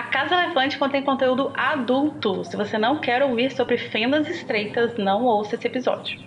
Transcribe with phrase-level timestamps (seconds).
[0.00, 2.42] A Casa Elefante contém conteúdo adulto.
[2.42, 6.18] Se você não quer ouvir sobre fendas estreitas, não ouça esse episódio.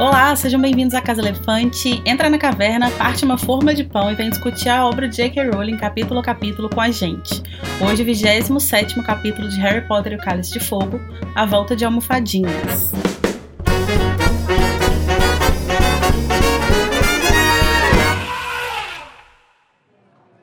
[0.00, 2.02] Olá, sejam bem-vindos à Casa Elefante.
[2.04, 5.50] Entra na caverna, parte uma forma de pão e vem discutir a obra de J.K.
[5.50, 7.40] Rowling capítulo a capítulo com a gente.
[7.80, 11.00] Hoje, o 27 capítulo de Harry Potter e o Cálice de Fogo,
[11.36, 12.90] A Volta de Almofadinhas.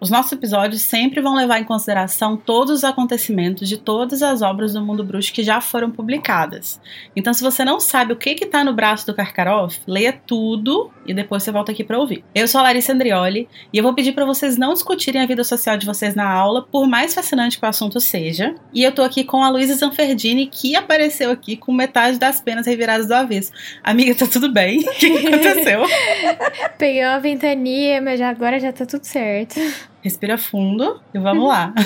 [0.04, 4.74] Os nossos episódios sempre vão levar em consideração todos os acontecimentos de todas as obras
[4.74, 6.78] do mundo bruxo que já foram publicadas.
[7.16, 11.14] Então, se você não sabe o que está no braço do Karkaroff, leia tudo e
[11.14, 12.22] depois você volta aqui para ouvir.
[12.36, 15.42] Eu sou a Larissa Andrioli e eu vou pedir para vocês não discutirem a vida
[15.42, 18.56] social de vocês na aula, por mais fascinante que o assunto seja.
[18.74, 22.68] E eu tô aqui com a Luísa Zanferdini, que apareceu aqui com metade das penas
[22.68, 23.54] reviradas do avesso.
[23.82, 24.80] Amiga, tá tudo bem?
[24.80, 25.84] O que, que aconteceu?
[26.78, 29.62] Peguei uma ventania, mas agora já tá tudo certo.
[30.04, 31.74] Respira fundo e vamos lá.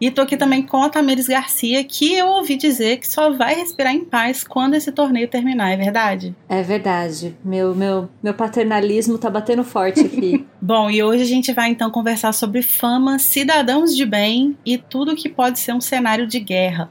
[0.00, 3.54] E tô aqui também com a Tamires Garcia, que eu ouvi dizer que só vai
[3.54, 6.34] respirar em paz quando esse torneio terminar, é verdade?
[6.48, 7.34] É verdade.
[7.44, 10.44] Meu, meu, meu paternalismo tá batendo forte aqui.
[10.60, 15.14] Bom, e hoje a gente vai então conversar sobre fama, cidadãos de bem e tudo
[15.14, 16.90] que pode ser um cenário de guerra.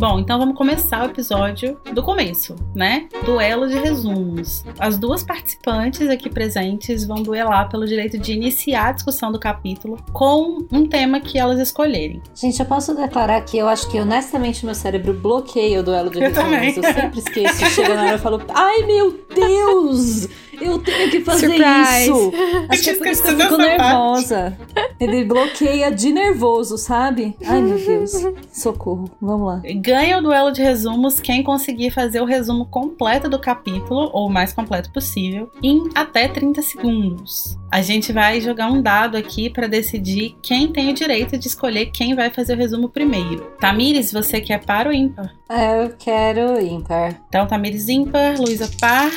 [0.00, 3.06] Bom, então vamos começar o episódio do começo, né?
[3.22, 4.64] Duelo de resumos.
[4.78, 9.98] As duas participantes aqui presentes vão duelar pelo direito de iniciar a discussão do capítulo
[10.10, 12.22] com um tema que elas escolherem.
[12.34, 16.18] Gente, eu posso declarar que eu acho que honestamente meu cérebro bloqueia o duelo de
[16.18, 16.38] resumos.
[16.38, 16.74] Eu, também.
[16.74, 17.66] eu sempre esqueço.
[17.66, 20.28] Chega na hora e falo, ai meu Deus!
[20.60, 22.02] Eu tenho que fazer Surprise.
[22.02, 22.32] isso.
[22.68, 24.56] Acho que é por isso que eu fico nervosa.
[24.74, 24.94] Parte.
[25.00, 27.34] Ele bloqueia de nervoso, sabe?
[27.44, 28.12] Ai, meu Deus.
[28.52, 29.10] Socorro.
[29.20, 29.62] Vamos lá.
[29.76, 34.30] Ganha o duelo de resumos quem conseguir fazer o resumo completo do capítulo, ou o
[34.30, 37.58] mais completo possível, em até 30 segundos.
[37.70, 41.86] A gente vai jogar um dado aqui para decidir quem tem o direito de escolher
[41.86, 43.52] quem vai fazer o resumo primeiro.
[43.60, 45.32] Tamires, você quer par ou ímpar?
[45.48, 47.20] Eu quero ímpar.
[47.28, 49.10] Então, Tamires ímpar, Luísa par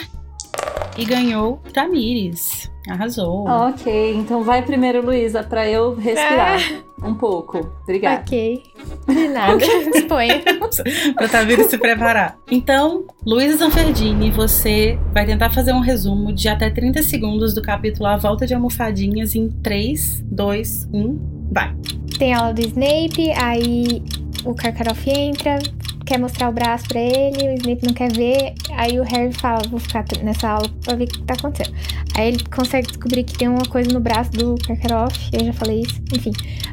[0.98, 2.72] e ganhou Tamires.
[2.90, 3.48] Arrasou.
[3.48, 7.06] Ok, então vai primeiro, Luísa, para eu respirar é.
[7.06, 7.72] um pouco.
[7.84, 8.22] Obrigada.
[8.22, 8.64] Ok.
[9.08, 9.58] De nada.
[9.94, 10.44] Disponha.
[11.16, 12.38] pra Tamires se preparar.
[12.52, 18.06] Então, Luísa Zanferdini, você vai tentar fazer um resumo de até 30 segundos do capítulo
[18.08, 21.74] A Volta de Almofadinhas em 3, 2, 1, vai.
[22.18, 24.02] Tem aula do Snape, aí
[24.46, 25.60] o Karkaroff entra,
[26.06, 28.54] quer mostrar o braço pra ele, o Snape não quer ver.
[28.72, 31.76] Aí o Harry fala: Vou ficar nessa aula pra ver o que tá acontecendo.
[32.16, 35.82] Aí ele consegue descobrir que tem uma coisa no braço do Karkaroff, eu já falei
[35.82, 36.32] isso, enfim.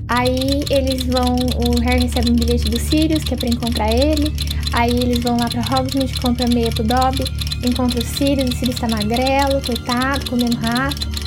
[0.09, 1.37] Aí eles vão.
[1.67, 4.33] O Harry recebe um bilhete do Sirius, que é pra encontrar ele.
[4.73, 7.25] Aí eles vão lá pra Hogsmeade, compra meia pro Dobby,
[7.65, 11.20] encontra o Sirius, o Sirius tá magrelo, coitado, comendo rato.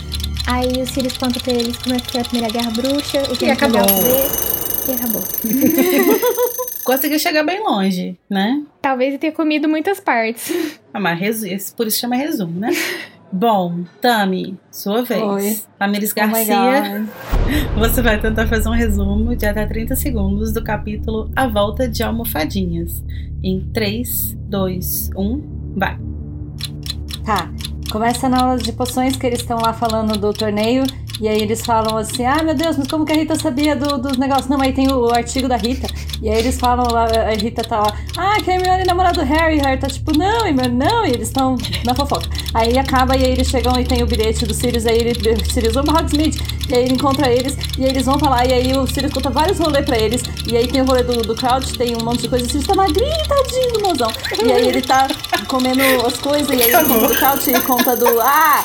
[0.46, 3.38] Aí o Sirius conta pra eles como é que foi a primeira guerra bruxa, o
[3.38, 3.82] que e acabou.
[3.82, 5.22] E acabou.
[6.84, 8.64] conseguiu chegar bem longe, né?
[8.82, 10.52] Talvez ele tenha comido muitas partes.
[10.96, 12.70] Ah, mas por isso chama resumo, né?
[13.32, 15.24] Bom, Tami, sua vez.
[15.24, 15.58] Oi.
[15.80, 17.08] Tamires oh Garcia,
[17.76, 21.90] oh você vai tentar fazer um resumo de até 30 segundos do capítulo A Volta
[21.90, 23.04] de Almofadinhas.
[23.44, 25.98] Em 3, 2, 1, vai.
[27.26, 27.50] Tá.
[27.92, 30.84] Começa na aula de poções que eles estão lá falando do torneio
[31.20, 33.98] e aí eles falam assim: ah, meu Deus, mas como que a Rita sabia do,
[33.98, 34.48] dos negócios?
[34.48, 35.88] Não, aí tem o, o, artigo da Rita.
[36.22, 39.22] E aí eles falam lá, a Rita tá lá: ah, que a Hermione é namorada
[39.22, 39.58] do Harry.
[39.58, 41.06] E o Harry tá tipo: não, Hermione, não.
[41.06, 41.56] E eles estão
[41.86, 42.28] na fofoca.
[42.54, 44.86] Aí acaba e aí eles chegam e tem o bilhete do Sirius.
[44.86, 46.38] Aí ele, o Sirius, vamos Hogsmeade.
[46.70, 47.58] E aí ele encontra eles.
[47.78, 48.48] E aí eles vão falar.
[48.48, 50.24] E aí o Sirius conta vários rolês pra eles.
[50.48, 52.46] E aí tem o rolê do, do Crouch, tem um monte de coisa.
[52.46, 54.12] O Sirius tá magrinho, tadinho do mozão.
[54.44, 55.08] E aí ele tá
[55.48, 56.50] comendo as coisas.
[56.50, 58.20] E aí do Crouch e conta do.
[58.20, 58.64] Ah!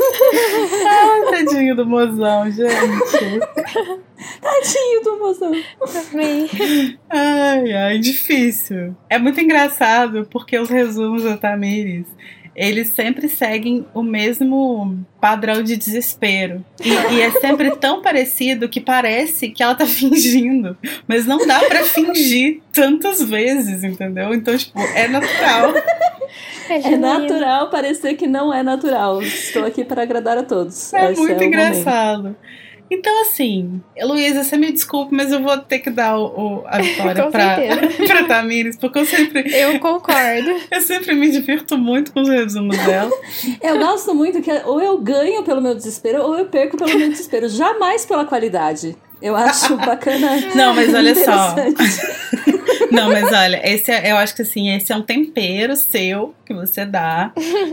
[0.86, 2.70] ah, tadinho do mozão, gente.
[4.40, 5.52] Tadinho do mozão.
[5.92, 6.46] Também.
[7.08, 8.94] Ai, ai, difícil.
[9.08, 12.06] É muito engraçado porque os resumos da Tamires
[12.54, 16.64] eles sempre seguem o mesmo padrão de desespero.
[16.84, 20.76] E, e, é sempre tão parecido que parece que ela tá fingindo.
[21.06, 24.34] Mas não dá para fingir tantas vezes, entendeu?
[24.34, 25.72] Então, tipo, é natural.
[26.70, 29.20] É, é natural parecer que não é natural.
[29.22, 30.92] Estou aqui para agradar a todos.
[30.94, 32.22] É Esse muito é engraçado.
[32.22, 32.38] Momento.
[32.90, 36.78] Então, assim, Luísa, você me desculpe, mas eu vou ter que dar o, o a
[36.82, 37.56] vitória pra,
[38.04, 39.44] pra Tamires, porque eu sempre.
[39.54, 40.50] Eu concordo.
[40.70, 43.12] eu sempre me divirto muito com os resumos dela.
[43.62, 47.08] eu gosto muito que ou eu ganho pelo meu desespero ou eu perco pelo meu
[47.08, 47.48] desespero.
[47.48, 48.96] Jamais pela qualidade.
[49.20, 50.28] Eu acho bacana.
[50.54, 51.54] Não, mas olha só.
[52.90, 56.52] Não, mas olha, esse é, eu acho que assim, esse é um tempero seu que
[56.52, 57.32] você dá.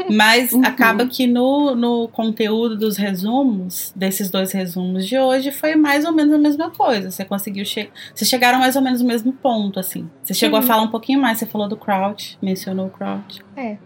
[0.09, 0.61] Mas uhum.
[0.63, 6.11] acaba que no, no conteúdo dos resumos, desses dois resumos de hoje, foi mais ou
[6.11, 7.09] menos a mesma coisa.
[7.09, 7.91] Você conseguiu chegar.
[8.13, 10.07] Vocês chegaram mais ou menos no mesmo ponto, assim.
[10.23, 10.65] Você chegou uhum.
[10.65, 13.39] a falar um pouquinho mais, você falou do Crouch, mencionou o Crouch.
[13.55, 13.77] É.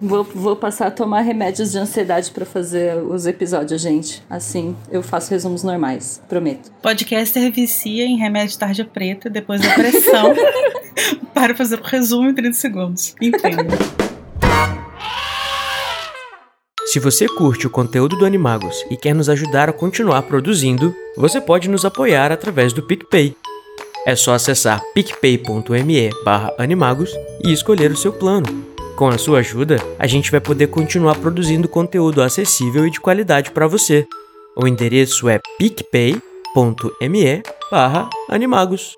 [0.00, 4.22] Vou, vou passar a tomar remédios de ansiedade para fazer os episódios, gente.
[4.30, 6.70] Assim, eu faço resumos normais, prometo.
[7.06, 10.34] Podcaster vicia em remédio tarja preta depois da pressão
[11.32, 13.14] para fazer o resumo em 30 segundos.
[13.22, 13.72] Entendo.
[16.86, 21.40] Se você curte o conteúdo do Animagos e quer nos ajudar a continuar produzindo, você
[21.40, 23.36] pode nos apoiar através do PicPay.
[24.04, 26.10] É só acessar picpay.me
[26.58, 27.12] animagos
[27.44, 28.66] e escolher o seu plano.
[28.96, 33.52] Com a sua ajuda, a gente vai poder continuar produzindo conteúdo acessível e de qualidade
[33.52, 34.04] para você.
[34.56, 36.35] O endereço é picpay.me
[38.28, 38.96] animagos.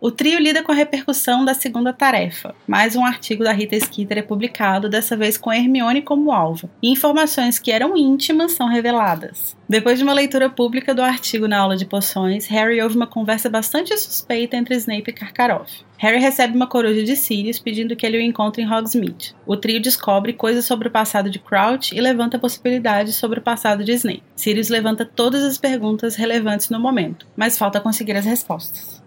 [0.00, 2.54] O trio lida com a repercussão da segunda tarefa.
[2.68, 6.92] Mais um artigo da Rita Skeeter é publicado, dessa vez com Hermione como alvo, e
[6.92, 9.56] informações que eram íntimas são reveladas.
[9.68, 13.50] Depois de uma leitura pública do artigo na aula de poções, Harry ouve uma conversa
[13.50, 15.84] bastante suspeita entre Snape e Karkaroff.
[15.96, 19.34] Harry recebe uma coruja de Sirius pedindo que ele o encontre em Hogsmeade.
[19.44, 23.84] O trio descobre coisas sobre o passado de Crouch e levanta possibilidades sobre o passado
[23.84, 24.22] de Snape.
[24.36, 28.97] Sirius levanta todas as perguntas relevantes no momento, mas falta conseguir as respostas.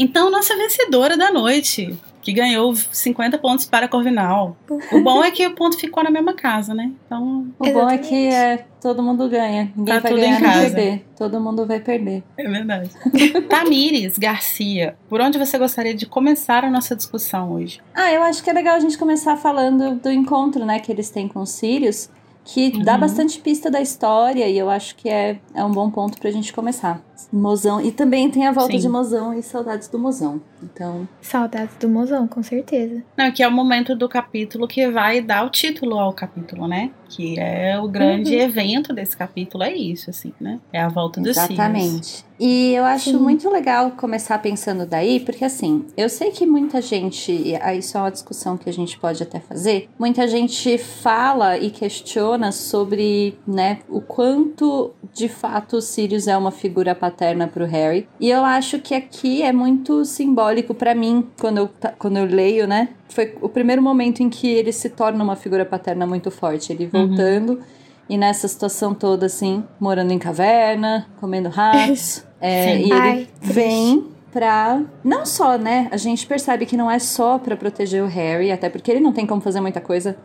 [0.00, 4.56] Então, nossa vencedora da noite, que ganhou 50 pontos para a Corvinal.
[4.90, 6.90] O bom é que o ponto ficou na mesma casa, né?
[7.04, 7.74] Então, o Exatamente.
[7.74, 9.70] bom é que é, todo mundo ganha.
[9.76, 10.60] Ninguém tá vai tudo ganhar em casa.
[10.60, 11.06] perder.
[11.18, 12.22] Todo mundo vai perder.
[12.38, 12.90] É verdade.
[13.50, 17.82] Tamires Garcia, por onde você gostaria de começar a nossa discussão hoje?
[17.94, 21.10] Ah, eu acho que é legal a gente começar falando do encontro, né, que eles
[21.10, 22.08] têm com os Sirius
[22.44, 22.82] que uhum.
[22.82, 26.30] dá bastante pista da história e eu acho que é, é um bom ponto pra
[26.30, 27.00] gente começar.
[27.32, 27.80] Mozão.
[27.80, 28.78] E também tem a volta Sim.
[28.78, 30.40] de Mozão e saudades do Mozão.
[30.62, 31.08] Então.
[31.20, 33.02] Saudades do Mozão, com certeza.
[33.16, 36.90] Não, que é o momento do capítulo que vai dar o título ao capítulo, né?
[37.08, 38.42] Que é o grande uhum.
[38.42, 40.60] evento desse capítulo, é isso, assim, né?
[40.72, 42.24] É a volta dos Exatamente.
[42.38, 43.18] E eu acho Sim.
[43.18, 47.30] muito legal começar pensando daí, porque assim, eu sei que muita gente,
[47.76, 52.50] isso é uma discussão que a gente pode até fazer, muita gente fala e questiona
[52.50, 57.09] sobre, né, o quanto de fato o Sirius é uma figura paterna
[57.52, 58.08] pro Harry.
[58.18, 62.66] E eu acho que aqui é muito simbólico para mim, quando eu, quando eu leio,
[62.66, 62.88] né?
[63.08, 66.72] Foi o primeiro momento em que ele se torna uma figura paterna muito forte.
[66.72, 67.08] Ele uhum.
[67.08, 67.50] voltando.
[67.50, 67.60] Uhum.
[68.08, 72.24] E nessa situação toda, assim, morando em caverna, comendo ratos.
[72.40, 74.82] é, e ele vem pra.
[75.04, 75.88] Não só, né?
[75.90, 79.12] A gente percebe que não é só para proteger o Harry, até porque ele não
[79.12, 80.16] tem como fazer muita coisa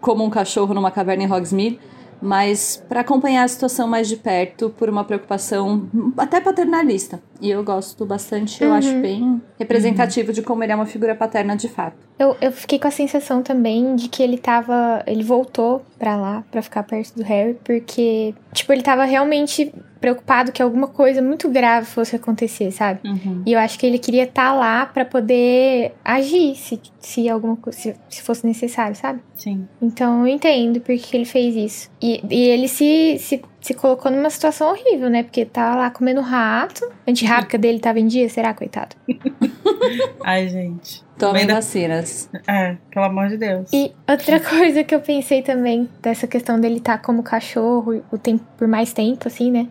[0.00, 1.78] como um cachorro numa caverna em Hogsmeade
[2.22, 7.20] mas para acompanhar a situação mais de perto por uma preocupação até paternalista.
[7.40, 8.76] E eu gosto bastante, eu uhum.
[8.76, 10.34] acho bem representativo uhum.
[10.34, 11.96] de como ele é uma figura paterna de fato.
[12.22, 15.02] Eu, eu fiquei com a sensação também de que ele tava.
[15.08, 20.52] Ele voltou pra lá, pra ficar perto do Harry, porque, tipo, ele tava realmente preocupado
[20.52, 23.00] que alguma coisa muito grave fosse acontecer, sabe?
[23.04, 23.42] Uhum.
[23.44, 27.58] E eu acho que ele queria estar tá lá para poder agir se, se alguma
[27.70, 29.20] se, se fosse necessário, sabe?
[29.36, 29.66] Sim.
[29.80, 31.90] Então eu entendo porque ele fez isso.
[32.00, 35.22] E, e ele se, se, se colocou numa situação horrível, né?
[35.22, 36.84] Porque tava lá comendo rato.
[37.06, 38.96] A antirrábica dele tava em dia, será, coitado?
[40.22, 41.02] Ai, gente.
[41.16, 42.28] Tomem vacinas.
[42.48, 43.70] É, pelo amor de Deus.
[43.72, 48.18] E outra coisa que eu pensei também, dessa questão dele estar tá como cachorro o
[48.18, 49.68] tempo, por mais tempo, assim, né?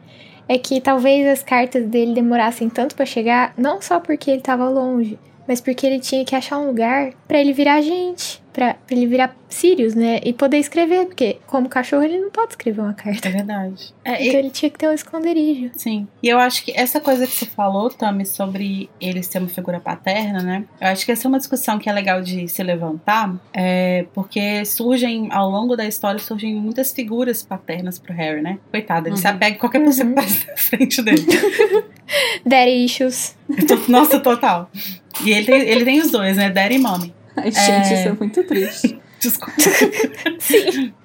[0.48, 4.70] É que talvez as cartas dele demorassem tanto para chegar, não só porque ele tava
[4.70, 8.41] longe, mas porque ele tinha que achar um lugar para ele virar gente.
[8.54, 10.20] Pra, pra ele virar Sirius, né?
[10.24, 13.28] E poder escrever, porque como cachorro ele não pode escrever uma carta.
[13.28, 13.94] É verdade.
[14.06, 15.72] É, Então e- ele tinha que ter um esconderijo.
[15.76, 16.08] Sim.
[16.24, 19.80] E eu acho que essa coisa que você falou, Tami, sobre ele ser uma figura
[19.80, 20.64] paterna, né?
[20.80, 24.64] Eu acho que essa é uma discussão que é legal de se levantar, é, porque
[24.66, 28.58] surgem, ao longo da história, surgem muitas figuras paternas pro Harry, né?
[28.72, 29.34] Coitado, ele se Uhum.
[29.34, 30.16] apega em qualquer pessoa Uhum.
[30.16, 31.26] que passa na frente dele.
[32.46, 33.36] Daddy issues.
[33.88, 34.70] Nossa, total.
[35.26, 36.50] E ele tem, ele tem os dois, né?
[36.50, 37.14] Daddy e Mommy.
[37.36, 39.00] Ai, gente, isso é muito triste.
[39.20, 39.54] Desculpa.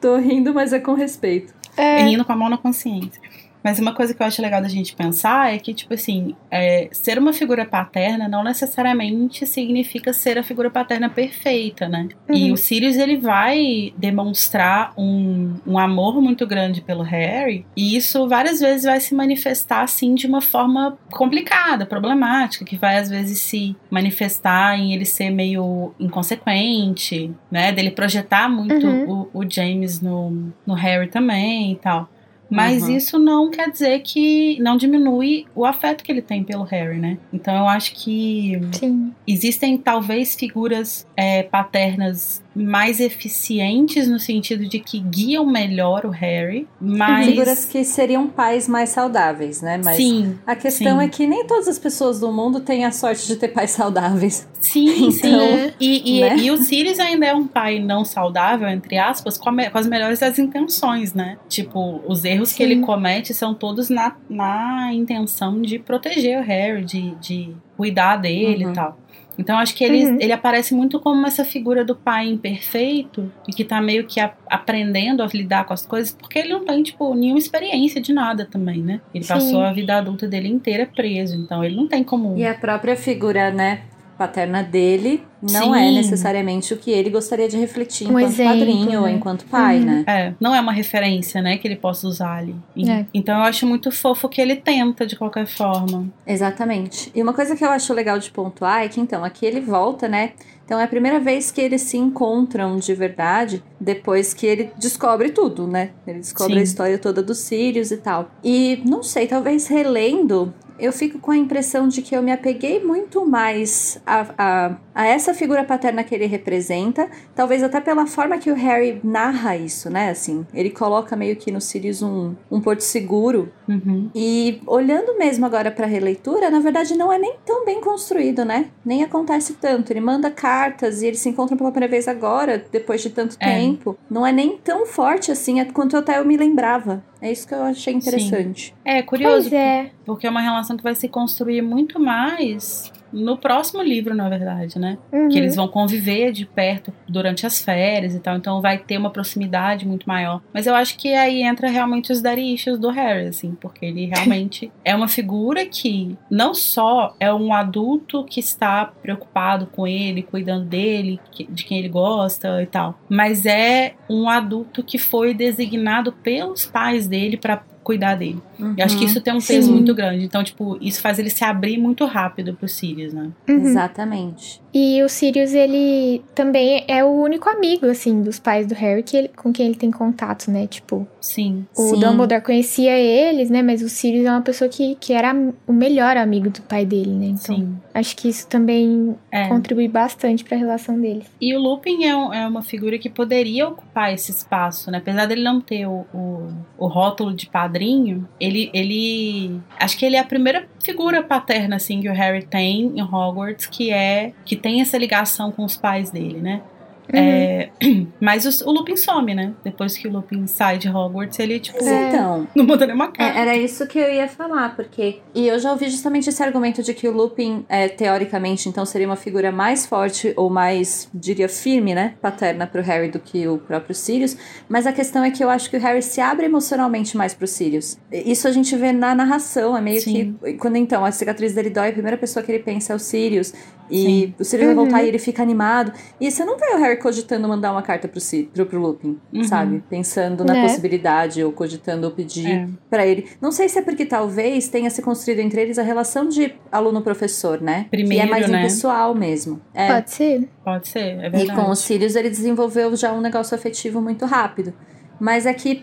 [0.00, 1.54] Tô rindo, mas é com respeito.
[1.76, 3.20] É, rindo com a mão na consciência.
[3.66, 6.88] Mas uma coisa que eu acho legal da gente pensar é que, tipo assim, é,
[6.92, 12.06] ser uma figura paterna não necessariamente significa ser a figura paterna perfeita, né?
[12.32, 12.52] E Uhum.
[12.52, 18.60] o Sirius, ele vai demonstrar um, um amor muito grande pelo Harry, e isso várias
[18.60, 23.74] vezes vai se manifestar, assim, de uma forma complicada, problemática, que vai às vezes se
[23.90, 27.72] manifestar em ele ser meio inconsequente, né?
[27.72, 29.28] Dele projetar muito Uhum.
[29.32, 32.08] o, o James no, no Harry também e tal.
[32.48, 32.96] Mas Uhum.
[32.96, 37.18] isso não quer dizer que não diminui o afeto que ele tem pelo Harry, né?
[37.32, 39.12] Então eu acho que sim.
[39.26, 46.66] existem talvez figuras é, paternas mais eficientes no sentido de que guiam melhor o Harry,
[46.80, 49.78] mas Figuras que seriam pais mais saudáveis, né?
[49.84, 51.04] Mas sim, a questão sim.
[51.04, 54.48] é que nem todas as pessoas do mundo têm a sorte de ter pais saudáveis.
[54.58, 55.28] sim, sim.
[55.28, 56.36] Então, E, e, né?
[56.38, 59.86] e o Sirius ainda é um pai não saudável, entre aspas, com, a com as
[59.86, 61.36] melhores das intenções, né?
[61.48, 62.70] Tipo, os erros que Sim.
[62.72, 68.64] ele comete são todos na, na intenção de proteger o Harry, de, de cuidar dele
[68.64, 68.70] Uhum.
[68.70, 68.98] e tal.
[69.38, 70.18] Então acho que ele, Uhum.
[70.20, 74.32] ele aparece muito como essa figura do pai imperfeito e que tá meio que a-
[74.48, 78.46] aprendendo a lidar com as coisas, porque ele não tem, tipo, nenhuma experiência de nada
[78.50, 79.00] também, né?
[79.14, 79.32] Ele Sim.
[79.34, 82.36] passou a vida adulta dele inteira preso, então ele não tem como.
[82.38, 83.80] E a própria figura, né,
[84.18, 85.94] paterna dele não é Sim.
[85.96, 89.12] necessariamente o que ele gostaria de refletir Um enquanto exemplo, padrinho ou né?
[89.12, 89.84] enquanto pai, Uhum.
[89.84, 90.04] né?
[90.06, 92.56] É, não é uma referência, né, que ele possa usar ali.
[92.74, 93.06] E- É.
[93.12, 96.06] Então eu acho muito fofo que ele tenta de qualquer forma.
[96.26, 97.10] Exatamente.
[97.14, 100.08] E uma coisa que eu acho legal de pontuar é que, então, aqui ele volta,
[100.08, 100.32] né?
[100.66, 105.30] Então é a primeira vez que eles se encontram de verdade depois que ele descobre
[105.30, 105.92] tudo, né?
[106.06, 106.60] Ele descobre Sim.
[106.60, 108.30] a história toda dos Sirius e tal.
[108.42, 112.82] E não sei, talvez relendo, eu fico com a impressão de que eu me apeguei
[112.84, 118.36] muito mais a, a, a essa figura paterna que ele representa, talvez até pela forma
[118.38, 120.10] que o Harry narra isso, né?
[120.10, 124.10] Assim, ele coloca meio que no Sirius um, um porto seguro Uhum.
[124.14, 128.66] e olhando mesmo agora pra releitura, na verdade não é nem tão bem construído, né?
[128.84, 129.90] Nem acontece tanto.
[129.92, 133.54] Ele manda cartas e eles se encontram pela primeira vez agora, depois de tanto É.
[133.54, 133.96] tempo.
[134.10, 137.02] Não é nem tão forte assim quanto até eu me lembrava.
[137.20, 138.74] É isso que eu achei interessante.
[138.84, 139.90] É curioso, Pois é.
[140.04, 144.78] porque é uma relação que vai se construir muito mais no próximo livro, na verdade,
[144.78, 144.98] né?
[145.10, 145.28] Uhum.
[145.28, 149.10] Que eles vão conviver de perto durante as férias e tal, então vai ter uma
[149.10, 150.42] proximidade muito maior.
[150.52, 154.70] Mas eu acho que aí entra realmente os issues do Harry, assim, porque ele realmente
[154.84, 160.66] é uma figura que não só é um adulto que está preocupado com ele, cuidando
[160.66, 161.18] dele,
[161.48, 167.06] de quem ele gosta e tal, mas é um adulto que foi designado pelos pais
[167.06, 168.42] dele para cuidar dele.
[168.58, 169.10] Eu acho que Uhum.
[169.10, 169.72] isso tem um peso Sim.
[169.74, 170.24] muito grande.
[170.24, 173.30] Então, tipo, isso faz ele se abrir muito rápido pro Sirius, né?
[173.48, 173.54] Uhum.
[173.64, 174.60] Exatamente.
[174.78, 179.16] E o Sirius, ele também é o único amigo, assim, dos pais do Harry que
[179.16, 180.66] ele- com quem ele tem contato, né?
[180.66, 181.64] Tipo, Sim.
[181.74, 181.98] o Sim.
[182.00, 183.62] Dumbledore conhecia eles, né?
[183.62, 185.34] Mas o Sirius é uma pessoa que, que era
[185.66, 187.26] o melhor amigo do pai dele, né?
[187.28, 187.74] Então, Sim.
[187.94, 189.48] acho que isso também É.
[189.48, 191.24] contribui bastante pra relação deles.
[191.40, 194.98] E o Lupin é, um- é uma figura que poderia ocupar esse espaço, né?
[194.98, 199.58] Apesar dele não ter o, o, o rótulo de padrinho, ele, ele.
[199.80, 203.64] Acho que ele é a primeira figura paterna, assim, que o Harry tem em Hogwarts,
[203.66, 204.32] que é.
[204.44, 206.60] que tem essa ligação com os pais dele, né?
[207.08, 207.20] Uhum.
[207.20, 207.70] É,
[208.20, 209.52] mas os- o Lupin some, né?
[209.62, 212.08] Depois que o Lupin sai de Hogwarts, ele, tipo, É.
[212.08, 213.38] então, não manda nenhuma É, carta.
[213.38, 215.20] era isso que eu ia falar, porque.
[215.32, 219.06] E eu já ouvi justamente esse argumento de que o Lupin, é, teoricamente, então seria
[219.06, 222.14] uma figura mais forte ou mais, diria, firme, né?
[222.20, 224.36] Paterna pro Harry do que o próprio Sirius.
[224.68, 227.46] Mas a questão é que eu acho que o Harry se abre emocionalmente mais pro
[227.46, 227.96] Sirius.
[228.10, 230.36] Isso a gente vê na narração, é meio Sim.
[230.42, 230.54] que.
[230.54, 233.54] Quando então a cicatriz dele dói, a primeira pessoa que ele pensa é o Sirius.
[233.90, 234.34] E Sim.
[234.38, 235.04] o Sirius vai voltar Uhum.
[235.04, 235.92] e ele fica animado.
[236.20, 239.18] E você não vê o Harry cogitando mandar uma carta pro, Sirius, pro, pro Lupin,
[239.32, 239.44] Uhum.
[239.44, 239.82] sabe?
[239.88, 240.62] Pensando na Né?
[240.62, 242.68] possibilidade ou cogitando pedir É.
[242.90, 243.26] Pra ele.
[243.40, 247.60] Não sei se é porque talvez tenha se construído entre eles a relação de aluno-professor,
[247.60, 247.84] né?
[247.84, 248.60] que Primeiro, é mais né?
[248.60, 249.60] impessoal mesmo.
[249.74, 249.92] É.
[249.92, 250.48] Pode ser.
[250.64, 251.54] Pode ser, é E verdade.
[251.54, 254.72] com os Sirius ele desenvolveu já um negócio afetivo muito rápido.
[255.18, 255.82] Mas é que,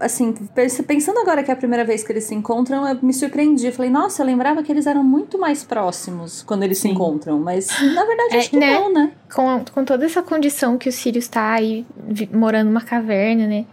[0.00, 0.32] assim,
[0.86, 3.66] pensando agora que é a primeira vez que eles se encontram, eu me surpreendi.
[3.66, 6.88] Eu falei, nossa, eu lembrava que eles eram muito mais próximos quando eles Sim.
[6.88, 7.38] se encontram.
[7.38, 8.74] Mas, na verdade, é, acho que né?
[8.74, 9.12] não, né?
[9.32, 11.86] Com, com toda essa condição que o Sirius tá aí,
[12.32, 13.66] morando numa caverna, né?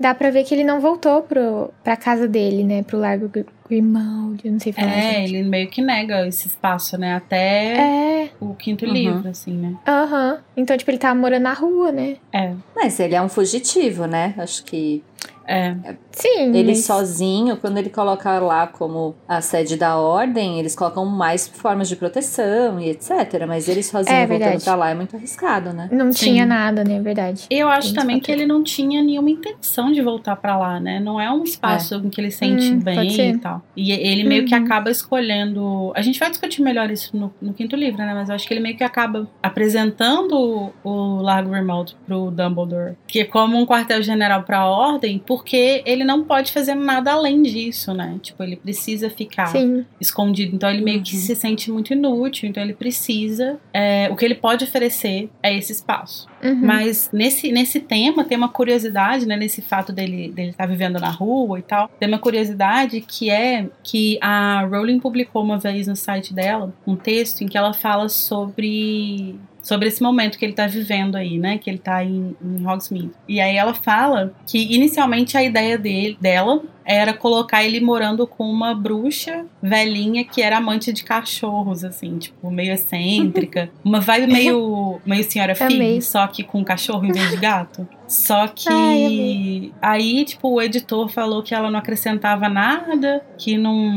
[0.00, 2.82] Dá pra ver que ele não voltou pro, pra casa dele, né?
[2.82, 3.28] Pro Largo
[3.68, 4.90] Grimaldi, não sei falar.
[4.90, 5.34] É, gente.
[5.34, 7.14] ele meio que nega esse espaço, né?
[7.14, 8.30] Até é.
[8.38, 8.92] o quinto uhum.
[8.92, 9.76] livro, assim, né?
[9.86, 10.32] Aham.
[10.32, 10.38] Uhum.
[10.56, 12.16] Então, tipo, ele tá morando na rua, né?
[12.32, 12.52] É.
[12.76, 14.34] Mas ele é um fugitivo, né?
[14.38, 15.02] Acho que
[15.46, 15.76] é.
[16.10, 16.54] Sim.
[16.54, 16.84] Ele mas...
[16.84, 21.96] sozinho, quando ele coloca lá como a sede da ordem, eles colocam mais formas de
[21.96, 23.44] proteção e etc.
[23.46, 25.88] Mas ele sozinho é, voltando pra lá é muito arriscado, né?
[25.92, 26.26] Não Sim.
[26.26, 26.96] tinha nada, né?
[26.96, 27.46] É verdade.
[27.50, 31.00] Eu acho Tem também que ele não tinha nenhuma intenção de voltar para lá, né?
[31.00, 31.98] Não é um espaço é.
[31.98, 33.53] em que ele sente hum, bem e tal.
[33.76, 34.48] E ele meio uhum.
[34.48, 35.92] que acaba escolhendo.
[35.94, 38.14] A gente vai discutir melhor isso no, no, quinto livro, né?
[38.14, 43.20] Mas eu acho que ele meio que acaba apresentando o Largo Remote pro Dumbledore, que
[43.20, 48.18] é como um quartel-general pra ordem, porque ele não pode fazer nada além disso, né?
[48.22, 49.84] Tipo, ele precisa ficar Sim.
[50.00, 50.54] escondido.
[50.54, 51.22] Então ele meio que uhum.
[51.22, 52.48] se sente muito inútil.
[52.48, 53.58] Então ele precisa.
[53.72, 56.28] É, o que ele pode oferecer é esse espaço.
[56.44, 56.60] Uhum.
[56.60, 59.36] Mas nesse, nesse tema tem uma curiosidade, né?
[59.36, 61.88] Nesse fato dele estar dele tá vivendo na rua e tal.
[61.98, 66.96] Tem uma curiosidade que é que a Rowling publicou uma vez no site dela um
[66.96, 71.56] texto em que ela fala sobre sobre esse momento que ele tá vivendo aí, né?
[71.56, 73.10] Que ele tá em, em Hogsmeade.
[73.26, 78.44] E aí ela fala que inicialmente a ideia dele, dela era colocar ele morando com
[78.44, 83.70] uma bruxa velhinha que era amante de cachorros, assim, tipo, meio excêntrica.
[83.82, 87.88] Uma vibe meio, meio senhora Fig, só que com cachorro em vez de gato.
[88.06, 93.90] Só que Ai, aí, tipo, o editor falou que ela não acrescentava nada, que não,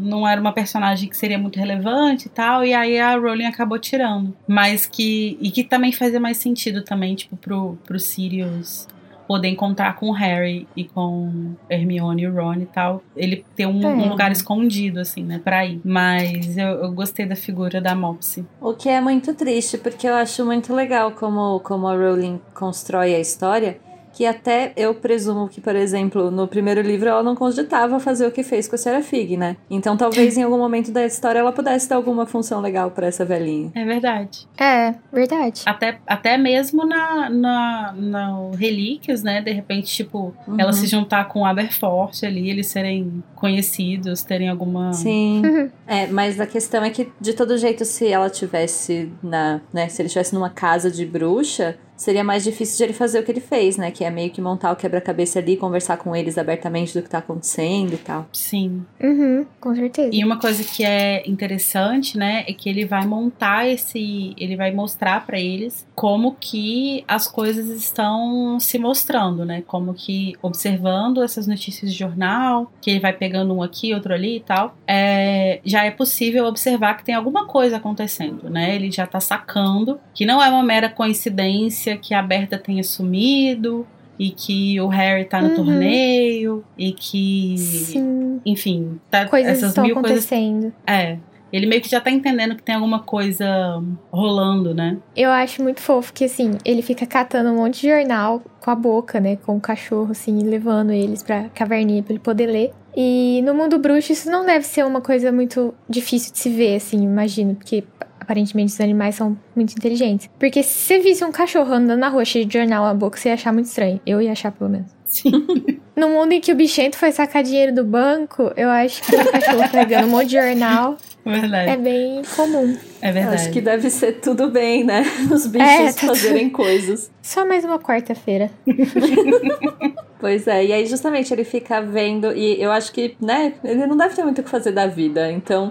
[0.00, 3.78] não era uma personagem que seria muito relevante e tal, e aí a Rowling acabou
[3.78, 4.34] tirando.
[4.46, 5.38] Mas que.
[5.40, 8.88] E que também fazia mais sentido também, tipo, pro, pro Sirius
[9.30, 13.64] poder encontrar com o Harry e com Hermione e o Ron e tal, ele ter
[13.64, 15.80] um, um lugar escondido, assim, né, pra ir.
[15.84, 18.44] Mas eu, eu, gostei da figura da Mopsy.
[18.60, 23.14] O que é muito triste, porque eu acho muito legal como, como a Rowling constrói
[23.14, 23.78] a história
[24.12, 28.30] que até eu presumo que, por exemplo, no primeiro livro ela não cogitava fazer o
[28.30, 29.56] que fez com a Sarah Fig, né?
[29.70, 33.24] Então talvez em algum momento da história ela pudesse dar alguma função legal para essa
[33.24, 33.70] velhinha.
[33.74, 34.48] É verdade.
[34.58, 35.62] É, verdade.
[35.64, 39.40] Até, até mesmo na, na, na Relíquias, né?
[39.40, 40.56] De repente, tipo, uhum.
[40.58, 44.92] ela se juntar com o Aberforth ali, eles serem conhecidos, terem alguma.
[44.92, 45.42] Sim.
[45.44, 45.70] Uhum.
[45.86, 49.60] É, mas a questão é que, de todo jeito, se ela tivesse na.
[49.72, 53.22] né, se ele estivesse numa casa de bruxa seria mais difícil de ele fazer o
[53.22, 53.90] que ele fez, né?
[53.90, 57.18] Que é meio que montar o quebra-cabeça ali, conversar com eles abertamente do que tá
[57.18, 58.26] acontecendo e tal.
[58.32, 58.86] Sim.
[58.98, 60.08] Uhum, com certeza.
[60.10, 64.34] E uma coisa que é interessante, né, é que ele vai montar esse.
[64.38, 69.62] Ele vai mostrar para eles como que as coisas estão se mostrando, né?
[69.66, 74.38] Como que observando essas notícias de jornal, que ele vai pegando um aqui, outro ali
[74.38, 78.74] e tal, é, já é possível observar que tem alguma coisa acontecendo, né?
[78.74, 83.86] Ele já tá sacando que não é uma mera coincidência que a Berta tenha sumido
[84.18, 85.56] e que o Harry tá no uhum.
[85.56, 88.40] torneio e que Sim.
[88.44, 90.60] enfim, tá, coisas essas estão mil acontecendo.
[90.60, 90.74] coisas.
[90.86, 91.18] É.
[91.52, 94.98] Ele meio que já tá entendendo que tem alguma coisa rolando, né?
[95.16, 98.74] Eu acho muito fofo que, assim, ele fica catando um monte de jornal com a
[98.74, 99.36] boca, né?
[99.36, 102.72] Com o cachorro, assim, levando eles pra caverninha pra ele poder ler.
[102.96, 106.76] E no mundo bruxo, isso não deve ser uma coisa muito difícil de se ver,
[106.76, 107.54] assim, imagino.
[107.56, 107.82] Porque
[108.30, 110.30] aparentemente os animais são muito inteligentes.
[110.38, 113.28] Porque se você visse um cachorro andando na rua cheio de jornal na boca, você
[113.28, 114.00] ia achar muito estranho.
[114.06, 114.90] Eu ia achar, pelo menos.
[115.04, 115.32] Sim.
[115.96, 119.32] No mundo em que o bichento foi sacar dinheiro do banco, eu acho que o
[119.32, 121.72] cachorro pegando um monte de jornal verdade.
[121.72, 122.74] é bem comum.
[123.02, 123.34] É verdade.
[123.34, 125.04] Acho que deve ser tudo bem, né?
[125.30, 126.56] Os bichos é, tá fazerem tudo...
[126.56, 127.10] coisas.
[127.20, 128.50] Só mais uma quarta-feira.
[130.18, 133.96] pois é, e aí justamente ele fica vendo, e eu acho que, né, ele não
[133.96, 135.70] deve ter muito o que fazer da vida, então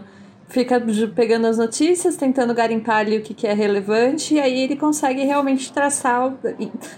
[0.50, 0.82] fica
[1.16, 5.24] pegando as notícias, tentando garimpar ali o que, que é relevante, e aí ele consegue
[5.24, 6.34] realmente traçar,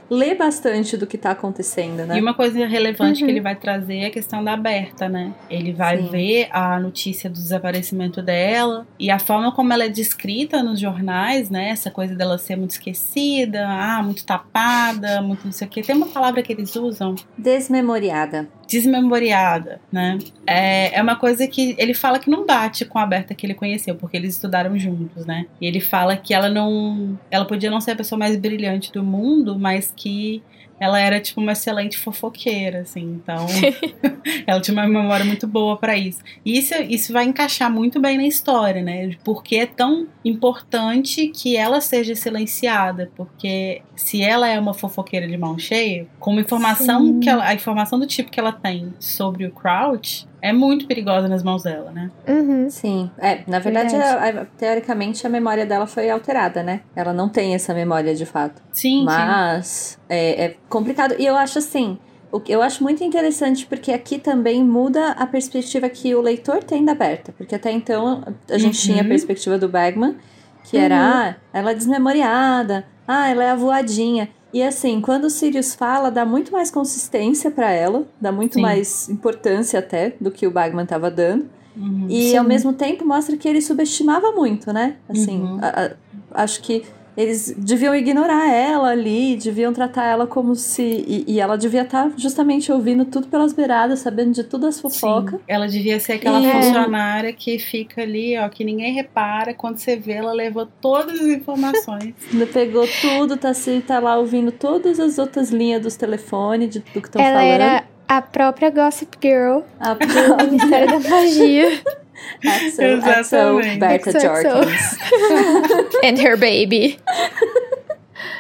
[0.10, 2.18] ler bastante do que está acontecendo, né?
[2.18, 3.28] E uma coisa relevante uhum.
[3.28, 5.34] que ele vai trazer é a questão da Berta, né?
[5.50, 6.10] Ele vai Sim.
[6.10, 11.50] ver a notícia do desaparecimento dela e a forma como ela é descrita nos jornais,
[11.50, 11.70] né?
[11.70, 15.82] Essa coisa dela ser muito esquecida, ah, muito tapada, muito não sei o quê.
[15.82, 17.16] Tem uma palavra que eles usam?
[17.38, 20.18] Desmemoriada desmemoriada, né?
[20.48, 23.54] É, é uma coisa que ele fala que não bate com a Berta que ele
[23.54, 25.46] conheceu, porque eles estudaram juntos, né?
[25.60, 27.20] E ele fala que ela não.
[27.30, 30.42] Ela podia não ser a pessoa mais brilhante do mundo, mas que
[30.82, 33.46] ela era tipo uma excelente fofoqueira, assim, então
[34.48, 36.20] ela tinha uma memória muito boa para isso.
[36.44, 39.12] E isso, isso vai encaixar muito bem na história, né?
[39.24, 45.38] Porque é tão importante que ela seja silenciada, porque se ela é uma fofoqueira de
[45.38, 47.20] mão cheia, com uma informação Sim.
[47.20, 51.28] que ela, a informação do tipo que ela tem sobre o Crouch é muito perigosa
[51.28, 52.10] nas mãos dela, né?
[52.28, 52.70] Uhum.
[52.70, 54.38] Sim, é, na verdade, Verdade.
[54.38, 56.82] a- a- teoricamente a memória dela foi alterada, né?
[56.96, 58.62] Ela não tem essa memória de fato.
[58.72, 59.06] Sim, sim.
[59.06, 61.16] Mas é, é complicado.
[61.20, 61.98] E eu acho assim,
[62.32, 66.64] o que eu acho muito interessante porque aqui também muda a perspectiva que o leitor
[66.64, 67.32] tem da Berta.
[67.38, 68.94] Porque até então a gente Uhum.
[68.94, 70.16] tinha a perspectiva do Bagman,
[70.64, 70.96] que era,
[71.32, 74.30] ah, ela é desmemoriada, ah, ela é avoadinha.
[74.54, 78.62] E assim, quando o Sirius fala, dá muito mais consistência pra ela, dá muito Sim.
[78.62, 81.50] mais importância até do que o Bagman tava dando.
[81.76, 82.08] Uhum.
[82.10, 82.38] E Sim.
[82.38, 84.98] ao mesmo tempo mostra que ele subestimava muito, né?
[85.08, 85.60] Assim, Uhum.
[85.62, 85.94] a-
[86.34, 86.84] a- acho que
[87.18, 90.82] eles deviam ignorar ela ali, deviam tratar ela como se.
[90.84, 95.36] E, e ela devia estar justamente ouvindo tudo pelas beiradas, sabendo de tudo as fofocas.
[95.36, 99.54] Sim, ela devia ser aquela E- funcionária que fica ali, ó, que ninguém repara.
[99.54, 102.14] Quando você vê, ela levou todas as informações.
[102.54, 107.02] Pegou tudo, tá, se, tá lá ouvindo todas as outras linhas dos telefones, de, do
[107.02, 107.52] que estão Ela falando.
[107.52, 111.82] era a própria Gossip Girl A do Ministério da Magia.
[112.46, 113.10] Axel, Exatamente.
[113.10, 114.20] Axel Berta.
[114.20, 114.98] Jorkins.
[116.04, 117.00] And her baby.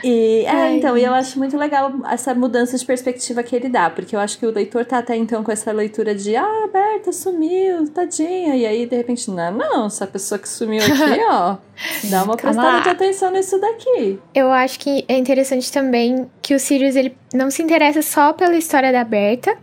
[0.04, 0.78] E, é, Ai.
[0.78, 4.20] então, e eu acho muito legal essa mudança de perspectiva que ele dá, porque eu
[4.20, 8.56] acho que o leitor tá até então com essa leitura de, ah, Berta sumiu, tadinha,
[8.56, 11.58] e aí de repente, não, não, essa pessoa que sumiu aqui, ó,
[12.06, 14.20] dá uma prestada de atenção nisso daqui.
[14.34, 18.56] Eu acho que é interessante também que o Sirius ele não se interessa só pela
[18.56, 19.56] história da Berta,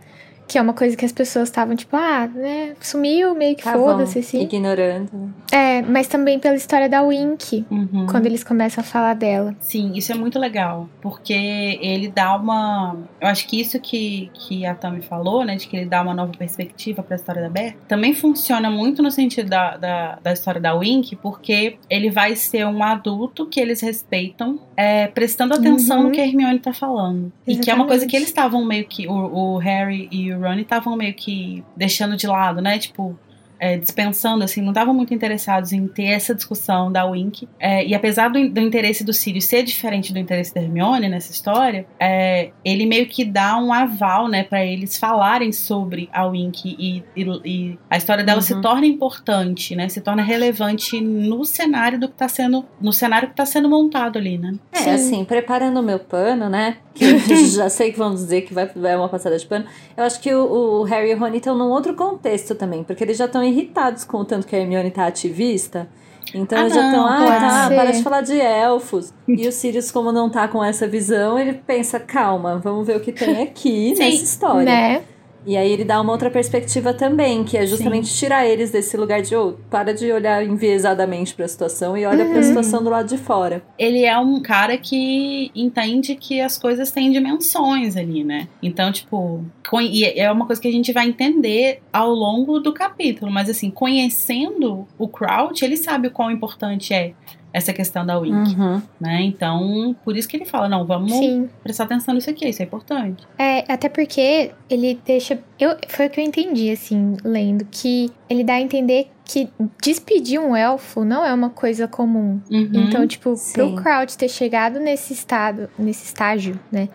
[0.49, 3.85] que é uma coisa que as pessoas estavam tipo, ah, né, sumiu, meio que Estavam
[3.85, 4.41] foda-se assim.
[4.43, 5.33] ignorando.
[5.53, 8.07] É, mas também pela história da Wink, Uhum.
[8.11, 9.55] quando eles começam a falar dela.
[9.61, 12.97] Sim, isso é muito legal, porque ele dá uma.
[13.21, 16.15] Eu acho que isso que, que a Tami falou, né, de que ele dá uma
[16.15, 20.33] nova perspectiva para a história da Berta, também funciona muito no sentido da, da, da
[20.33, 25.99] história da Wink, porque ele vai ser um adulto que eles respeitam, é, prestando atenção
[25.99, 26.05] Uhum.
[26.05, 27.33] no que a Hermione tá falando.
[27.47, 27.89] E que é uma Exatamente.
[27.89, 29.07] coisa que eles estavam meio que.
[29.09, 32.79] O, o Harry e o Ron estavam meio que deixando de lado, né?
[32.79, 33.19] Tipo,
[33.61, 37.49] é, dispensando, assim, não estavam muito interessados em ter essa discussão da Wink.
[37.59, 41.33] É, e apesar do, do interesse do Sirius ser diferente do interesse da Hermione nessa
[41.33, 46.77] história, é, ele meio que dá um aval, né, para eles falarem sobre a Wink
[46.79, 48.61] e, e- e a história dela se Uhum.
[48.61, 49.89] torna importante, né?
[49.89, 54.19] Se torna relevante no cenário do que tá sendo, no cenário que tá sendo montado
[54.19, 54.55] ali, né?
[54.73, 54.91] É, Sim.
[54.91, 56.77] assim, preparando o meu pano, né?
[56.95, 59.65] Que eu já sei que vão dizer que vai, vai uma passada de pano.
[59.97, 63.03] Eu acho que o, o Harry e o Rony estão num outro contexto também, porque
[63.05, 65.89] eles já estão irritados com o tanto que a Hermione tá ativista.
[66.35, 67.75] Então Ah, eles já estão, ah, tá, ser.
[67.75, 69.15] para de falar de elfos.
[69.27, 73.01] E o Sirius, como não tá com essa visão, ele pensa, calma, vamos ver o
[73.01, 74.03] que tem aqui Sim.
[74.05, 74.65] nessa história.
[74.65, 75.03] Né?
[75.47, 79.23] E aí ele dá uma outra perspectiva também, que é justamente tirar eles desse lugar
[79.23, 83.19] de, ô, para de olhar enviesadamente pra situação e olha pra situação do lado de
[83.19, 83.63] fora.
[83.79, 88.49] ele é um cara que entende que as coisas têm dimensões ali, né?
[88.63, 89.45] Então, tipo,
[89.83, 93.71] e é uma coisa que a gente vai entender ao longo do capítulo, mas assim,
[93.71, 97.13] conhecendo o Crouch, ele sabe o quão importante é
[97.59, 98.81] essa questão da Wink, Uhum.
[99.01, 99.23] né?
[99.23, 101.49] Então, por isso que ele fala, não, vamos Sim.
[101.63, 103.27] prestar atenção nisso aqui, isso é importante.
[103.39, 105.39] É, até porque ele deixa.
[105.59, 109.49] Eu, foi o que eu entendi, assim, lendo, que ele dá a entender que
[109.83, 112.41] despedir um elfo não é uma coisa comum.
[112.51, 112.71] Uhum.
[112.73, 113.53] Então, tipo, Sim.
[113.53, 116.89] pro Crouch ter chegado nesse estado, nesse estágio, né?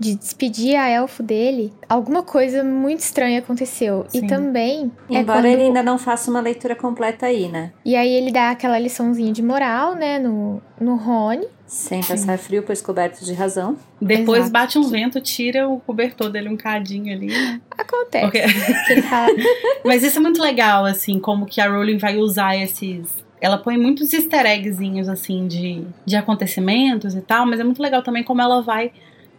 [0.00, 4.06] De despedir a elfo dele, alguma coisa muito estranha aconteceu.
[4.08, 4.24] Sim.
[4.24, 4.90] E também.
[5.10, 7.70] é Embora quando- ele ainda não faça uma leitura completa aí, né?
[7.84, 11.46] E aí ele dá aquela liçãozinha de moral, né, no, no Rony.
[11.66, 13.76] Sem passar frio, pois coberto de razão.
[14.00, 14.52] Depois Exato.
[14.52, 17.60] bate um vento, tira o cobertor dele um cadinho ali, né?
[17.78, 18.24] Acontece.
[18.24, 18.42] Porque-
[19.84, 23.06] Mas isso é muito legal, assim, como que a Rowling vai usar esses.
[23.40, 28.02] Ela põe muitos easter eggzinhos, assim, de, de acontecimentos e tal, mas é muito legal
[28.02, 28.90] também como ela vai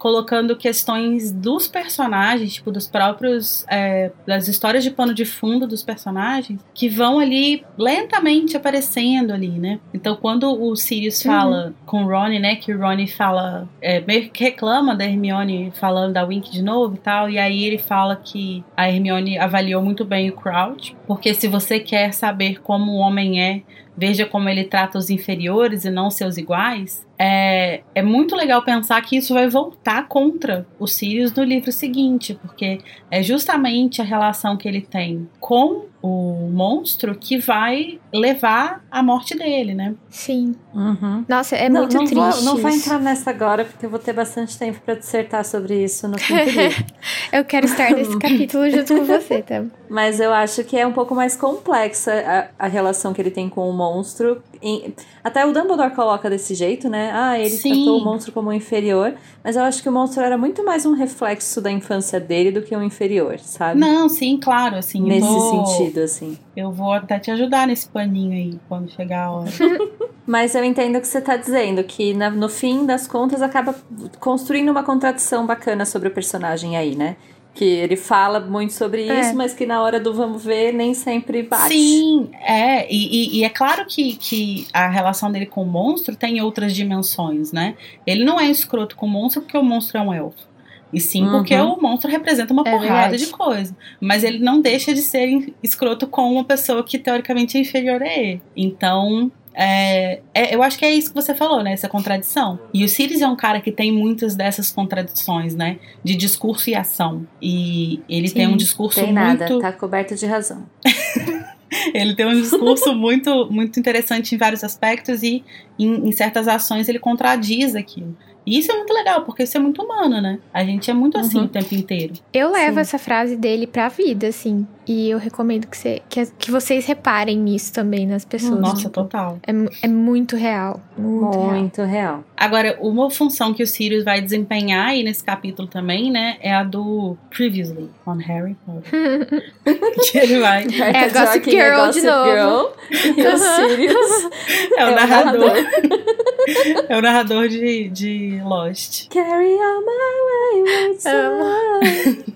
[0.02, 3.64] colocando questões dos personagens, tipo, dos próprios.
[3.70, 9.50] é, das histórias de pano de fundo dos personagens, que vão ali lentamente aparecendo ali,
[9.50, 9.80] né?
[9.94, 11.32] Então, quando o Sirius Uhum.
[11.32, 12.56] fala com o Ronnie, né?
[12.56, 13.70] Que o Ronnie fala.
[13.80, 17.64] É, meio que reclama da Hermione falando da Wink de novo e tal, e aí
[17.64, 22.60] ele fala que a Hermione avaliou muito bem o Crouch, porque se você quer saber
[22.62, 23.62] como o homem é,
[23.95, 27.06] veja como ele trata os inferiores e não seus iguais.
[27.17, 32.38] É, é muito legal pensar que isso vai voltar contra o Sirius no livro seguinte,
[32.41, 39.04] porque é justamente a relação que ele tem com o monstro que vai levar à
[39.04, 39.94] morte dele, né?
[40.10, 40.56] Sim.
[40.74, 41.24] Uhum.
[41.28, 42.16] Nossa, é não, muito não triste.
[42.16, 45.84] Vou, não vou entrar nessa agora, porque eu vou ter bastante tempo pra dissertar sobre
[45.84, 46.86] isso no quinto livro.
[47.32, 49.64] Eu quero estar nesse capítulo junto com você, tá?
[49.90, 52.12] Mas eu acho que é um pouco mais complexa
[52.60, 54.42] a, a relação que ele tem com o monstro.
[54.62, 57.12] Em- até o Dumbledore coloca desse jeito, né?
[57.14, 57.84] Ah, ele Sim.
[57.84, 59.14] tratou o monstro como um inferior.
[59.44, 62.62] Mas eu acho que o monstro era muito mais um reflexo da infância dele do
[62.62, 63.80] que um inferior, sabe?
[63.80, 65.02] Não, sim, claro, assim.
[65.02, 66.38] Nesse sentido, assim.
[66.56, 69.51] Eu vou até te ajudar nesse paninho aí, quando chegar a hora.
[70.25, 73.75] Mas eu entendo o que você tá dizendo, que na- no fim das contas acaba
[74.19, 77.15] construindo uma contradição bacana sobre o personagem aí, né?
[77.54, 79.19] Que ele fala muito sobre É.
[79.19, 81.73] isso, mas que na hora do vamos ver nem sempre bate.
[81.73, 82.89] Sim, é.
[82.89, 82.95] E,
[83.36, 87.51] e- e é claro que, que a relação dele com o monstro tem outras dimensões,
[87.51, 87.75] né?
[88.08, 90.49] Ele não é escroto com o monstro porque o monstro é um elfo.
[90.93, 91.73] E sim porque Uhum.
[91.75, 93.17] o monstro representa uma É porrada verdade.
[93.25, 93.75] de coisa.
[93.99, 98.08] Mas ele não deixa de ser escroto com uma pessoa que teoricamente é inferior a
[98.08, 98.41] ele.
[98.56, 99.32] Então.
[99.54, 101.73] é- é- eu acho que é isso que você falou, né?
[101.73, 102.58] Essa contradição.
[102.73, 105.77] E o Sirius é um cara que tem muitas dessas contradições, né?
[106.01, 107.27] De discurso e ação.
[107.41, 109.39] E ele tem Sim, um discurso Tem muito.
[109.43, 110.65] nada, tá coberto de razão.
[111.93, 115.41] Ele tem um discurso muito, muito interessante em vários aspectos e
[115.80, 118.15] em, em certas ações ele contradiz aquilo.
[118.45, 120.39] E isso é muito legal, porque isso é muito humano, né?
[120.54, 121.45] A gente é muito assim Uhum.
[121.45, 122.13] o tempo inteiro.
[122.34, 122.80] Eu levo Sim.
[122.82, 124.65] essa frase dele pra vida, assim.
[124.88, 128.60] E eu recomendo que, você, que, que vocês reparem nisso também nas pessoas.
[128.60, 129.38] Nossa, tipo, total.
[129.45, 129.51] é,
[129.84, 130.82] é muito real.
[130.97, 131.51] Muito, real.
[131.54, 132.23] Muito real.
[132.36, 136.38] Agora, uma função que o Sirius vai desempenhar aí nesse capítulo também, né?
[136.41, 139.54] É a do Previously on Harry Potter.
[140.12, 140.65] que ele vai.
[140.65, 142.32] É a Gossip Joaquim Girl de Gossip novo.
[142.32, 144.30] Girl, e o Sirius
[144.77, 145.51] É o É o narrador.
[146.89, 149.08] é o narrador de, de Lost.
[149.10, 152.34] Carry on my son.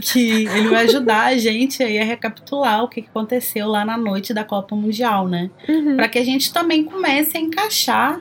[0.00, 4.34] que ele vai ajudar a gente aí a recapitular o que aconteceu lá na noite
[4.34, 5.50] da Copa Mundial, né?
[5.68, 5.96] Uhum.
[5.96, 8.20] Para que a gente também comece a encaixar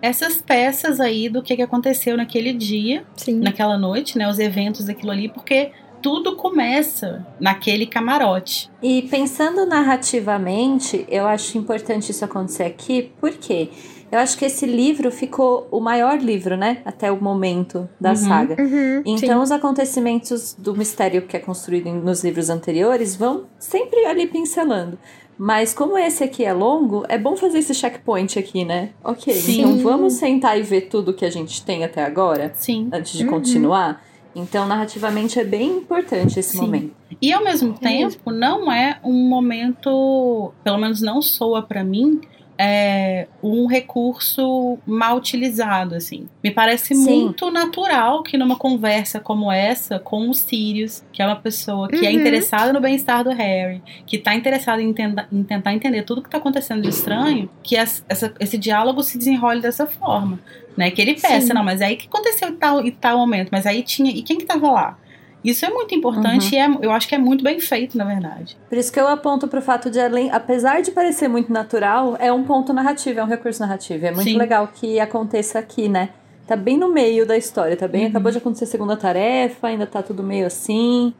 [0.00, 3.38] essas peças aí do que que aconteceu naquele dia, Sim.
[3.38, 4.28] naquela noite, né?
[4.28, 5.70] Os eventos daquilo ali, porque
[6.02, 8.68] tudo começa naquele camarote.
[8.82, 13.70] E pensando narrativamente, eu acho importante isso acontecer aqui, porque
[14.12, 16.78] eu acho que esse livro ficou o maior livro, né?
[16.84, 18.16] Até o momento da Uhum.
[18.16, 18.56] saga.
[18.62, 19.42] Uhum, Então, sim.
[19.42, 24.98] os acontecimentos do mistério que é construído nos livros anteriores vão sempre ali pincelando.
[25.38, 28.90] Mas como esse aqui é longo, é bom fazer esse checkpoint aqui, né?
[29.02, 29.62] Ok, Sim.
[29.62, 32.88] então vamos sentar e ver tudo que a gente tem até agora, Sim.
[32.92, 33.30] antes de Uhum.
[33.30, 34.04] continuar.
[34.36, 36.60] Então, narrativamente, é bem importante esse Sim.
[36.62, 36.94] momento.
[37.20, 37.80] E ao mesmo mesmo.
[37.80, 42.20] tempo, não é um momento, pelo menos não soa pra mim,
[42.64, 46.28] é um recurso mal utilizado, assim.
[46.44, 47.22] Me parece Sim.
[47.24, 52.06] muito natural que numa conversa como essa, com o Sirius, que é uma pessoa que
[52.06, 52.20] é Uhum.
[52.20, 54.94] interessada no bem-estar do Harry, que tá interessada em,
[55.32, 59.18] em tentar entender tudo que tá acontecendo de estranho, que as- essa- esse diálogo se
[59.18, 60.38] desenrole dessa forma.
[60.74, 61.52] Né, que ele peça, Sim.
[61.52, 63.50] não, mas aí o que aconteceu em tal, em tal momento?
[63.52, 64.10] Mas aí tinha.
[64.10, 64.98] E quem que tava lá?
[65.44, 68.56] Isso é muito importante e é- eu acho que é muito bem feito, na verdade.
[68.68, 72.32] Por isso que eu aponto pro fato de, além, apesar de parecer muito natural, é
[72.32, 74.06] um ponto narrativo, é um recurso narrativo.
[74.06, 74.36] É muito Sim.
[74.38, 76.10] legal que aconteça aqui, né?
[76.46, 78.02] Tá bem no meio da história, tá bem.
[78.04, 78.10] Uhum.
[78.10, 81.14] Acabou de acontecer a segunda tarefa, ainda tá tudo meio assim.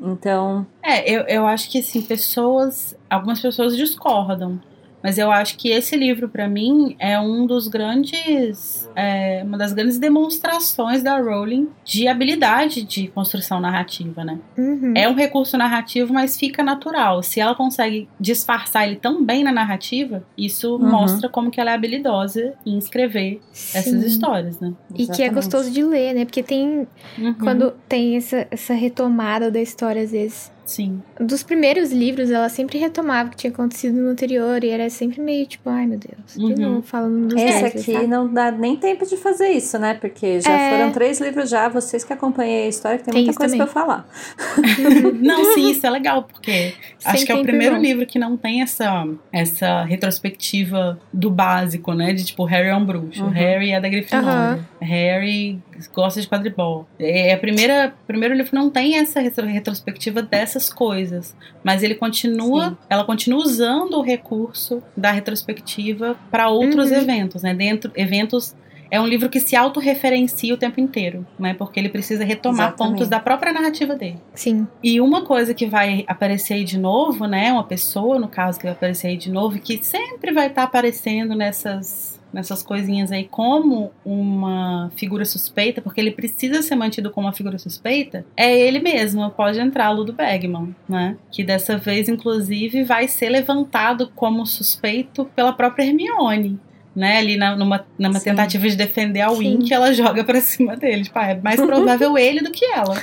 [0.00, 2.96] Então, É, eu, eu acho que assim, pessoas.
[3.08, 4.60] Algumas pessoas discordam.
[5.06, 8.88] Mas eu acho que esse livro, pra mim, é um dos grandes.
[8.96, 14.40] é, uma das grandes demonstrações da Rowling de habilidade de construção narrativa, né?
[14.58, 14.94] Uhum.
[14.96, 17.22] É um recurso narrativo, mas fica natural.
[17.22, 20.90] Se ela consegue disfarçar ele tão bem na narrativa, isso Uhum.
[20.90, 24.06] mostra como que ela é habilidosa em escrever essas Sim.
[24.06, 24.72] histórias, né?
[24.94, 26.24] E que é gostoso de ler, né?
[26.24, 26.88] Porque tem.
[27.16, 30.55] Uhum, Quando tem essa, essa retomada da história, às vezes.
[30.66, 31.00] Sim.
[31.18, 34.62] Dos primeiros livros, ela sempre retomava o que tinha acontecido no anterior.
[34.64, 36.34] E era sempre meio tipo, ai meu Deus.
[36.36, 36.70] De Uhum.
[36.74, 38.06] novo, falando dos esse Weasley, aqui sabe?
[38.08, 39.94] não dá nem tempo de fazer isso, né?
[39.94, 40.70] Porque já É.
[40.76, 43.72] foram três livros já, vocês que acompanham a história, que tem, Tem muita coisa também.
[43.72, 44.08] pra eu falar.
[45.22, 46.74] Não, sim, isso é legal, porque
[47.04, 47.80] acho Sem que é o primeiro bom.
[47.82, 52.12] livro que não tem essa, essa retrospectiva do básico, né?
[52.12, 53.30] De tipo, Harry é um bruxo, Uhum.
[53.30, 54.66] Harry é da Grifinória, Aham.
[54.80, 55.58] Harry
[55.94, 56.86] gosta de quadribol.
[56.98, 60.22] É a primeira, o primeiro livro não tem essa retro- retrospectiva
[60.56, 62.76] dessas coisas, mas ele continua, Sim.
[62.88, 66.96] ela continua usando o recurso da retrospectiva para outros Uhum.
[66.96, 67.54] eventos, né?
[67.54, 68.54] Dentro eventos
[68.88, 71.54] é um livro que se autorreferencia o tempo inteiro, né?
[71.54, 72.92] Porque ele precisa retomar Exatamente.
[72.94, 74.18] pontos da própria narrativa dele.
[74.32, 74.66] Sim.
[74.82, 77.52] E uma coisa que vai aparecer aí de novo, né?
[77.52, 81.34] Uma pessoa, no caso, que vai aparecer aí de novo, que sempre vai estar aparecendo
[81.34, 87.32] nessas, nessas coisinhas aí como uma figura suspeita, porque ele precisa ser mantido como uma
[87.32, 91.16] figura suspeita, é ele mesmo, pode entrar, Ludo Bagman, né?
[91.30, 96.58] Que dessa vez, inclusive, vai ser levantado como suspeito pela própria Hermione
[96.96, 100.74] né, ali na, numa, numa tentativa de defender a Win, que ela joga pra cima
[100.74, 101.02] dele.
[101.04, 102.96] Tipo, ah, é mais provável ele do que ela.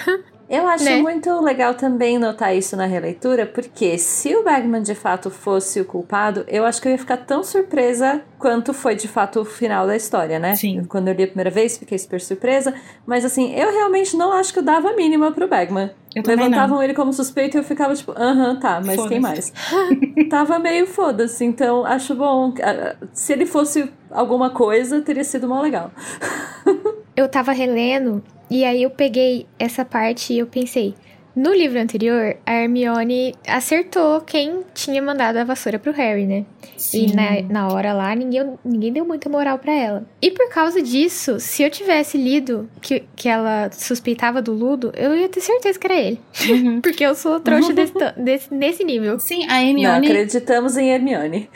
[0.49, 0.97] Eu acho Né?
[1.01, 5.85] muito legal também notar isso na releitura, porque se o Bagman de fato fosse o
[5.85, 9.87] culpado, eu acho que eu ia ficar tão surpresa quanto foi de fato o final
[9.87, 10.55] da história, né?
[10.55, 10.83] Sim.
[10.85, 12.73] Quando eu li a primeira vez, fiquei super surpresa.
[13.05, 15.91] Mas assim, eu realmente não acho que eu dava a mínima pro Bagman.
[16.15, 19.51] Eu também Levantavam ele como suspeito e eu ficava tipo, aham, tá, mas quem mais?
[20.29, 22.53] Tava meio foda-se, então acho bom.
[22.61, 25.89] Ah, Se ele fosse alguma coisa, teria sido mal legal.
[27.15, 30.93] Eu tava relendo e aí eu peguei essa parte e eu pensei.
[31.35, 36.45] No livro anterior, a Hermione acertou quem tinha mandado a vassoura pro Harry, né?
[36.93, 40.05] E na, na hora lá, ninguém, ninguém deu muita moral pra ela.
[40.21, 45.15] E por causa disso, se eu tivesse lido que, que ela suspeitava do Ludo, eu
[45.15, 46.19] ia ter certeza que era ele.
[46.49, 46.81] Uhum.
[46.81, 49.19] Porque eu sou trouxa desse, desse- nesse nível.
[49.19, 51.49] Sim, a Não, Hermione, acreditamos em Hermione.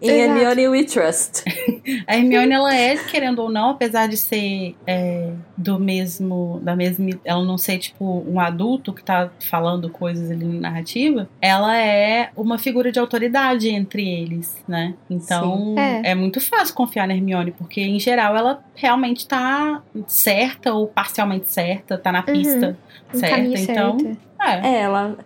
[0.00, 0.38] Em Exato.
[0.40, 1.42] Hermione we trust.
[2.06, 7.08] a Hermione, ela é, querendo ou não, apesar de ser é, do mesmo, da mesma,
[7.24, 12.30] ela não ser tipo um adulto que tá falando coisas ali na narrativa, ela é
[12.36, 14.94] uma figura de autoridade entre eles, né?
[15.10, 15.78] Então Sim.
[15.78, 16.10] É.
[16.10, 16.14] é.
[16.14, 21.98] muito fácil confiar na Hermione, porque em geral ela realmente tá certa ou parcialmente certa,
[21.98, 22.76] tá na pista
[23.12, 24.18] No certa, então certo.
[24.40, 24.68] é.
[24.68, 25.16] É, ela.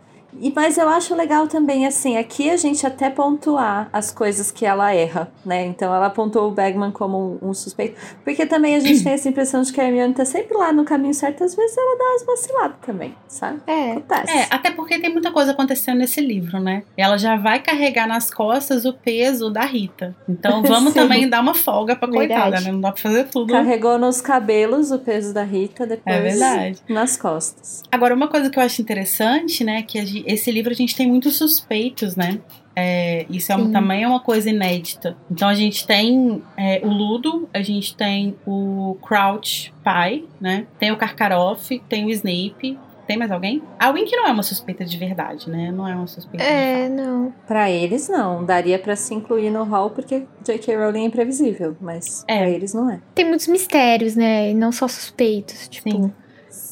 [0.40, 4.64] E, mas eu acho legal também, assim, aqui a gente até pontuar as coisas que
[4.66, 5.64] ela erra, né?
[5.66, 7.96] Então ela apontou o Bagman como um, um suspeito.
[8.24, 10.84] Porque também a gente tem essa impressão de que a Hermione tá sempre lá no
[10.84, 13.60] caminho certo, às vezes ela dá umas vaciladas também, sabe?
[13.66, 13.92] É.
[13.92, 14.36] Acontece.
[14.36, 16.82] É, até porque tem muita coisa acontecendo nesse livro, né?
[16.96, 20.14] Ela já vai carregar nas costas o peso da Rita.
[20.28, 22.40] Então vamos também dar uma folga pra Verdade.
[22.42, 22.72] coitada, né?
[22.72, 23.52] Não dá pra fazer tudo.
[23.52, 26.78] Carregou nos cabelos o peso da Rita, depois É verdade.
[26.88, 27.82] nas costas.
[27.90, 29.82] Agora, uma coisa que eu acho interessante, né?
[29.82, 32.40] Que a gen- esse livro a gente tem muitos suspeitos, né?
[32.78, 35.16] É, isso é um- também é uma coisa inédita.
[35.30, 40.66] Então a gente tem é, o Ludo, a gente tem o Crouch pai, né?
[40.78, 42.78] Tem o Karkaroff, tem o Snape.
[43.06, 43.62] Tem mais alguém?
[43.78, 45.70] A Wink não é uma suspeita de verdade, né?
[45.70, 47.32] Não é uma suspeita de É, não.
[47.46, 48.44] Pra eles, não.
[48.44, 50.76] Daria pra se incluir no hall porque J.K.
[50.76, 52.38] Rowling é imprevisível, mas É.
[52.38, 52.98] pra eles não é.
[53.14, 54.50] Tem muitos mistérios, né?
[54.50, 55.68] E não só suspeitos.
[55.68, 56.12] Tipo, Sim.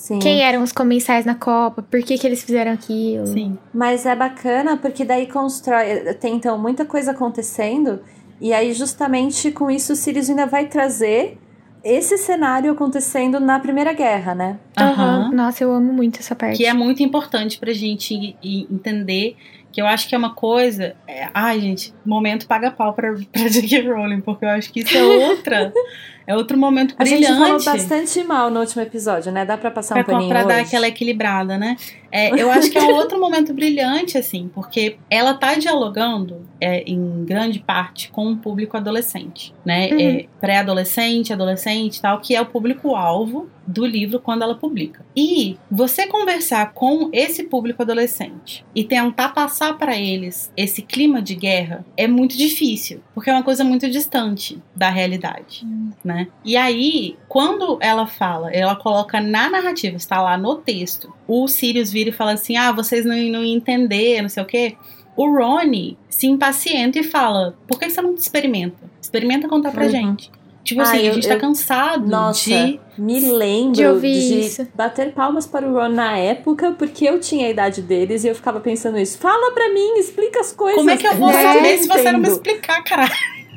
[0.04, 0.18] Sim.
[0.18, 1.80] quem eram os comensais na Copa?
[1.82, 3.26] Por que, que eles fizeram aquilo?
[3.26, 3.56] Sim.
[3.72, 6.12] Mas é bacana porque daí constrói.
[6.20, 8.00] Tem então muita coisa acontecendo.
[8.38, 11.38] E aí, justamente com isso, o Sirius ainda vai trazer
[11.82, 14.58] esse cenário acontecendo na Primeira Guerra, né?
[14.76, 14.90] Aham.
[14.90, 15.30] Aham.
[15.32, 16.58] Nossa, eu amo muito essa parte.
[16.58, 19.36] Que é muito importante pra gente entender
[19.72, 20.94] que eu acho que é uma coisa.
[21.08, 23.80] é- ai, gente, momento paga pau pra, pra J.K.
[23.90, 25.72] Rowling, porque eu acho que isso é outra.
[26.26, 27.64] é outro momento A gente falou brilhante.
[27.64, 29.44] bastante mal no último episódio, né?
[29.44, 30.64] Dá pra passar um Pra, paninho pra dar hoje?
[30.66, 31.76] aquela equilibrada, né?
[32.10, 36.82] É, eu acho que é um outro momento brilhante, assim, porque ela tá dialogando, é,
[36.88, 39.88] em grande parte, com o público adolescente, né?
[39.90, 40.00] Uhum.
[40.00, 45.04] É, Pré-adolescente, adolescente e tal, que é o público-alvo do livro quando ela publica.
[45.16, 51.34] E você conversar com esse público adolescente e tentar passar para eles esse clima de
[51.34, 55.66] guerra é muito difícil, porque é uma coisa muito distante da realidade,
[56.04, 56.13] né?
[56.44, 61.90] E aí, quando ela fala, ela coloca na narrativa, está lá no texto, o Sirius
[61.92, 64.76] vira e fala assim: ah, vocês não, não iam entender, não sei o quê.
[65.16, 68.76] O Rony se impacienta e fala: por que você não experimenta?
[69.00, 69.90] Experimenta contar pra Uhum.
[69.90, 70.30] gente.
[70.64, 72.80] Tipo Ah, assim, a eu- gente tá eu- cansado Nossa, de.
[72.96, 74.66] me lembro De de, ouvir isso.
[74.74, 78.34] bater palmas para o Ron na época, porque eu tinha a idade deles e eu
[78.34, 79.18] ficava pensando isso.
[79.18, 80.78] Fala pra mim, explica as coisas.
[80.78, 81.42] Como é que eu vou né?
[81.52, 83.10] saber se você não me explicar, cara?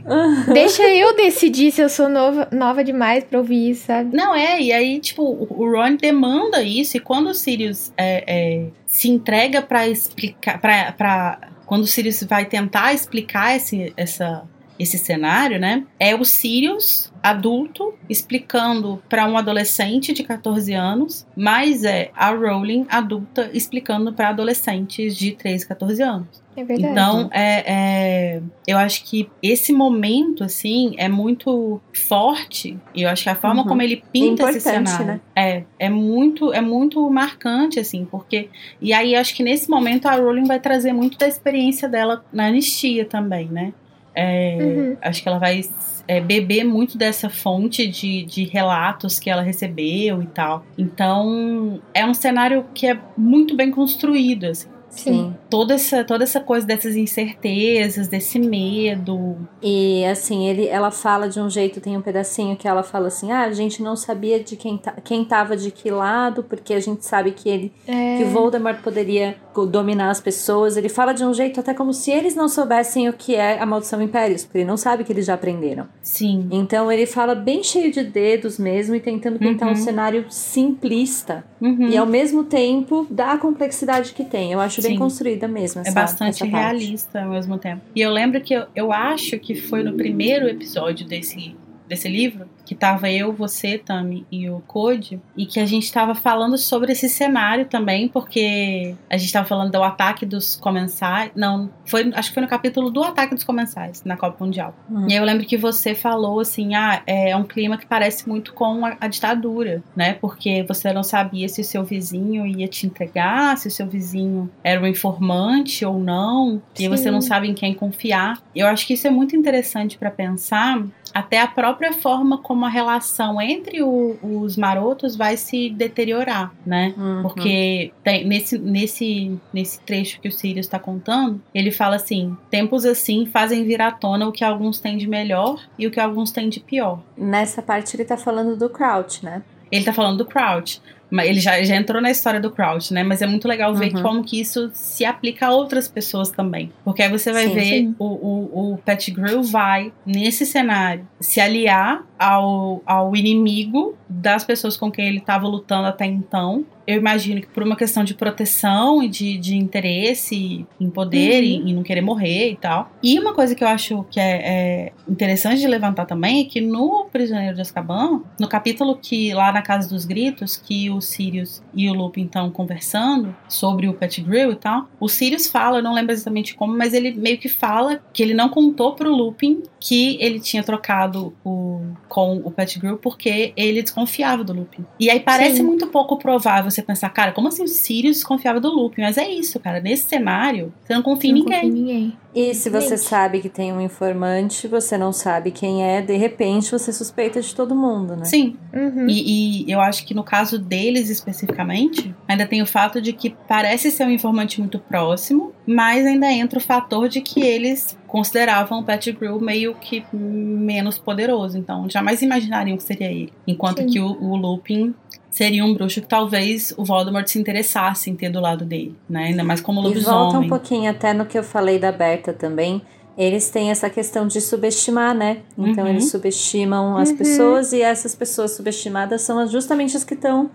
[0.53, 4.15] Deixa eu decidir se eu sou nova, nova demais pra ouvir isso, sabe?
[4.15, 8.67] Não é, e aí, tipo, o Ron demanda isso, e quando o Sirius é, é,
[8.85, 10.59] se entrega pra explicar.
[10.59, 14.43] Pra, pra, quando o Sirius vai tentar explicar esse, essa,
[14.79, 15.83] esse cenário, né?
[15.99, 22.85] É o Sirius adulto explicando pra um adolescente de 14 anos, mas é a Rowling
[22.89, 26.27] adulta explicando pra adolescentes de 13, 14 anos.
[26.55, 26.91] É verdade.
[26.91, 32.79] Então, é, é, eu acho que esse momento, assim, é muito forte.
[32.95, 33.67] E eu acho que a forma Uhum.
[33.67, 35.21] como ele pinta esse Importante, cenário né?
[35.35, 38.49] é, é muito é muito marcante, assim, porque.
[38.81, 42.47] E aí, acho que nesse momento a Rowling vai trazer muito da experiência dela na
[42.47, 43.71] anistia também, né?
[44.19, 44.97] É, Uhum.
[45.01, 45.61] Acho que ela vai
[46.07, 50.65] é, beber muito dessa fonte de, de relatos que ela recebeu e tal.
[50.77, 54.67] Então, é um cenário que é muito bem construído, assim.
[54.89, 55.35] Sim.
[55.49, 59.37] toda essa, toda essa coisa dessas incertezas, desse medo.
[59.61, 63.31] E assim, ele, ela fala de um jeito, tem um pedacinho que ela fala assim:
[63.31, 66.79] ah, a gente não sabia de quem, tá, quem tava de que lado, porque a
[66.79, 68.17] gente sabe que ele É.
[68.17, 70.77] que Voldemort poderia dominar as pessoas.
[70.77, 73.65] Ele fala de um jeito até como se eles não soubessem o que é a
[73.65, 75.87] maldição impérios, porque ele não sabe que eles já aprenderam.
[76.01, 76.47] Sim.
[76.51, 79.73] Então ele fala bem cheio de dedos mesmo e tentando pintar Uhum.
[79.73, 81.89] um cenário simplista Uhum.
[81.89, 84.51] e ao mesmo tempo dá a complexidade que tem.
[84.51, 84.97] Eu acho bem Sim.
[84.97, 87.81] construída mesmo essa É bastante realista ao mesmo tempo.
[87.95, 91.55] E eu lembro que eu, eu acho que foi no primeiro episódio desse,
[91.87, 96.13] desse livro que tava eu, você, Tami e o Code, e que a gente tava
[96.13, 101.31] falando sobre esse cenário também, porque a gente tava falando do ataque dos comensais.
[101.33, 104.75] Não, foi, acho que foi no capítulo do ataque dos comensais na Copa Mundial.
[104.91, 105.05] Hum.
[105.07, 108.53] E aí eu lembro que você falou assim: ah, é um clima que parece muito
[108.53, 110.15] com a, a ditadura, né?
[110.15, 114.51] Porque você não sabia se o seu vizinho ia te entregar, se o seu vizinho
[114.61, 116.89] era um informante ou não, e Sim.
[116.89, 118.41] você não sabe em quem confiar.
[118.53, 122.69] Eu acho que isso é muito interessante para pensar, até a própria forma como a
[122.69, 126.93] relação entre o- os marotos vai se deteriorar, né?
[126.97, 127.21] Uhum.
[127.23, 132.85] Porque tem- nesse, nesse, nesse trecho que o Sirius está contando, ele fala assim: tempos
[132.85, 136.31] assim fazem vir à tona o que alguns têm de melhor e o que alguns
[136.31, 136.99] têm de pior.
[137.17, 139.41] Nessa parte ele tá falando do Crouch, né?
[139.71, 140.81] Ele tá falando do Crouch.
[141.11, 143.03] Ele já, já entrou na história do Crouch, né?
[143.03, 144.01] Mas é muito legal ver Uhum.
[144.01, 146.71] como que isso se aplica a outras pessoas também.
[146.83, 147.95] Porque aí você vai Sim, ver sim.
[147.97, 155.07] O, o, o vai, nesse cenário, se aliar ao, ao inimigo das pessoas com quem
[155.07, 156.65] ele estava lutando até então.
[156.85, 161.55] Eu imagino que por uma questão de proteção e de, de interesse em poder e,
[161.69, 162.89] e não querer morrer e tal.
[163.03, 164.41] E uma coisa que eu acho que é,
[164.85, 169.51] é interessante de levantar também é que no Prisioneiro de Azkaban, no capítulo que lá
[169.51, 174.53] na Casa dos Gritos, que o Sirius e o Lupin estão conversando sobre o Pettigrew
[174.53, 177.99] e tal, o Sirius fala, eu não lembro exatamente como, mas ele meio que fala
[178.13, 183.51] que ele não contou pro Lupin que ele tinha trocado o, com o Pettigrew porque
[183.57, 184.85] ele desconfiava do Lupin.
[184.99, 185.63] E aí parece Sim.
[185.63, 189.01] muito pouco provável você pensar, cara, como assim o Sirius desconfiava do Lupin?
[189.01, 189.79] Mas é isso, cara.
[189.79, 191.61] Nesse cenário, você não confia em Não ninguém.
[191.61, 192.17] confio em ninguém.
[192.37, 196.71] E se você sabe que tem um informante, você não sabe quem é, de repente
[196.71, 198.25] você suspeita de todo mundo, né?
[198.25, 199.07] Sim, Uhum.
[199.09, 203.35] E, e eu acho que no caso deles especificamente, ainda tem o fato de que
[203.47, 208.79] parece ser um informante muito próximo, mas ainda entra o fator de que eles consideravam
[208.79, 211.57] o Pettigrew meio que menos poderoso.
[211.57, 213.33] Então, jamais imaginariam que seria ele.
[213.45, 213.87] Enquanto Sim.
[213.87, 214.93] que o, o Lupin
[215.37, 219.25] seria um bruxo que talvez o Voldemort se interessasse em ter do lado dele, né?
[219.25, 220.49] Ainda mais como E volta um lobisomem.
[220.49, 222.81] pouquinho até no que eu falei da Berta também.
[223.15, 225.37] Eles têm essa questão de subestimar, né?
[225.57, 225.89] Então Uhum.
[225.91, 227.17] eles subestimam as Uhum.
[227.17, 230.49] pessoas e essas pessoas subestimadas são as- justamente as que estão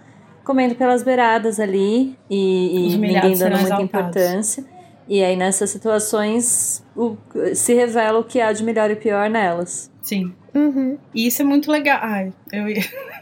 [0.44, 3.84] comendo pelas beiradas ali e, e ninguém dando muita exaltados.
[3.84, 4.64] importância.
[5.08, 7.16] E aí nessas situações o-
[7.54, 9.90] se revela o que há de melhor e pior nelas.
[10.02, 10.32] Sim.
[10.54, 10.98] Uhum.
[11.14, 11.98] E isso é muito legal.
[12.02, 12.82] Ai, eu ia.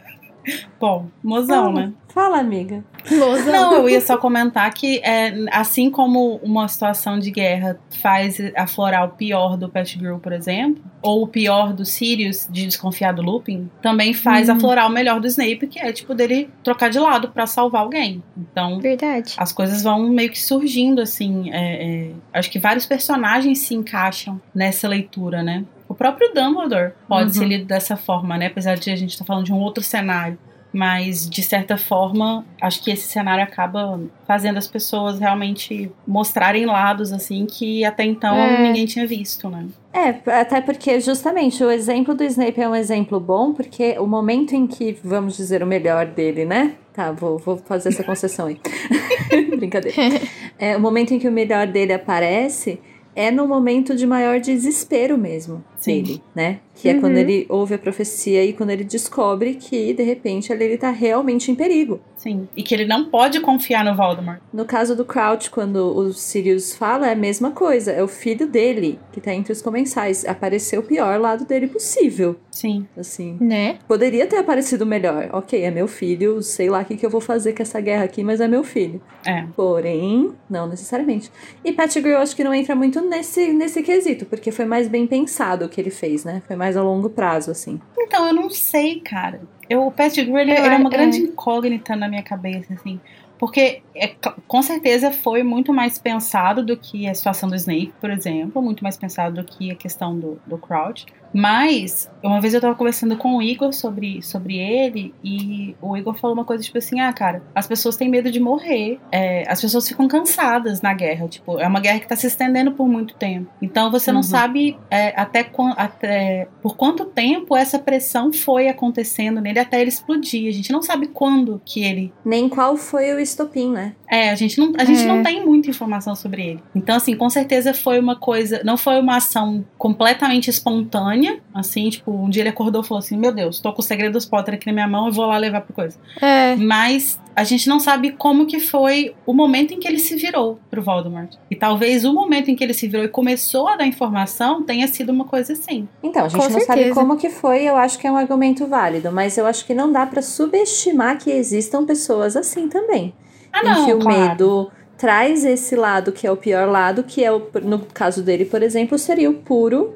[0.79, 1.73] Bom, mozão, Fala.
[1.87, 1.93] né?
[2.13, 2.83] Fala, amiga.
[3.09, 3.51] Mozão.
[3.53, 9.05] Não, eu ia só comentar que é, assim como uma situação de guerra faz aflorar
[9.05, 13.69] o pior do Pettigrew, por exemplo, ou o pior do Sirius de desconfiar do Lupin,
[13.81, 14.55] também faz Uhum.
[14.57, 18.21] aflorar o melhor do Snape, que é tipo dele trocar de lado pra salvar alguém.
[18.37, 19.33] Então, Verdade.
[19.37, 21.49] as coisas vão meio que surgindo assim.
[21.53, 25.63] é, é, acho que vários personagens se encaixam nessa leitura, né?
[25.91, 27.33] O próprio Dumbledore pode Uhum.
[27.33, 28.45] ser lido dessa forma, né?
[28.47, 30.37] Apesar de a gente estar falando de um outro cenário.
[30.73, 37.11] Mas, de certa forma, acho que esse cenário acaba fazendo as pessoas realmente mostrarem lados,
[37.11, 38.67] assim, que até então É.
[38.67, 39.65] ninguém tinha visto, né?
[39.91, 44.55] É, até porque justamente o exemplo do Snape é um exemplo bom, porque o momento
[44.55, 46.75] em que, vamos dizer, o melhor dele, né?
[46.93, 48.57] Tá, vou, vou fazer essa concessão aí.
[49.57, 49.97] Brincadeira.
[50.57, 52.79] É, o momento em que o melhor dele aparece
[53.15, 56.03] é no momento de maior desespero mesmo Sim.
[56.03, 56.59] dele, né?
[56.81, 57.01] Que é Uhum.
[57.01, 60.89] quando ele ouve a profecia e quando ele descobre que, de repente, ali ele tá
[60.89, 61.99] realmente em perigo.
[62.17, 62.47] Sim.
[62.55, 64.39] E que ele não pode confiar no Voldemort.
[64.53, 67.91] No caso do Crouch, quando o Sirius fala, é a mesma coisa.
[67.91, 70.23] É o filho dele que tá entre os comensais.
[70.25, 72.35] Apareceu o pior lado dele possível.
[72.51, 72.85] Sim.
[72.97, 73.79] Assim, Né?
[73.87, 75.29] poderia ter aparecido melhor.
[75.33, 78.03] Ok, é meu filho, sei lá o que, que eu vou fazer com essa guerra
[78.03, 79.01] aqui, mas é meu filho.
[79.25, 79.45] É.
[79.55, 81.31] Porém, não necessariamente.
[81.63, 85.07] E Pettigrew, eu acho que não entra muito nesse, nesse quesito, porque foi mais bem
[85.07, 86.41] pensado o que ele fez, né?
[86.45, 87.79] Foi mais a longo prazo, assim.
[87.97, 89.41] Então, eu não sei, cara.
[89.69, 91.21] Eu, o Pettigrew, ele, Eu ele é uma acho- grande é.
[91.21, 92.99] incógnita na minha cabeça, assim.
[93.37, 94.13] Porque, é,
[94.47, 98.61] com certeza, foi muito mais pensado do que a situação do Snape, por exemplo.
[98.61, 101.05] Muito mais pensado do que a questão do, do Crouch.
[101.33, 106.15] Mas, uma vez eu tava conversando com o Igor sobre, sobre ele, e o Igor
[106.15, 109.61] falou uma coisa tipo assim: ah, cara, as pessoas têm medo de morrer, é, as
[109.61, 111.27] pessoas ficam cansadas na guerra.
[111.27, 113.47] Tipo, é uma guerra que tá se estendendo por muito tempo.
[113.61, 114.23] Então você não Uhum.
[114.23, 120.47] sabe é, até, até por quanto tempo essa pressão foi acontecendo nele até ele explodir.
[120.47, 123.93] A gente não sabe quando que ele Nem qual foi o estopim, né?
[124.07, 125.05] é, a gente, não, a gente É.
[125.05, 126.63] não tem muita informação sobre ele.
[126.75, 128.61] Então, assim, com certeza foi uma coisa.
[128.63, 131.20] Não foi uma ação completamente espontânea.
[131.53, 134.13] Assim, tipo, um dia ele acordou e falou assim: Meu Deus, tô com o segredo
[134.13, 135.97] dos Potter aqui na minha mão, eu vou lá levar pro coisa.
[136.21, 136.55] É.
[136.55, 140.59] Mas a gente não sabe como que foi o momento em que ele se virou
[140.69, 141.35] pro Voldemort.
[141.49, 144.87] E talvez o momento em que ele se virou e começou a dar informação tenha
[144.87, 145.87] sido uma coisa assim.
[146.03, 146.95] Então, a gente Com não sabe certeza.
[146.95, 149.91] como que foi, eu acho que é um argumento válido, mas eu acho que não
[149.91, 153.13] dá pra subestimar que existam pessoas assim também.
[153.51, 154.19] Ah, em não, que o claro.
[154.19, 158.45] medo traz esse lado que é o pior lado, que é o, no caso dele,
[158.45, 159.95] por exemplo, seria o puro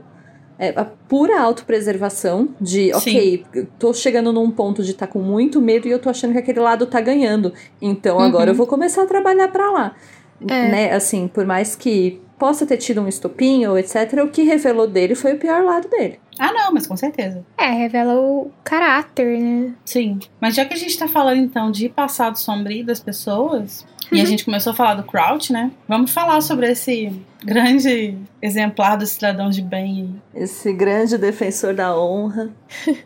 [0.58, 5.62] é, a pura autopreservação de, ok, eu tô chegando num ponto de estar com muito
[5.62, 7.54] medo e eu tô achando que aquele lado tá ganhando.
[7.82, 8.50] Então agora Uhum.
[8.52, 9.96] eu vou começar a trabalhar pra lá.
[10.42, 10.68] É.
[10.70, 10.92] Né?
[10.94, 15.16] Assim, por mais que possa ter tido um estopim ou etc, o que revelou dele
[15.16, 16.20] foi o pior lado dele.
[16.38, 17.46] Ah, não, mas com certeza.
[17.58, 19.74] É, revela o caráter, né?
[19.86, 20.20] Sim.
[20.42, 24.26] Mas já que a gente tá falando então de passado sombrio das pessoas, e a
[24.26, 25.72] gente começou a falar do Crouch, né?
[25.88, 27.12] Vamos falar sobre esse
[27.46, 30.22] grande exemplar do cidadão de bem.
[30.34, 32.50] Esse grande defensor da honra,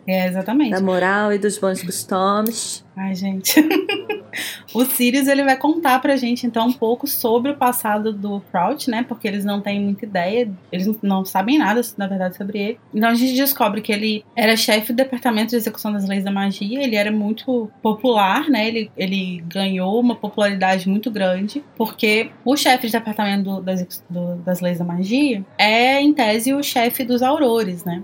[0.06, 0.70] É, exatamente.
[0.72, 2.84] da moral e dos bons costumes.
[2.96, 3.54] Ai, gente.
[4.74, 8.90] o Sirius ele vai contar pra gente então um pouco sobre o passado do Crouch,
[8.90, 9.04] né?
[9.08, 12.80] Porque eles não têm muita ideia, eles não- sabem nada, na verdade, sobre ele.
[12.94, 16.30] Então a gente descobre que ele era chefe do departamento de execução das leis da
[16.30, 18.68] magia, ele era muito popular, né?
[18.68, 24.04] Ele, ele ganhou uma popularidade muito grande, porque o chefe de departamento do- das, ex-
[24.36, 28.02] do- das leis da magia é, em tese, o chefe dos aurores, né?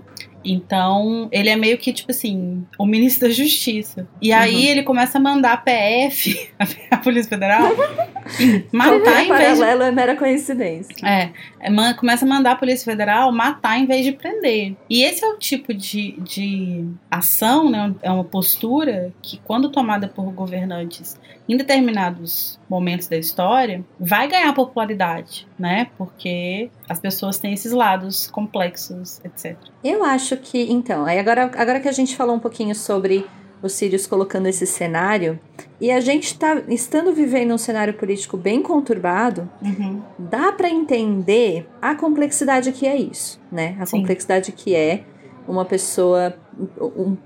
[0.49, 4.07] Então, ele é meio que, tipo assim, o ministro da Justiça.
[4.21, 4.61] E aí Uhum.
[4.71, 6.49] ele começa a mandar a PF,
[6.89, 7.63] a Polícia Federal,
[8.71, 10.95] matar em vez de paralelo é mera coincidência.
[11.05, 14.75] é, é, começa a mandar a Polícia Federal matar em vez de prender.
[14.89, 17.93] E esse é o tipo de, de ação, né?
[18.01, 21.19] É uma postura que, quando tomada por governantes
[21.49, 25.87] em determinados momentos da história, vai ganhar popularidade, né?
[25.97, 29.55] Porque as pessoas têm esses lados complexos, etc.
[29.83, 33.25] Eu acho que, então, aí agora, agora que a gente falou um pouquinho sobre
[33.63, 35.39] o Sirius colocando esse cenário,
[35.81, 40.01] e a gente tá estando vivendo um cenário político bem conturbado, Uhum.
[40.19, 43.75] dá pra entender a complexidade que é isso, né?
[43.79, 43.97] A Sim.
[44.01, 45.03] complexidade que é
[45.47, 46.35] uma pessoa
[46.79, 47.17] um,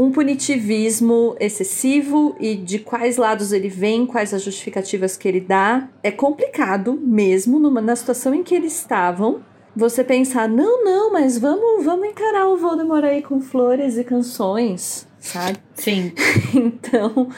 [0.00, 5.90] um punitivismo excessivo e de quais lados ele vem, quais as justificativas que ele dá.
[6.02, 9.42] É complicado mesmo numa, na situação em que eles estavam.
[9.76, 15.06] Você pensar, não, não, mas vamos, vamos encarar o Voldemort aí com flores e canções,
[15.18, 15.58] sabe?
[15.74, 16.12] Sim.
[16.54, 17.28] Então,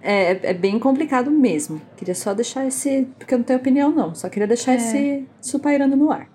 [0.00, 1.82] é, é bem complicado mesmo.
[1.96, 3.08] Queria só deixar esse.
[3.18, 4.14] Porque eu não tenho opinião, não.
[4.14, 4.76] Só queria deixar É.
[4.76, 6.28] esse supairando no ar.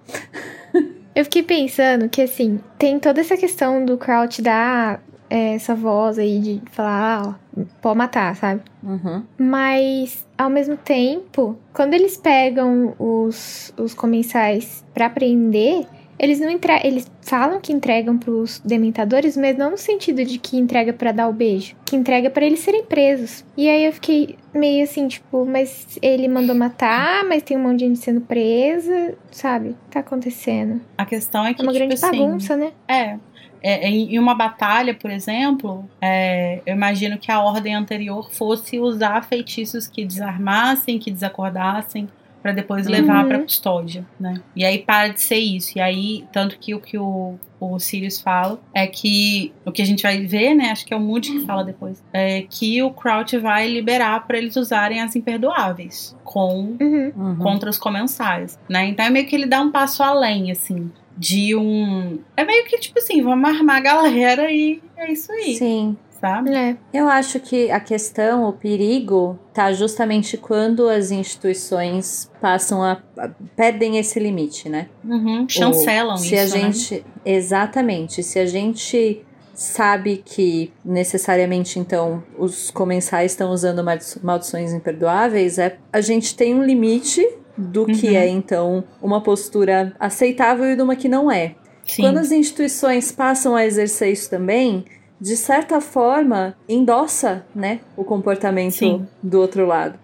[1.16, 6.40] Eu fiquei pensando que, assim, tem toda essa questão do Crouch dar essa voz aí
[6.40, 8.62] de falar, ah, ó, pode matar, sabe?
[8.84, 9.24] Uhum.
[9.38, 15.86] Mas, ao mesmo tempo, quando eles pegam os, os comensais pra prender,
[16.20, 16.74] eles não entre...
[16.84, 21.28] eles falam que entregam pros dementadores, mas não no sentido de que entrega pra dar
[21.28, 23.46] o beijo, que entrega pra eles serem presos.
[23.56, 27.80] E aí eu fiquei meio assim, tipo, mas ele mandou matar, mas tem um monte
[27.80, 29.76] de gente sendo presa, sabe?
[29.92, 30.82] Tá acontecendo?
[30.98, 32.72] A questão é que, É uma tipo grande assim, bagunça, né?
[32.88, 33.18] É.
[33.62, 38.80] É, em em uma batalha, por exemplo, é, eu imagino que a ordem anterior fosse
[38.80, 42.08] usar feitiços que desarmassem, que desacordassem,
[42.42, 42.92] para depois Uhum.
[42.94, 44.36] levar para custódia, né?
[44.56, 45.78] E aí para de ser isso.
[45.78, 49.86] E aí, tanto que o que o, o Sirius fala é que o que a
[49.86, 50.72] gente vai ver, né?
[50.72, 54.38] Acho que é o Moody que fala depois, é que o Crouch vai liberar para
[54.38, 57.12] eles usarem as imperdoáveis com Uhum.
[57.16, 57.36] Uhum.
[57.38, 58.88] contra os comensais, né?
[58.88, 62.20] Então é meio que ele dá um passo além, assim, de um.
[62.36, 65.98] É meio que tipo assim, vamos armar a galera e é isso aí, Sim.
[66.28, 66.54] Sabe?
[66.56, 66.78] É.
[66.94, 73.02] Eu acho que a questão, o perigo, tá justamente quando as instituições passam a.
[73.18, 74.88] a- perdem esse limite, né?
[75.04, 76.26] Uhum, chancelam Ou isso.
[76.30, 76.48] se a né?
[76.48, 79.24] gente exatamente se a gente
[79.54, 86.54] sabe que necessariamente então os comensais estão usando maldi- maldições imperdoáveis é a gente tem
[86.54, 88.16] um limite do que Uhum.
[88.16, 91.56] é então uma postura aceitável e de uma que não é
[91.86, 92.04] Sim.
[92.04, 94.86] quando as instituições passam a exercer isso também
[95.20, 99.08] de certa forma endossa né o comportamento Sim.
[99.22, 100.00] do outro lado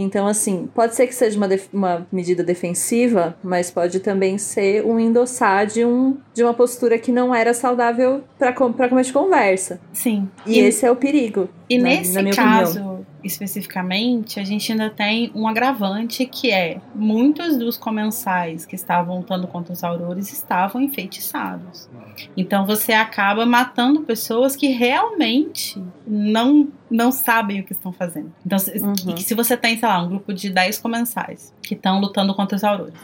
[0.00, 4.96] Então, assim, pode ser que seja uma, uma medida defensiva, mas pode também ser um
[4.96, 9.80] endossar de, um, de uma postura que não era saudável para começo de conversa.
[9.92, 10.28] Sim.
[10.46, 11.48] E, e, esse é o perigo.
[11.68, 12.87] E na, nesse na caso, opinião
[13.22, 19.46] especificamente, a gente ainda tem um agravante que é muitos dos comensais que estavam lutando
[19.46, 21.88] contra os aurores estavam enfeitiçados.
[22.36, 28.32] Então você acaba matando pessoas que realmente não não sabem o que estão fazendo.
[28.46, 29.16] Então, uhum.
[29.18, 32.64] se você tem, sei lá, um grupo de 10 comensais que estão lutando contra os
[32.64, 32.94] aurores,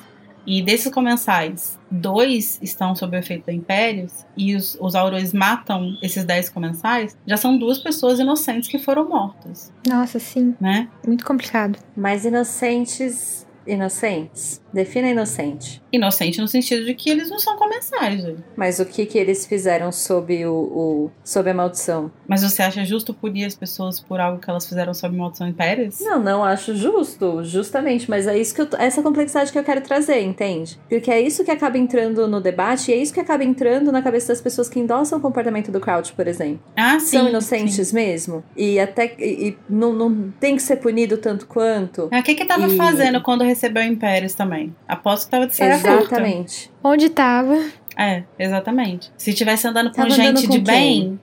[0.46, 5.96] e desses comensais, dois estão sob o efeito da Impérios e os, os aurores matam
[6.02, 9.72] esses dez comensais, já são duas pessoas inocentes que foram mortas.
[9.86, 10.54] Nossa, sim.
[10.60, 10.88] Né?
[11.06, 11.78] Muito complicado.
[11.96, 14.62] Mas inocentes inocentes?
[14.72, 15.80] Defina inocente.
[15.92, 18.24] Inocente no sentido de que eles não são comensais.
[18.56, 22.10] Mas o que que eles fizeram sob o, o sob a maldição?
[22.26, 25.52] Mas você acha justo punir as pessoas por algo que elas fizeram sob maldição em
[25.52, 26.00] Pérez?
[26.00, 28.10] Não, não acho justo, justamente.
[28.10, 30.78] Mas é isso que eu, essa complexidade que eu quero trazer, entende?
[30.88, 34.02] Porque é isso que acaba entrando no debate e é isso que acaba entrando na
[34.02, 36.60] cabeça das pessoas que endossam o comportamento do Crouch, por exemplo.
[36.76, 37.18] Ah, sim.
[37.18, 37.94] São inocentes sim.
[37.94, 38.42] mesmo?
[38.56, 42.08] E até e, e não, não tem que ser punido tanto quanto.
[42.10, 42.76] É, o que que tava e...
[42.76, 44.74] fazendo quando recebeu Impérios também.
[44.86, 46.68] Aposto que tava de saia Exatamente.
[46.68, 46.88] Curta.
[46.88, 47.64] Onde tava?
[47.96, 49.10] É, exatamente.
[49.16, 51.18] Se tivesse andando com tava gente de bem,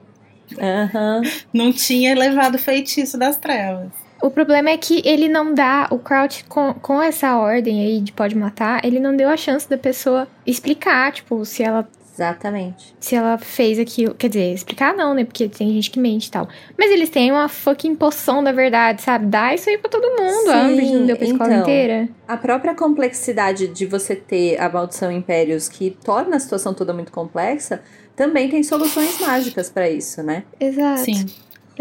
[0.58, 1.22] uhum.
[1.54, 3.92] não tinha levado feitiço das trevas.
[4.22, 8.12] O problema é que ele não dá, o Crouch, com, com essa ordem aí de
[8.12, 12.94] pode matar, ele não deu a chance da pessoa explicar, tipo, se ela Exatamente.
[13.00, 14.14] Se ela fez aquilo.
[14.14, 15.24] Quer dizer, explicar não, né?
[15.24, 16.48] Porque tem gente que mente e tal.
[16.78, 19.26] Mas eles têm uma fucking poção da verdade, sabe?
[19.28, 20.44] Dá isso aí pra todo mundo.
[20.44, 22.10] Sim, a Umbridge não deu pra escola então, inteira.
[22.28, 27.12] A própria complexidade de você ter a maldição Impérios, que torna a situação toda muito
[27.12, 27.82] complexa,
[28.16, 30.44] também tem soluções mágicas para isso, né?
[30.60, 31.06] Exato.
[31.06, 31.26] Sim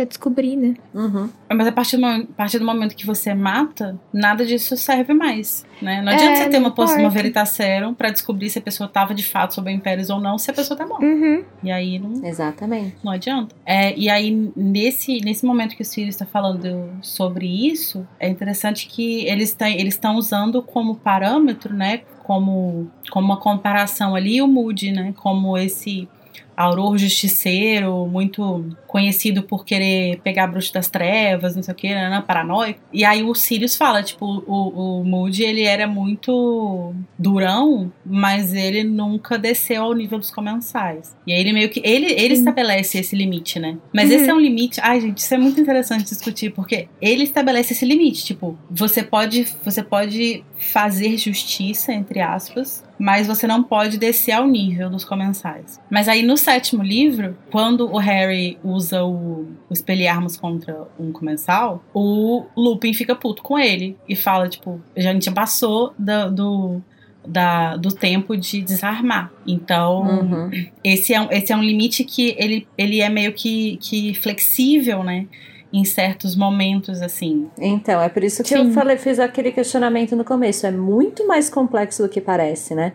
[0.01, 0.75] pra descobrir, né?
[0.95, 1.29] Uhum.
[1.49, 5.67] Mas a partir, do, a partir do momento que você mata, nada disso serve mais.
[5.83, 6.01] Né?
[6.03, 9.23] Não adianta é, você ter uma, uma veritaserum pra descobrir se a pessoa tava de
[9.23, 11.05] fato sob impérios ou não, se a pessoa tá morta.
[11.05, 11.45] Uhum.
[11.63, 12.25] E aí não.
[12.25, 12.97] Exatamente.
[13.03, 13.55] Não adianta.
[13.65, 18.87] É, e aí, nesse, nesse momento que o Sirius está falando sobre isso, é interessante
[18.87, 22.03] que eles estão usando como parâmetro, né?
[22.23, 25.13] Como, como uma comparação ali o Moody, né?
[25.17, 26.09] Como esse
[26.57, 32.23] auror justiceiro, muito conhecido por querer pegar bruxo das trevas, não sei o que, né,
[32.27, 32.81] paranoico.
[32.93, 38.83] E aí o Sirius fala, tipo, o, o Moody, ele era muito durão, mas ele
[38.85, 41.17] nunca desceu ao nível dos comensais.
[41.27, 43.79] E aí ele meio que, ele, ele estabelece esse limite, né?
[43.93, 44.17] Mas uhum.
[44.17, 47.85] esse é um limite, ai gente, isso é muito interessante discutir, porque ele estabelece esse
[47.85, 54.33] limite, tipo, você pode, você pode fazer justiça, entre aspas, mas você não pode descer
[54.33, 55.81] ao nível dos comensais.
[55.89, 61.83] Mas aí no sétimo livro, quando o Harry usa o, o espelharmos contra um comensal,
[61.95, 66.83] o Lupin fica puto com ele e fala, tipo, a gente passou do, do
[67.27, 69.31] da, do tempo de desarmar.
[69.47, 70.51] Então, uhum.
[70.85, 75.27] esse, é, esse é um limite que ele, ele é meio que, que flexível, né?
[75.73, 77.49] Em certos momentos, assim.
[77.59, 78.67] Então, é por isso que Sim.
[78.67, 80.67] eu falei, fiz aquele questionamento no começo.
[80.67, 82.93] É muito mais complexo do que parece, né?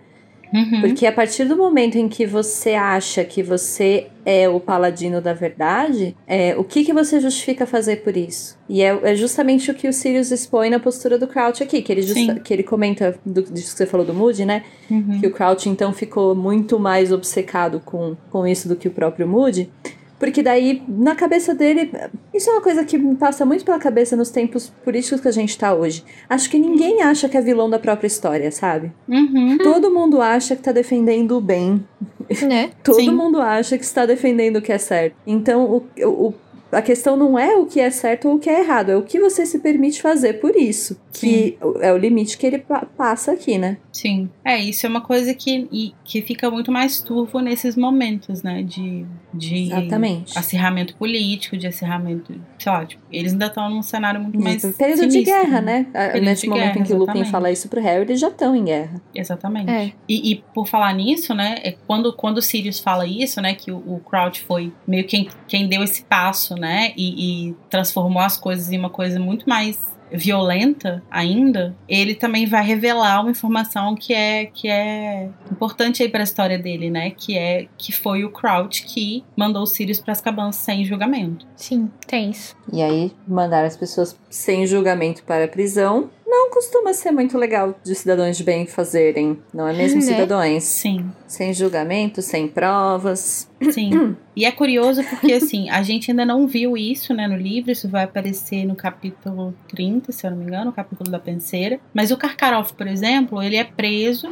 [0.54, 0.82] Uhum.
[0.82, 5.34] Porque a partir do momento em que você acha que você é o paladino da
[5.34, 8.58] verdade, é, o que, que você justifica fazer por isso?
[8.70, 11.92] E é, é justamente o que o Sirius expõe na postura do Crouch aqui, que
[11.92, 14.64] ele, justa, que ele comenta do, disso que você falou do Moody, né?
[14.90, 15.20] Uhum.
[15.20, 19.28] Que o Crouch então ficou muito mais obcecado com, com isso do que o próprio
[19.28, 19.70] Moody.
[20.26, 21.92] Porque daí, na cabeça dele,
[22.34, 25.32] isso é uma coisa que me passa muito pela cabeça nos tempos políticos que a
[25.32, 26.04] gente tá hoje.
[26.28, 28.92] Acho que ninguém acha que é vilão da própria história, sabe?
[29.08, 29.60] Uhum.
[29.60, 31.86] Todo mundo acha que tá defendendo o bem.
[32.42, 32.72] Né?
[32.84, 33.12] Todo Sim.
[33.12, 35.16] mundo acha que está defendendo o que é certo.
[35.28, 36.34] Então, o, o,
[36.76, 39.04] a questão não é o que é certo ou o que é errado, é o
[39.04, 41.00] que você se permite fazer por isso.
[41.14, 41.58] Que Sim.
[41.80, 42.64] é o limite que ele
[42.98, 43.78] passa aqui, né?
[43.92, 44.30] Sim.
[44.44, 48.62] É, isso é uma coisa que, e, que fica muito mais turvo nesses momentos, né?
[48.62, 50.38] De, de Exatamente.
[50.38, 52.36] acirramento político, de acirramento.
[52.60, 54.62] Sei lá, tipo, eles ainda estão num cenário muito mais.
[54.76, 55.88] Período sinistro, de guerra, né?
[55.94, 58.54] Período Nesse momento guerra, em que o Lupin fala isso pro Harry, eles já estão
[58.54, 59.02] em guerra.
[59.14, 59.72] Exatamente.
[59.72, 59.94] É.
[60.10, 61.60] E, e por falar nisso, né?
[61.64, 63.56] É quando, quando o Sirius fala isso, né?
[63.56, 66.65] Que o, o Crouch foi meio quem, quem deu esse passo, né?
[66.96, 72.64] E, e transformou as coisas em uma coisa muito mais violenta ainda, ele também vai
[72.64, 77.12] revelar uma informação que é que é importante aí para a história dele, né?
[77.12, 81.46] Que é que foi o Crouch que mandou o Sirius para Azkaban sem julgamento.
[81.56, 82.56] Sim, tem isso.
[82.72, 86.10] E aí mandaram as pessoas sem julgamento para a prisão.
[86.46, 90.06] Não costuma ser muito legal de cidadãos de bem fazerem, não é mesmo, Né?
[90.06, 90.64] cidadãos?
[90.64, 93.50] Sim, Sem julgamento, sem provas.
[93.72, 94.16] sim.
[94.36, 97.72] e é curioso porque, assim, a gente ainda não viu isso, né, no livro.
[97.72, 101.80] Isso vai aparecer no capítulo 30, se eu não me engano, o capítulo da penseira.
[101.92, 104.32] Mas o Karkaroff, por exemplo, ele é preso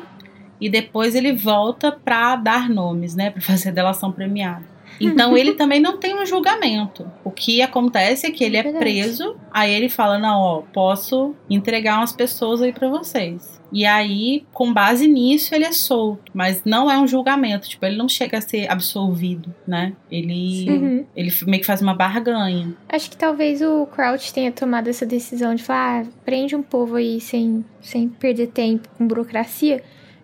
[0.62, 4.72] e depois ele volta pra dar nomes, né, pra fazer delação premiada.
[5.00, 7.10] Então ele também não tem um julgamento.
[7.24, 11.98] O que acontece é que ele é preso, aí ele fala: "Não, ó, posso entregar
[11.98, 13.62] umas pessoas aí pra vocês".
[13.76, 17.98] E aí, com base nisso, ele é solto, mas não é um julgamento, tipo, ele
[17.98, 19.94] não chega a ser absolvido, né?
[20.12, 21.06] Ele Uhum.
[21.16, 22.76] ele meio que faz uma barganha.
[22.88, 26.98] Acho que talvez o Crouch tenha tomado essa decisão de falar, ah, prende um povo
[26.98, 29.82] aí sem, sem perder tempo com burocracia.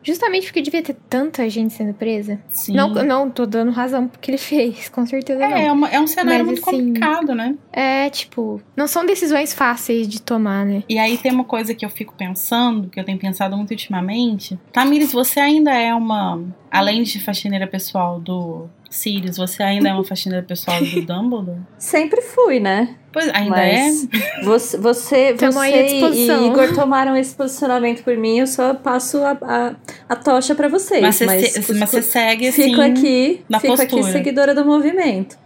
[0.10, 2.40] Justamente porque devia ter tanta gente sendo presa.
[2.50, 2.74] Sim.
[2.74, 5.76] Não, não tô dando razão porque ele fez, com certeza é, é, não.
[5.76, 7.56] uma- é um cenário Mas, muito assim, complicado, né?
[7.72, 10.84] É, tipo, não são decisões fáceis de tomar, né?
[10.90, 14.60] E aí tem uma coisa que eu fico pensando, que eu tenho pensado muito ultimamente.
[14.74, 16.42] Tamires, você ainda é uma.
[16.72, 21.60] Além de faxineira pessoal do Sirius, você ainda é uma faxineira pessoal do Dumbledore?
[21.78, 22.96] Sempre fui, né?
[23.12, 23.86] Pois ainda é.
[23.86, 24.08] Mas
[24.44, 26.48] você, você, à você e.
[26.48, 29.76] Igor tomaram esse posicionamento por mim, eu só passo a, a,
[30.08, 31.02] a tocha pra vocês.
[31.02, 32.64] Mas você, você segue assim.
[32.70, 34.12] fico aqui, na fico aqui postura.
[34.12, 35.38] seguidora do movimento.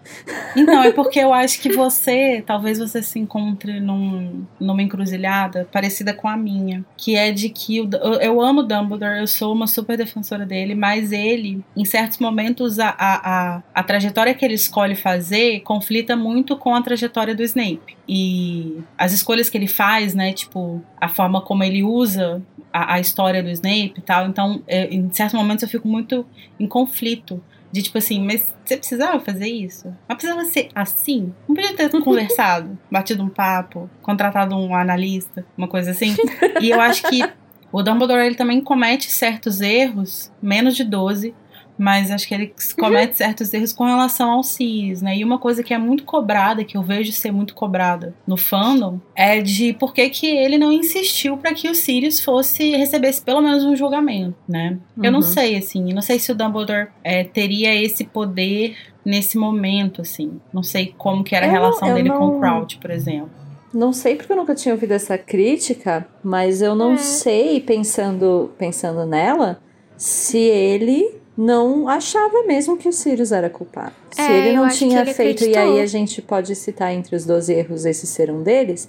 [0.55, 6.13] Então, é porque eu acho que você, talvez você se encontre num, numa encruzilhada parecida
[6.13, 6.85] com a minha.
[6.97, 7.89] Que é de que eu,
[8.21, 12.89] eu amo Dumbledore, eu sou uma super defensora dele, mas ele, em certos momentos, a,
[12.89, 17.97] a, a, a trajetória que ele escolhe fazer conflita muito com a trajetória do Snape.
[18.07, 22.41] E as escolhas que ele faz, né, tipo, a forma como ele usa
[22.71, 24.27] a, a história do Snape e tal.
[24.27, 26.25] Então, é, em certos momentos eu fico muito
[26.59, 27.41] em conflito.
[27.73, 29.91] De tipo assim, mas você precisava fazer isso?
[30.07, 31.33] Mas precisava ser assim?
[31.49, 36.15] Não podia ter conversado, batido um papo, contratado um analista, uma coisa assim?
[36.61, 37.27] E eu acho que
[37.71, 41.33] o Dumbledore ele também comete certos erros, menos de 12,
[41.77, 45.17] mas acho que ele comete certos erros com relação ao Sirius, né?
[45.17, 48.99] E uma coisa que é muito cobrada, que eu vejo ser muito cobrada no fandom,
[49.15, 53.41] é de por que, que ele não insistiu para que o Sirius fosse recebesse pelo
[53.41, 54.77] menos um julgamento, né?
[55.01, 55.23] Eu não Uhum.
[55.25, 60.39] sei, assim, não sei se o Dumbledore é, teria esse poder nesse momento, assim.
[60.53, 62.89] Não sei como que era a Eu não- relação dele com não- o Crouch, por
[62.91, 63.29] exemplo.
[63.73, 66.97] Não sei porque eu nunca tinha ouvido essa crítica, mas eu não É.
[66.97, 69.59] sei, pensando, pensando nela,
[69.97, 73.93] se ele não achava mesmo que o Sirius era culpado.
[74.11, 75.73] Se É, ele não tinha ele feito, e acreditou.
[75.75, 78.87] aí a gente pode citar entre os 12 erros esse ser um deles,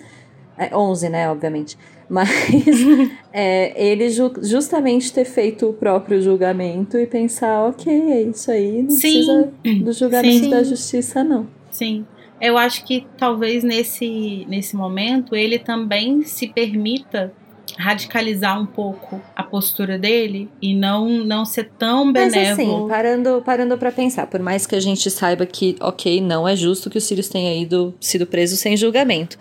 [0.59, 1.77] é, 11, né, obviamente,
[2.09, 2.29] mas
[3.33, 8.83] é, ele ju- justamente ter feito o próprio julgamento e pensar, ok, é isso aí,
[8.83, 9.01] não Sim.
[9.01, 10.51] precisa do julgamento Sim.
[10.51, 11.47] da justiça, não.
[11.71, 12.05] Sim.
[12.41, 17.33] Eu acho que talvez nesse, nesse momento ele também se permita
[17.77, 22.85] radicalizar um pouco a postura dele e não, não ser tão Mas benévolo.
[22.85, 26.55] assim, parando, parando para pensar, por mais que a gente saiba que, ok, não é
[26.55, 29.39] justo que o Sirius tenha ido, sido preso sem julgamento,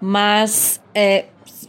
[0.00, 1.26] mas é,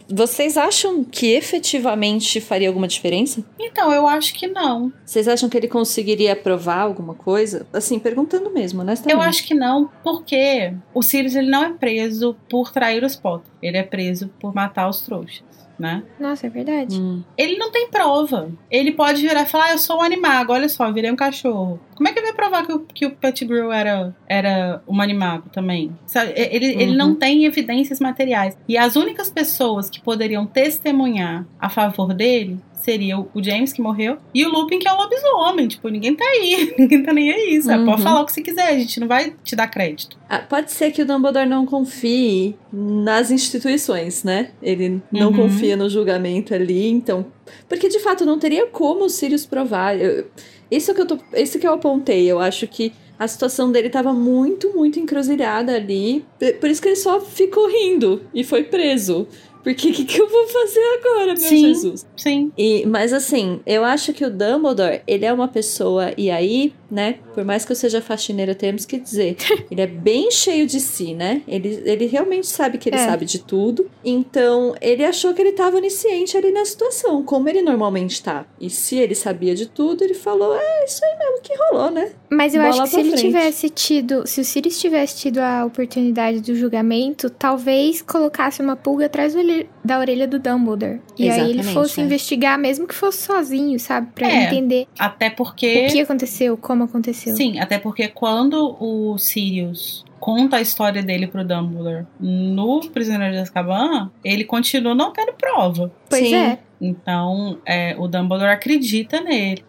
[0.07, 3.43] vocês acham que efetivamente faria alguma diferença?
[3.59, 4.93] Então, eu acho que não.
[5.03, 7.65] Vocês acham que ele conseguiria provar alguma coisa?
[7.73, 9.13] Assim, perguntando mesmo, honestamente.
[9.15, 13.51] Eu acho que não, porque o Sirius ele não é preso por trair os Potter.
[13.61, 15.43] Ele é preso por matar os trouxas,
[15.79, 16.03] né?
[16.19, 16.99] Nossa, é verdade.
[16.99, 17.23] Hum.
[17.37, 18.49] Ele não tem prova.
[18.71, 21.15] Ele pode virar e falar, ah, eu sou um animago, olha só, eu virei um
[21.15, 21.79] cachorro.
[21.95, 25.49] Como é que ele vai provar que o, que o Pettigrew era, era um animago
[25.49, 25.95] também?
[26.05, 26.97] Sabe, Ele, ele Uhum.
[26.97, 28.57] não tem evidências materiais.
[28.67, 33.81] E as únicas pessoas que poderiam testemunhar a favor dele seria o o James, que
[33.81, 35.67] morreu, e o Lupin, que é um lobisomem.
[35.67, 36.73] Tipo, ninguém tá aí.
[36.79, 37.79] Ninguém tá nem aí, sabe?
[37.79, 37.85] Uhum.
[37.89, 40.17] Pode falar o que você quiser, a gente não vai te dar crédito.
[40.29, 44.51] Ah, pode ser que o Dumbledore não confie nas instituições, né?
[44.61, 45.35] Ele não Uhum.
[45.35, 47.25] confia no julgamento ali, então.
[47.67, 49.99] Porque de fato não teria como o Sirius provar.
[49.99, 50.25] Eu-
[50.71, 52.25] isso que eu tô, isso que eu apontei.
[52.31, 56.25] Eu acho que a situação dele tava muito, muito encruzilhada ali.
[56.59, 59.27] Por isso que ele só ficou rindo e foi preso.
[59.65, 61.73] Porque o que, que eu vou fazer agora, meu Sim.
[61.73, 62.05] Jesus?
[62.15, 62.51] Sim.
[62.55, 67.15] E, mas assim, eu acho que o Dumbledore, ele é uma pessoa, e aí, né,
[67.33, 69.35] por mais que eu seja faxineira, temos que dizer,
[69.69, 71.41] ele é bem cheio de si, né?
[71.47, 73.05] Ele, ele realmente sabe que ele É.
[73.05, 73.89] sabe de tudo.
[74.03, 78.45] Então, ele achou que ele tava onisciente ali na situação, como ele normalmente tá.
[78.59, 82.11] E se ele sabia de tudo, ele falou, é isso aí mesmo que rolou, né?
[82.31, 83.25] Mas eu Bola acho que se pra ele frente.
[83.25, 89.07] tivesse tido, se o Sirius tivesse tido a oportunidade do julgamento, talvez colocasse uma pulga
[89.07, 91.01] atrás do orelha- da orelha do Dumbledore.
[91.17, 92.03] E aí ele Exatamente, fosse é.
[92.03, 94.07] investigar, mesmo que fosse sozinho, sabe?
[94.15, 94.45] Pra É.
[94.45, 95.87] entender Até porque.
[95.87, 97.35] o que aconteceu, como aconteceu.
[97.35, 103.39] Sim, até porque quando o Sirius conta a história dele pro Dumbledore no Prisioneiro de
[103.41, 105.91] Azkaban, ele continua não tendo prova.
[106.09, 106.35] Pois Sim.
[106.35, 106.59] é.
[106.81, 109.63] Então, é, o Dumbledore acredita nele.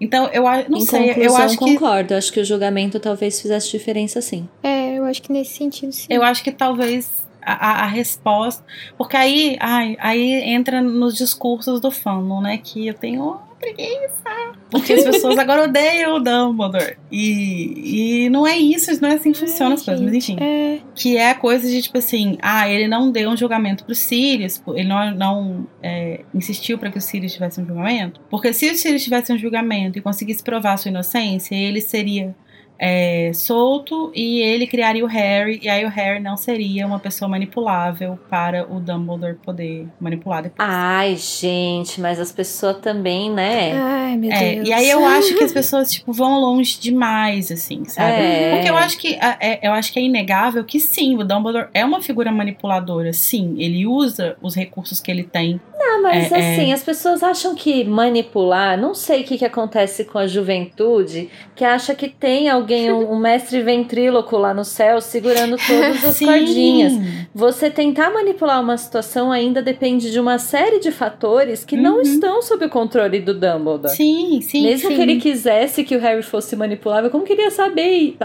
[0.00, 2.14] Então, eu não em sei, conclusão, eu acho que concordo.
[2.14, 4.46] Acho que o julgamento talvez fizesse diferença sim.
[4.62, 6.06] É, eu acho que nesse sentido sim.
[6.10, 7.10] eu acho que talvez
[7.40, 8.62] a, a- a resposta,
[8.98, 13.38] porque aí, ai, aí entra nos discursos do fandom, né, que eu tenho
[13.74, 16.96] preguiça, porque as pessoas agora odeiam o Dumbledore.
[17.10, 20.36] E, e não é isso, não é assim que funcionam as coisas, mas enfim.
[20.40, 23.94] É, Que é a coisa de, tipo assim, ah, ele não deu um julgamento pro
[23.94, 28.20] Sirius, ele não, não é, insistiu para que o Sirius tivesse um julgamento.
[28.30, 32.34] Porque se o Sirius tivesse um julgamento e conseguisse provar a sua inocência, ele seria
[32.78, 37.28] é, solto e ele criaria o Harry, e aí o Harry não seria uma pessoa
[37.28, 40.68] manipulável para o Dumbledore poder manipular depois.
[40.68, 43.72] Ai, gente, mas as pessoas também, né?
[43.72, 44.68] Ai, meu É, Deus.
[44.68, 48.22] e aí eu acho que as pessoas tipo vão longe demais assim, sabe?
[48.22, 48.50] É.
[48.54, 51.84] Porque eu acho que é, eu acho que é inegável que sim, o Dumbledore é
[51.84, 55.60] uma figura manipuladora, sim, ele usa os recursos que ele tem.
[55.78, 60.04] Ah, mas É, assim, as pessoas acham que manipular, não sei o que, que acontece
[60.04, 65.00] com a juventude, que acha que tem alguém, um, um mestre ventríloco lá no céu
[65.00, 66.92] segurando todas as cordinhas.
[67.34, 72.02] Você tentar manipular uma situação ainda depende de uma série de fatores que não Uhum.
[72.02, 73.94] estão sob o controle do Dumbledore.
[73.94, 74.62] Sim, sim.
[74.64, 74.96] Mesmo sim.
[74.96, 78.16] que ele quisesse que o Harry fosse manipulável, como queria saber?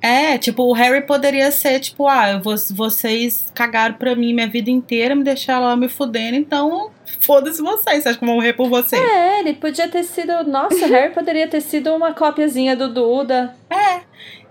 [0.00, 4.70] É, tipo, o Harry poderia ser, tipo, ah, vou- vocês cagaram pra mim minha vida
[4.70, 6.73] inteira, me deixaram lá me fudendo, então
[7.20, 9.00] foda-se vocês, vocês que eu vou morrer por vocês?
[9.00, 10.44] É, ele podia ter sido.
[10.44, 13.54] Nossa, o Harry poderia ter sido uma cópiazinha do Duda.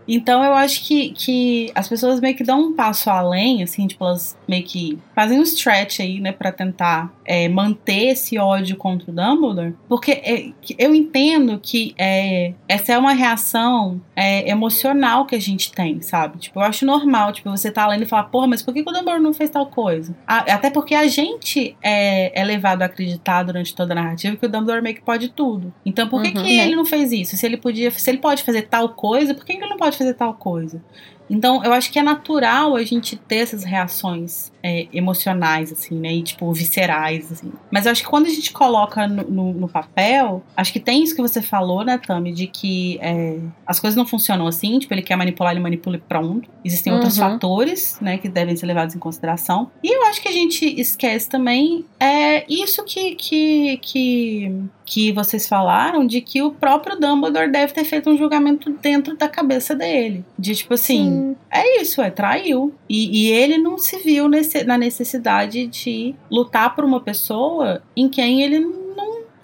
[0.07, 4.03] Então eu acho que, que as pessoas meio que dão um passo além, assim, tipo,
[4.03, 9.09] elas meio que fazem um stretch aí, né, pra tentar é, manter esse ódio contra
[9.11, 9.73] o Dumbledore.
[9.87, 15.39] Porque é, que eu entendo que é, essa é uma reação é, emocional que a
[15.41, 16.37] gente tem, sabe?
[16.39, 18.89] Tipo, eu acho normal, tipo, você tá lendo e falar, porra, mas por que, que
[18.89, 20.15] o Dumbledore não fez tal coisa?
[20.27, 24.45] A- até porque a gente é, é levado a acreditar durante toda a narrativa que
[24.45, 25.73] o Dumbledore meio que pode tudo.
[25.85, 26.43] Então por que, Uhum.
[26.43, 27.37] que ele não fez isso?
[27.37, 30.13] Se ele podia, se ele pode fazer tal coisa, por que ele não pode fazer
[30.13, 30.81] tal coisa?
[31.29, 36.13] Então, eu acho que é natural a gente ter essas reações é, emocionais, assim, né?
[36.13, 37.51] E, tipo, viscerais, assim.
[37.71, 41.01] Mas eu acho que quando a gente coloca no, no- no papel, acho que tem
[41.01, 42.33] isso que você falou, né, Tami?
[42.33, 44.77] De que é, as coisas não funcionam assim.
[44.79, 46.49] Tipo, ele quer manipular, ele manipula e pronto.
[46.63, 47.23] Existem outros Uhum.
[47.23, 49.71] fatores, né, que devem ser levados em consideração.
[49.81, 54.51] E eu acho que a gente esquece também é isso que, que, que,
[54.85, 59.27] que vocês falaram, de que o próprio Dumbledore deve ter feito um julgamento dentro da
[59.29, 60.23] cabeça dele.
[60.37, 61.09] De, tipo assim...
[61.09, 61.35] Sim.
[61.51, 62.73] É isso, é, traiu.
[62.89, 68.09] E, e ele não se viu nesse- na necessidade de lutar por uma pessoa em
[68.09, 68.82] quem ele não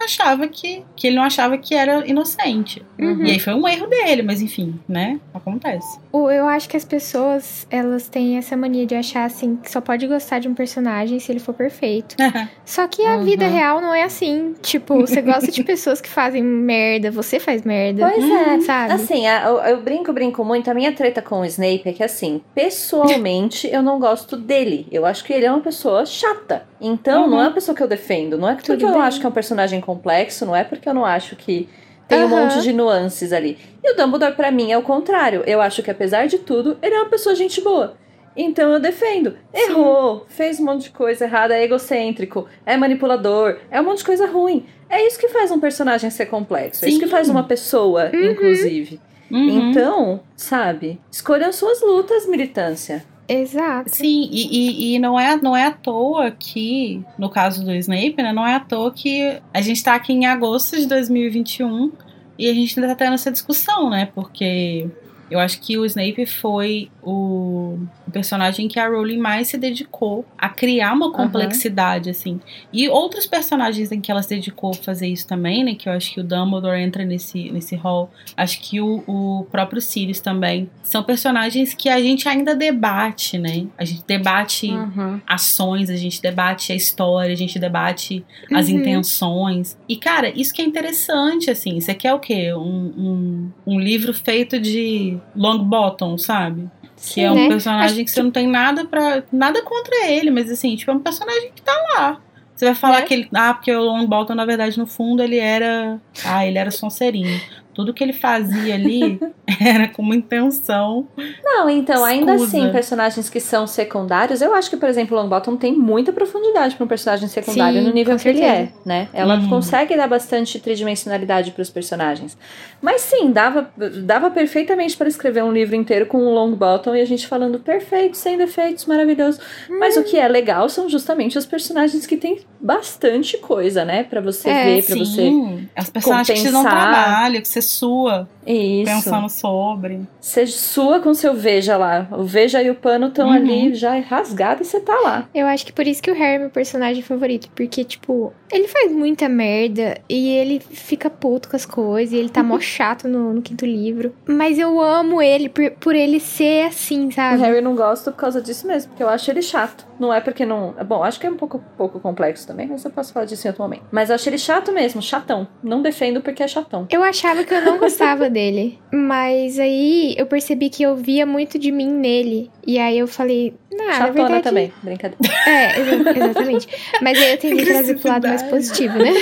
[0.02, 0.82] achava que.
[0.96, 2.82] que ele não achava que era inocente.
[2.98, 3.24] Uhum.
[3.24, 5.18] E aí foi um erro dele, mas enfim, né?
[5.34, 5.98] Acontece.
[6.12, 10.06] Eu acho que as pessoas, elas têm essa mania de achar, assim, que só pode
[10.06, 12.16] gostar de um personagem se ele for perfeito.
[12.64, 13.24] Só que a Uhum.
[13.24, 14.54] vida real não é assim.
[14.62, 18.08] Tipo, você gosta de pessoas que fazem merda, você faz merda.
[18.10, 18.60] Pois é.
[18.60, 18.92] Sabe?
[18.92, 20.70] Assim, eu, eu brinco, brinco muito.
[20.70, 24.86] A minha treta com o Snape é que, assim, pessoalmente eu não gosto dele.
[24.90, 26.64] Eu acho que ele é uma pessoa chata.
[26.80, 27.30] Então, Uhum.
[27.30, 28.38] não é uma pessoa que eu defendo.
[28.38, 29.02] Não é porque Tudo eu bem.
[29.02, 31.68] acho que é um personagem complexo, não é porque eu não acho que
[32.06, 33.56] tem um monte de nuances ali.
[33.82, 35.42] E o Dumbledore, pra mim, é o contrário.
[35.46, 37.96] Eu acho que, apesar de tudo, ele é uma pessoa gente boa.
[38.36, 39.36] Então eu defendo.
[39.52, 44.04] Errou, fez um monte de coisa errada, é egocêntrico, é manipulador, é um monte de
[44.04, 44.66] coisa ruim.
[44.88, 46.84] É isso que faz um personagem ser complexo.
[46.84, 47.10] É isso que Sim.
[47.10, 49.00] faz uma pessoa, inclusive.
[49.30, 49.70] Uhum.
[49.70, 53.04] Então, sabe, escolham suas lutas, militância.
[53.32, 53.94] Exato.
[53.94, 54.48] Sim, e,
[54.90, 58.32] e, e não, é, não é à toa que, no caso do Snape, né?
[58.32, 61.92] Não é à toa que a gente tá aqui em agosto de 2021
[62.36, 64.10] e a gente ainda tá tendo essa discussão, né?
[64.12, 64.88] Porque
[65.30, 67.78] eu acho que o Snape foi o,
[68.12, 72.40] personagem que a Rowling mais se dedicou a criar uma complexidade, assim.
[72.72, 75.74] E outros personagens em que ela se dedicou a fazer isso também, né?
[75.74, 78.10] Que eu acho que o Dumbledore entra nesse, nesse hall.
[78.36, 80.68] Acho que o, o próprio Sirius também.
[80.82, 83.66] São personagens que a gente ainda debate, né?
[83.78, 85.20] A gente debate Uhum.
[85.26, 88.78] ações, a gente debate a história, a gente debate as Uhum.
[88.78, 89.78] intenções.
[89.88, 91.78] E, cara, isso que é interessante, assim.
[91.80, 92.52] Você quer o quê?
[92.54, 92.60] Um,
[92.96, 96.68] um, um livro feito de Longbottom, sabe?
[96.96, 97.48] Que é um né?
[97.48, 100.94] personagem Acho que você não tem nada para nada contra ele, mas assim, tipo, é
[100.94, 102.20] um personagem que tá lá.
[102.54, 103.06] Você vai falar Né?
[103.06, 103.28] que ele.
[103.34, 105.98] Ah, porque o Longbottom, na verdade, no fundo, ele era.
[106.22, 107.40] Ah, ele era Sonserino.
[107.74, 109.18] Tudo que ele fazia ali
[109.60, 111.06] era com uma intenção.
[111.42, 112.58] Não, então, ainda Escusa.
[112.58, 116.84] assim, personagens que são secundários, eu acho que, por exemplo, Longbottom tem muita profundidade para
[116.84, 119.08] um personagem secundário Sim, no nível que ele é, né?
[119.12, 119.48] Ela Uhum.
[119.48, 122.36] consegue dar bastante tridimensionalidade para os personagens.
[122.82, 123.70] Mas sim, dava,
[124.02, 128.16] dava perfeitamente para escrever um livro inteiro com o Longbottom e a gente falando perfeito,
[128.16, 129.38] sem defeitos, maravilhoso.
[129.68, 134.02] Mas o que é legal são justamente os personagens que têm bastante coisa, né?
[134.04, 135.22] Para você É, ver, para você.
[135.28, 136.90] Sim, as personagens que te dão compensar.
[136.92, 138.84] trabalho, que você sua Isso.
[138.92, 140.00] pensando sobre.
[140.20, 142.06] Você sua com seu veja lá.
[142.12, 143.34] O veja e o pano estão Uhum.
[143.34, 145.28] ali já rasgados e você tá lá.
[145.34, 147.48] Eu acho que por isso que o Harry é meu personagem favorito.
[147.54, 152.12] Porque, tipo, ele faz muita merda e ele fica puto com as coisas.
[152.12, 154.14] E ele tá mó chato no, no quinto livro.
[154.26, 157.40] Mas eu amo ele por, por ele ser assim, O sabe?
[157.42, 159.86] Harry não gosta por causa disso mesmo, porque eu acho ele chato.
[159.98, 160.74] Não é porque não.
[160.86, 163.50] Bom, acho que é um pouco, pouco complexo também, mas eu posso falar disso em
[163.50, 163.82] outro momento.
[163.92, 165.46] Mas eu acho ele chato mesmo, chatão.
[165.62, 166.86] Não defendo porque é chatão.
[166.90, 168.78] Eu achava que eu não gostava dele.
[168.92, 172.50] Mas aí eu percebi que eu via muito de mim nele.
[172.66, 174.42] E aí eu falei, ah, na verdade.
[174.42, 175.16] também, brincadeira.
[175.46, 176.68] É, exa- exatamente.
[177.02, 179.12] Mas aí eu tentei trazer pro lado mais positivo, né?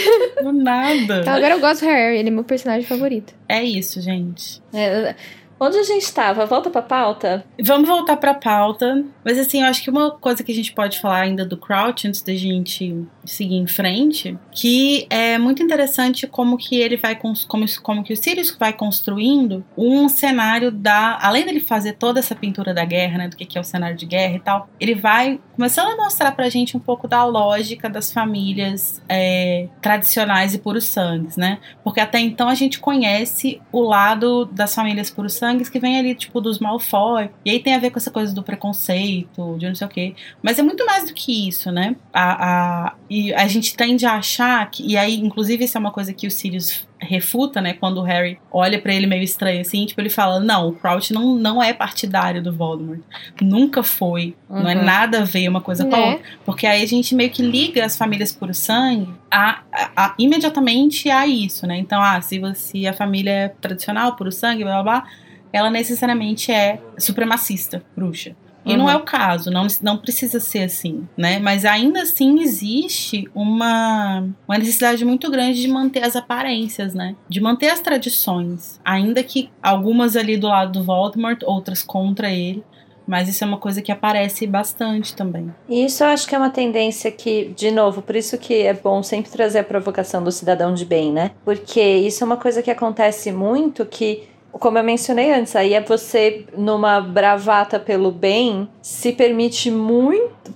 [0.43, 1.21] Do nada.
[1.21, 3.35] Então agora eu gosto do Harry, ele é meu personagem favorito.
[3.49, 4.61] É isso, gente.
[4.73, 5.15] É,
[5.61, 6.47] onde a gente tava?
[6.47, 7.45] Volta pra pauta?
[7.63, 9.05] Vamos voltar pra pauta.
[9.25, 12.07] Mas assim, eu acho que uma coisa que a gente pode falar ainda do Crouch
[12.07, 17.35] antes da gente seguir em frente, que é muito interessante como que ele vai como,
[17.83, 22.73] como que o Sirius vai construindo um cenário da, além dele fazer toda essa pintura
[22.73, 25.41] da guerra, né, do que que é o cenário de guerra e tal, ele vai
[25.55, 30.85] começando a mostrar pra gente um pouco da lógica das famílias é, tradicionais e puros
[30.85, 31.59] sangues, né?
[31.83, 36.15] Porque até então a gente conhece o lado das famílias puros sangues que vem ali,
[36.15, 37.31] tipo, dos Malfoy.
[37.45, 40.15] E aí tem a ver com essa coisa do preconceito, de não sei o quê.
[40.43, 41.97] Mas é muito mais do que isso, né?
[42.13, 44.85] A, a, e a gente tende a achar que.
[44.87, 47.75] E aí, inclusive, isso é uma coisa que o Sirius refuta, né?
[47.75, 51.13] Quando o Harry olha pra ele meio estranho assim, tipo, ele fala: Não, o Crouch
[51.13, 53.01] não, não é partidário do Voldemort.
[53.41, 54.35] Nunca foi.
[54.51, 54.85] Não é Uhum.
[54.85, 56.11] nada a ver uma coisa com a Né?
[56.13, 56.25] outra.
[56.45, 61.09] Porque aí a gente meio que liga as famílias por sangue a, a- a- imediatamente
[61.11, 61.79] a isso, né?
[61.79, 65.09] Então, ah, se você a família é tradicional, puro sangue, blá blá blá,
[65.53, 68.35] ela necessariamente é supremacista, bruxa.
[68.67, 68.91] E não Uhum.
[68.91, 71.39] é o caso, não, não precisa ser assim, né?
[71.39, 77.15] Mas ainda assim existe uma, uma necessidade muito grande de manter as aparências, né?
[77.29, 78.79] De manter as tradições.
[78.85, 82.63] Ainda que algumas ali do lado do Voldemort, outras contra ele.
[83.07, 85.51] Mas isso é uma coisa que aparece bastante também.
[85.67, 88.75] E isso eu acho que é uma tendência que, de novo, por isso que é
[88.75, 91.31] bom sempre trazer a provocação do cidadão de bem, né?
[91.43, 94.25] Porque isso é uma coisa que acontece muito que,
[94.59, 100.53] como eu mencionei antes, aí é você, numa bravata pelo bem, se permite muito.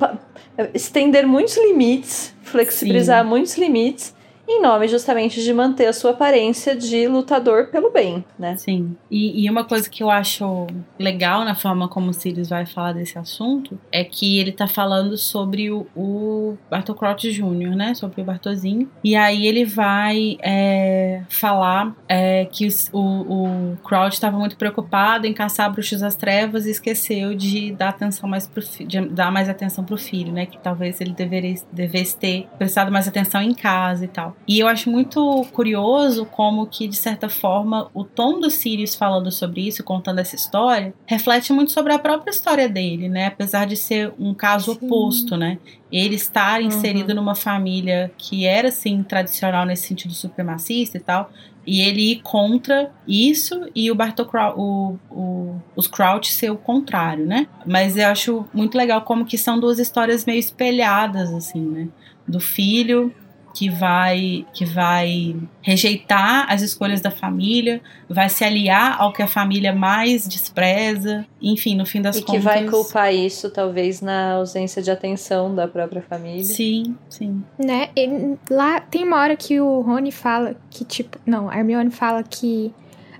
[0.75, 4.15] estender muitos limites, flexibilizar muitos limites.
[4.53, 8.55] Em nome justamente de manter a sua aparência de lutador pelo bem, né?
[8.59, 8.95] Sim.
[9.11, 10.67] E, e uma coisa que eu acho
[10.99, 15.17] legal na forma como o Sirius vai falar desse assunto é que ele tá falando
[15.17, 17.95] sobre o, o Bartol Crouch Jr., né?
[17.95, 18.91] Sobre o Bartozinho.
[19.03, 25.33] E aí ele vai é, falar é, que o, o Crouch estava muito preocupado em
[25.33, 29.83] caçar bruxos das trevas e esqueceu de dar atenção mais pro de dar mais atenção
[29.83, 30.45] pro filho, né?
[30.45, 34.37] Que talvez ele deveria, devesse ter prestado mais atenção em casa e tal.
[34.47, 39.31] E eu acho muito curioso como que, de certa forma, o tom do Sirius falando
[39.31, 43.27] sobre isso, contando essa história, reflete muito sobre a própria história dele, né?
[43.27, 44.87] Apesar de ser um caso Sim.
[44.87, 45.59] oposto, né?
[45.91, 51.31] Ele estar inserido numa família que era, assim, tradicional nesse sentido supremacista e tal,
[51.67, 56.57] e ele ir contra isso e o Bartol Crou- o, o, os Crouch ser o
[56.57, 57.47] contrário, né?
[57.65, 61.89] Mas eu acho muito legal como que são duas histórias meio espelhadas, assim, né?
[62.27, 63.15] Do filho
[63.55, 69.27] que vai que vai rejeitar as escolhas da família, vai se aliar ao que a
[69.27, 72.45] família mais despreza, enfim, no fim das E que contas.
[72.45, 76.45] vai culpar isso, talvez, na ausência de atenção da própria família.
[76.45, 77.43] Sim, sim.
[77.59, 77.91] Né?
[77.97, 81.19] E lá tem uma hora que o Rony fala que, tipo.
[81.27, 82.73] Não, a Hermione fala que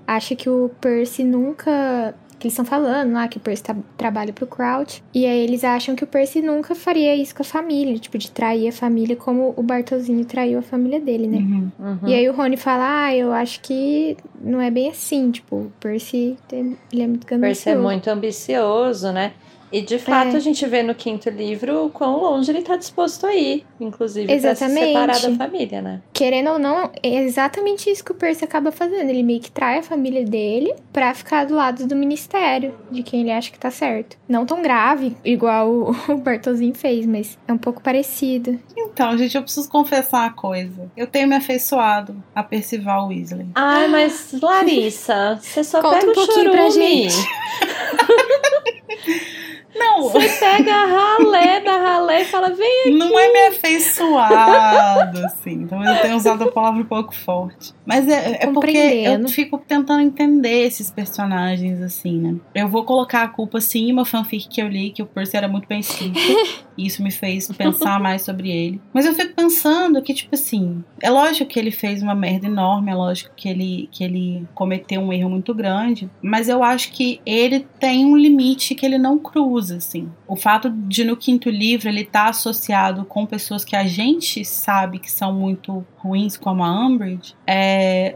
[0.07, 2.15] acha que o Percy nunca.
[2.43, 5.01] Que eles estão falando lá que o Percy tá- trabalha pro Crouch.
[5.13, 8.29] E aí eles acham que o Percy nunca faria isso com a família, tipo, de
[8.29, 11.37] trair a família como o Bartolzinho traiu a família dele, né?
[11.37, 11.71] Uhum.
[11.79, 11.99] Uhum.
[12.09, 15.71] E aí o Rony fala, ah, eu acho que não é bem assim, tipo, o
[15.79, 17.63] Percy tem- ele é muito ganancioso.
[17.63, 19.31] Percy é muito ambicioso, né?
[19.73, 20.37] E de fato É.
[20.37, 24.27] a gente vê no quinto livro o quão longe ele tá disposto a ir, inclusive
[24.27, 24.87] pra se Exatamente.
[24.87, 26.01] separar da família, né?
[26.13, 29.09] Querendo ou não, é exatamente isso que o Percy acaba fazendo.
[29.09, 33.21] Ele meio que trai a família dele pra ficar do lado do ministério, de quem
[33.21, 34.15] ele acha que tá certo.
[34.29, 38.59] Não tão grave, igual o, o Bartolzinho fez, mas é um pouco parecido.
[38.77, 40.91] Então, gente, eu preciso confessar uma coisa.
[40.95, 43.47] Eu tenho me afeiçoado a Percival Weasley.
[43.55, 47.09] Ai, mas Larissa, você só Conta pega um o pouquinho pra chorume.
[47.09, 47.23] gente.
[49.75, 52.91] Não, Você pega a ralé da ralé e fala, vem aqui.
[52.91, 55.67] não é me afeiçoado, assim.
[55.67, 57.73] Talvez eu tenha usado a palavra um pouco forte.
[57.85, 62.35] Mas é, é porque eu fico tentando entender esses personagens, assim, né?
[62.55, 65.47] Eu vou colocar a culpa, sim, uma fanfic que eu li, que o Percy era
[65.47, 66.19] muito bem escrito.
[66.77, 68.81] e isso me fez pensar mais sobre ele.
[68.93, 72.91] Mas eu fico pensando que, tipo assim, é lógico que ele fez uma merda enorme,
[72.91, 76.09] é lógico que ele, que ele cometeu um erro muito grande.
[76.21, 80.09] Mas eu acho que ele tem um limite que ele não cruza, assim.
[80.33, 84.97] O fato de no quinto livro ele estar associado com pessoas que a gente sabe
[84.97, 88.15] que são muito ruins, como a Umbridge, é,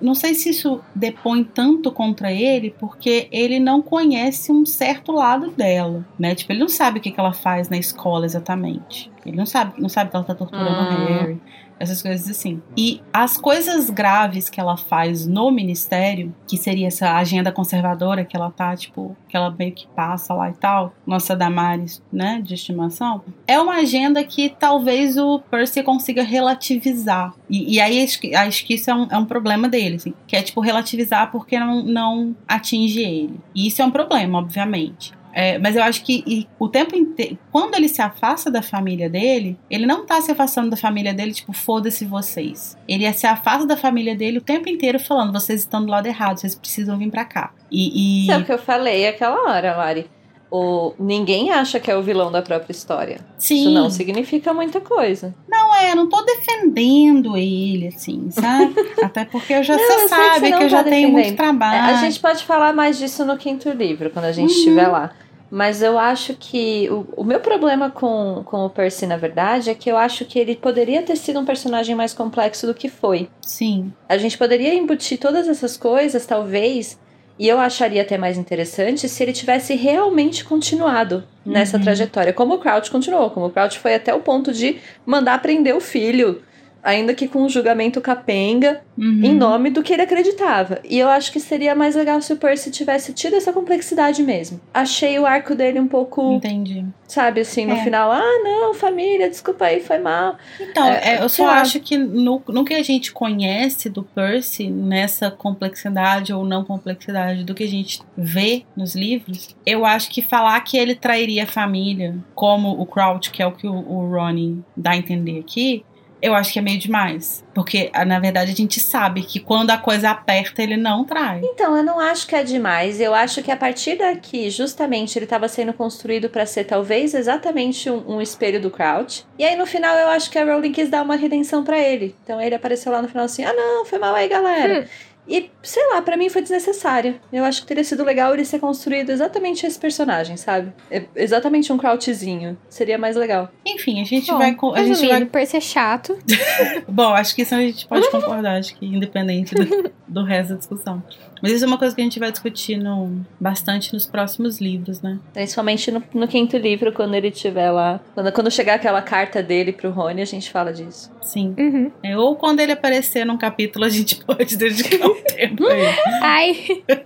[0.00, 5.52] não sei se isso depõe tanto contra ele, porque ele não conhece um certo lado
[5.52, 6.34] dela, né?
[6.34, 9.08] Tipo, ele não sabe o que, que ela faz na escola exatamente.
[9.24, 11.06] Ele não sabe, não sabe que ela tá torturando o Hum.
[11.06, 11.40] Harry.
[11.82, 12.62] Essas coisas assim.
[12.76, 18.36] E as coisas graves que ela faz no ministério, que seria essa agenda conservadora que
[18.36, 22.54] ela tá, tipo, que ela meio que passa lá e tal, nossa Damares, né, de
[22.54, 27.34] estimação, é uma agenda que talvez o Percy consiga relativizar.
[27.50, 28.00] E, e aí
[28.36, 31.58] acho que, isso é um, é um problema dele, assim, que é tipo relativizar porque
[31.58, 33.40] não, não atinge ele.
[33.52, 35.12] E isso é um problema, obviamente.
[35.32, 39.08] É, mas eu acho que e o tempo inteiro, quando ele se afasta da família
[39.08, 42.76] dele, ele não tá se afastando da família dele, tipo, foda-se vocês.
[42.86, 46.38] Ele se afasta da família dele o tempo inteiro falando, vocês estão do lado errado,
[46.38, 47.52] vocês precisam vir pra cá.
[47.70, 47.88] E.
[47.88, 50.06] e- Isso é o que eu falei aquela hora, Lari.
[50.54, 50.92] O...
[50.98, 53.20] Ninguém acha que é o vilão da própria história.
[53.38, 55.34] sim, Isso não significa muita coisa.
[55.48, 58.74] não é, eu não tô defendendo ele, assim, sabe?
[59.02, 61.16] Até porque eu já, Não, você que sabe que, não eu já tá tenho muito
[61.24, 61.36] defendendo.
[61.38, 61.94] trabalho.
[61.94, 64.56] A gente pode falar mais disso no quinto livro, quando a gente Uhum.
[64.58, 65.12] estiver lá.
[65.50, 69.74] Mas eu acho que o, o meu problema com, com o Percy, na verdade, é
[69.74, 73.28] que eu acho que ele poderia ter sido um personagem mais complexo do que foi.
[73.42, 76.98] Sim, A gente poderia embutir todas essas coisas, talvez,
[77.42, 81.82] e eu acharia até mais interessante se ele tivesse realmente continuado nessa Uhum.
[81.82, 85.74] trajetória, como o Crouch continuou, como o Crouch foi até o ponto de mandar prender
[85.74, 86.40] o filho,
[86.82, 89.24] ainda que com um julgamento capenga, Uhum.
[89.24, 90.78] em nome do que ele acreditava.
[90.84, 94.60] E eu acho que seria mais legal se o Percy tivesse tido essa complexidade mesmo.
[94.74, 96.84] Achei o arco dele um pouco, Entendi.
[97.08, 97.82] sabe, assim, no É.
[97.84, 100.36] final, ah, não, família, desculpa aí, foi mal.
[100.60, 104.68] Então, É, é, eu só acho que no, no que a gente conhece do Percy,
[104.68, 110.20] nessa complexidade ou não complexidade do que a gente vê nos livros, eu acho que
[110.20, 114.10] falar que ele trairia a família, como o Crouch, que é o que o, o
[114.10, 115.82] Ronnie dá a entender aqui,
[116.22, 117.44] eu acho que é meio demais.
[117.52, 121.40] Porque, ah, na verdade, a gente sabe que quando a coisa aperta, ele não trai.
[121.42, 123.00] Então, eu não acho que é demais.
[123.00, 127.90] Eu acho que a partir daqui, justamente, ele estava sendo construído para ser talvez exatamente
[127.90, 129.26] um, um espelho do Crouch.
[129.38, 132.14] E aí, no final, eu acho que a Rowling quis dar uma redenção para ele.
[132.22, 134.88] Então, ele apareceu lá no final assim: ah, não, foi mal aí, galera.
[135.26, 137.20] E, sei lá, pra mim foi desnecessário.
[137.32, 140.72] Eu acho que teria sido legal ele ser construído exatamente esse personagem, sabe?
[140.90, 142.58] É exatamente um Crouchzinho.
[142.68, 143.48] Seria mais legal.
[143.64, 144.54] Enfim, a gente Bom, vai.
[144.54, 146.18] co- A gente vai Percy é chato.
[146.88, 150.58] Bom, acho que isso a gente pode concordar, acho que independente do, do resto da
[150.58, 151.02] discussão.
[151.42, 155.02] Mas isso é uma coisa que a gente vai discutir no, bastante nos próximos livros,
[155.02, 155.18] né?
[155.32, 158.00] Principalmente no, no quinto livro, quando ele estiver lá.
[158.14, 161.10] Quando, quando chegar aquela carta dele pro Rony, a gente fala disso.
[161.20, 161.54] Sim.
[161.58, 161.90] Uhum.
[162.02, 165.96] É, ou quando ele aparecer num capítulo, a gente pode dedicar um tempo a ele.
[166.22, 166.66] Ai,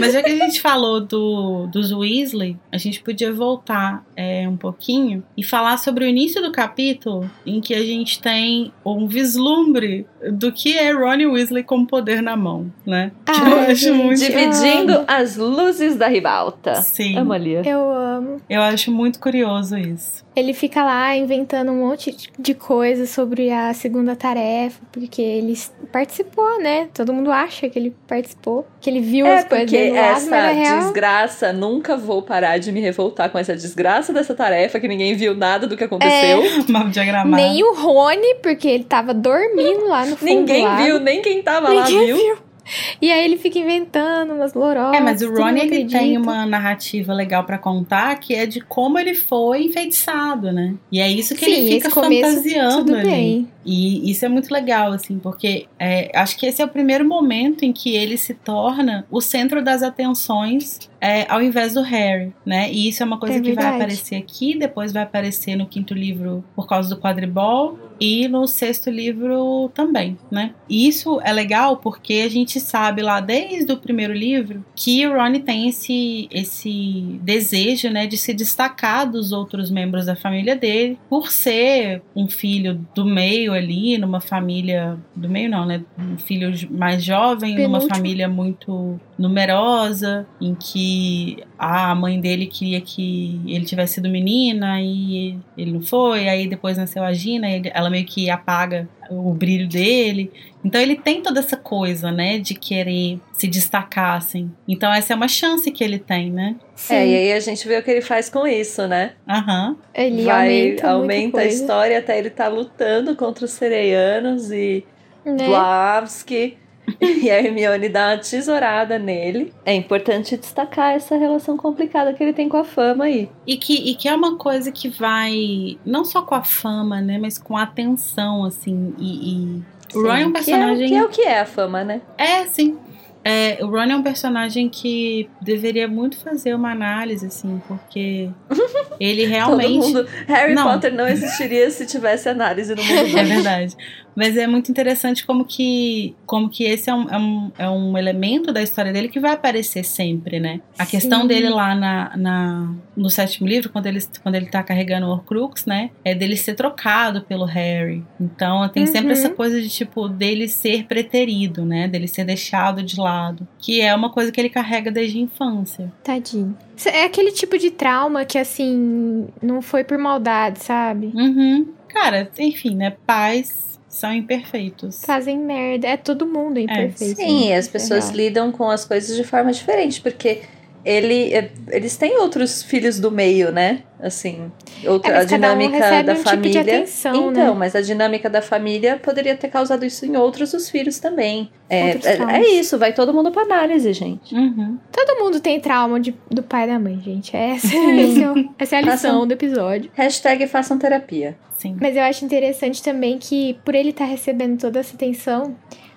[0.00, 4.56] Mas já que a gente falou do, dos Weasley, a gente podia voltar é, um
[4.56, 10.06] pouquinho e falar sobre o início do capítulo, em que a gente tem um vislumbre
[10.30, 13.12] do que é Ronnie Weasley com poder na mão, né?
[13.26, 14.20] Que eu acho muito.
[14.20, 16.76] Dividindo as luzes da ribalta.
[16.76, 17.16] Sim.
[17.18, 17.54] Amo ali.
[17.54, 18.40] eu amo.
[18.48, 20.24] Eu acho muito curioso isso.
[20.34, 25.58] Ele fica lá inventando um monte de coisas sobre a segunda tarefa, porque ele
[25.92, 26.88] participou, né?
[26.94, 30.78] Todo mundo acha que ele participou, que ele viu É as porque essa real...
[30.80, 35.34] desgraça, nunca vou parar de me revoltar com essa desgraça dessa tarefa que ninguém viu
[35.34, 36.42] nada do que aconteceu.
[36.90, 37.36] Diagramado.
[37.36, 41.70] Nem o Rony, porque ele tava dormindo lá no fundo Ninguém viu, nem quem tava
[41.70, 42.52] Ninguém lá viu.
[43.00, 44.98] E aí ele fica inventando umas lorocas.
[44.98, 48.98] É, mas o Ronnie ele tem uma narrativa legal pra contar que é de como
[48.98, 50.74] ele foi enfeitiçado, né?
[50.90, 53.10] E é isso que Sim, ele fica esse começo, fantasiando tudo ali.
[53.10, 53.48] bem.
[53.64, 57.64] E isso é muito legal, assim, porque é, acho que esse é o primeiro momento
[57.64, 62.70] em que ele se torna o centro das atenções é, ao invés do Harry, né?
[62.72, 65.92] E isso é uma coisa É que vai aparecer aqui, depois vai aparecer no quinto
[65.92, 70.54] livro por causa do quadribol e no sexto livro também, né?
[70.68, 75.12] E isso é legal porque a gente sabe lá desde o primeiro livro que o
[75.12, 80.98] Ron tem esse, esse desejo, né, de se destacar dos outros membros da família dele
[81.08, 85.82] por ser um filho do meio ali, numa família do meio não, né?
[85.98, 87.94] Um filho mais jovem, numa Penúltimo.
[87.94, 95.38] família muito numerosa, em que a mãe dele queria que ele tivesse sido menina e
[95.56, 99.68] ele não foi, aí depois nasceu a Gina, e ela meio que apaga o brilho
[99.68, 100.32] dele.
[100.64, 104.50] Então ele tem toda essa coisa, né, de querer se destacar, assim.
[104.66, 106.56] Então essa é uma chance que ele tem, né?
[106.74, 109.12] Sim, É, e aí a gente vê o que ele faz com isso, né?
[109.28, 109.76] Aham.
[109.94, 114.84] ele Vai, aumenta, aumenta a história até ele tá lutando contra os sereianos e
[115.24, 115.46] né?
[115.46, 116.58] Blavsky.
[117.22, 119.52] E a Hermione dá uma tesourada nele.
[119.64, 123.28] É importante destacar essa relação complicada que ele tem com a fama aí.
[123.46, 127.18] E que, e que é uma coisa que vai não só com a fama, né,
[127.18, 128.94] mas com a atenção, assim.
[128.98, 129.62] E, e
[129.94, 130.88] o Ron é um Sim, que é personagem.
[130.88, 132.00] Que é, o que é a fama, né?
[132.16, 132.78] É, sim.
[133.24, 138.28] É, o Ron é um personagem que deveria muito fazer uma análise, assim, porque
[138.98, 139.80] ele realmente.
[139.80, 140.08] Todo mundo.
[140.26, 140.64] Harry Não.
[140.64, 143.12] Potter não existiria se tivesse análise no mundo.
[143.16, 143.76] É verdade.
[144.14, 147.96] Mas é muito interessante como que, como que esse é um, é, um, é um
[147.98, 150.60] elemento da história dele que vai aparecer sempre, né?
[150.78, 151.26] A questão Sim.
[151.28, 155.66] dele lá na, na, no sétimo livro, quando ele, quando ele tá carregando o Horcrux,
[155.66, 155.90] né?
[156.04, 158.04] É dele ser trocado pelo Harry.
[158.20, 159.12] Então tem sempre Uhum.
[159.12, 161.88] essa coisa de, tipo, dele ser preterido, né?
[161.88, 163.46] Dele ser deixado de lado.
[163.58, 165.92] Que é uma coisa que ele carrega desde a infância.
[166.04, 166.56] Tadinho.
[166.86, 171.12] É aquele tipo de trauma que, assim, não foi por maldade, sabe?
[171.14, 171.68] Uhum.
[171.88, 172.94] Cara, enfim, né?
[173.06, 175.02] Pais são imperfeitos.
[175.04, 175.86] Fazem merda.
[175.86, 177.20] É todo mundo imperfeito.
[177.20, 177.56] Sim, né?
[177.56, 178.16] as pessoas Real.
[178.16, 180.40] lidam com as coisas de forma diferente, porque
[180.84, 183.82] ele, é- eles têm outros filhos do meio, né?
[184.00, 184.50] Assim,
[184.84, 186.60] outra, É, a um dinâmica recebe da um tipo de família.
[186.60, 187.54] atenção, então, né?
[187.56, 191.48] mas a dinâmica da família poderia ter causado isso em outros dos filhos também.
[191.70, 194.34] É, é, é isso, vai todo mundo pra análise, gente.
[194.34, 194.76] Uhum.
[194.90, 197.36] Todo mundo tem trauma de- do pai e da mãe, gente.
[197.36, 199.90] Essa, é essa é a lição Façam- do episódio.
[199.94, 201.36] Hashtag façam terapia.
[201.56, 201.76] Sim.
[201.80, 205.54] Mas eu acho interessante também que, por ele estar recebendo toda essa atenção,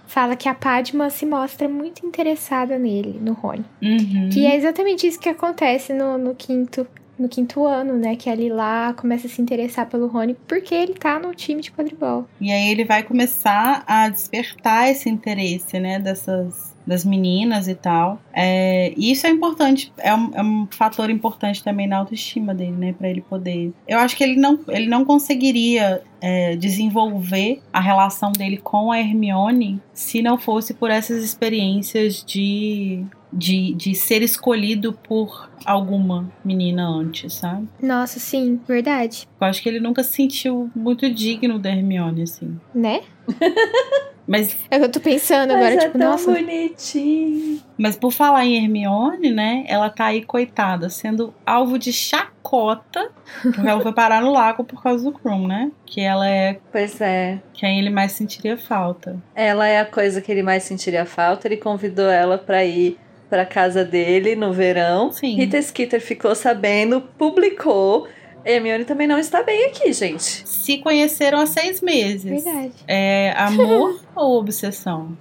[0.07, 3.65] fala que a Padma se mostra muito interessada nele, no Rony.
[3.81, 4.29] Uhum.
[4.31, 6.87] Que é exatamente isso que acontece no, no quinto.
[7.17, 8.17] No quinto ano, né?
[8.17, 11.71] Que a Lila começa a se interessar pelo Rony porque ele tá no time de
[11.71, 12.27] quadribol.
[12.41, 18.19] E aí ele vai começar a despertar esse interesse, né, dessas das meninas e tal.
[18.33, 22.71] É, e isso é importante, é um, é um fator importante também na autoestima dele,
[22.71, 23.73] né, Pra ele poder.
[23.87, 28.99] Eu acho que ele não, ele não conseguiria é, desenvolver a relação dele com a
[28.99, 33.05] Hermione se não fosse por essas experiências de
[33.35, 37.67] de, de ser escolhido por alguma menina antes, sabe?
[37.81, 39.27] Nossa, sim, verdade.
[39.41, 42.57] Eu acho que ele nunca se sentiu muito digno da Hermione, assim.
[42.73, 43.01] Né?
[44.27, 46.31] Mas É o que eu tô pensando Mas agora, é tipo, tão nossa.
[46.31, 47.59] bonitinho.
[47.77, 49.65] Mas por falar em Hermione, né?
[49.67, 53.09] Ela tá aí, coitada, sendo alvo de chacota.
[53.41, 55.71] Porque ela foi parar no lago por causa do Krum, né?
[55.85, 57.39] Que ela é Pois é.
[57.53, 59.17] quem ele mais sentiria falta.
[59.35, 61.47] Ela é a coisa que ele mais sentiria falta.
[61.47, 62.97] Ele convidou ela pra ir
[63.29, 65.11] pra casa dele no verão.
[65.11, 65.35] Sim.
[65.35, 68.07] Rita Skeeter ficou sabendo, publicou.
[68.45, 70.47] Hermione também não está bem aqui, gente.
[70.47, 72.43] Se conheceram há seis meses.
[72.43, 72.73] Verdade.
[72.87, 75.17] É amor ou obsessão?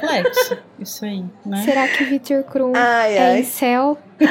[0.00, 0.58] Complexo.
[0.78, 1.62] Isso aí, né?
[1.64, 3.40] Será que o Victor Krum Ai, é ai.
[3.40, 3.98] em céu?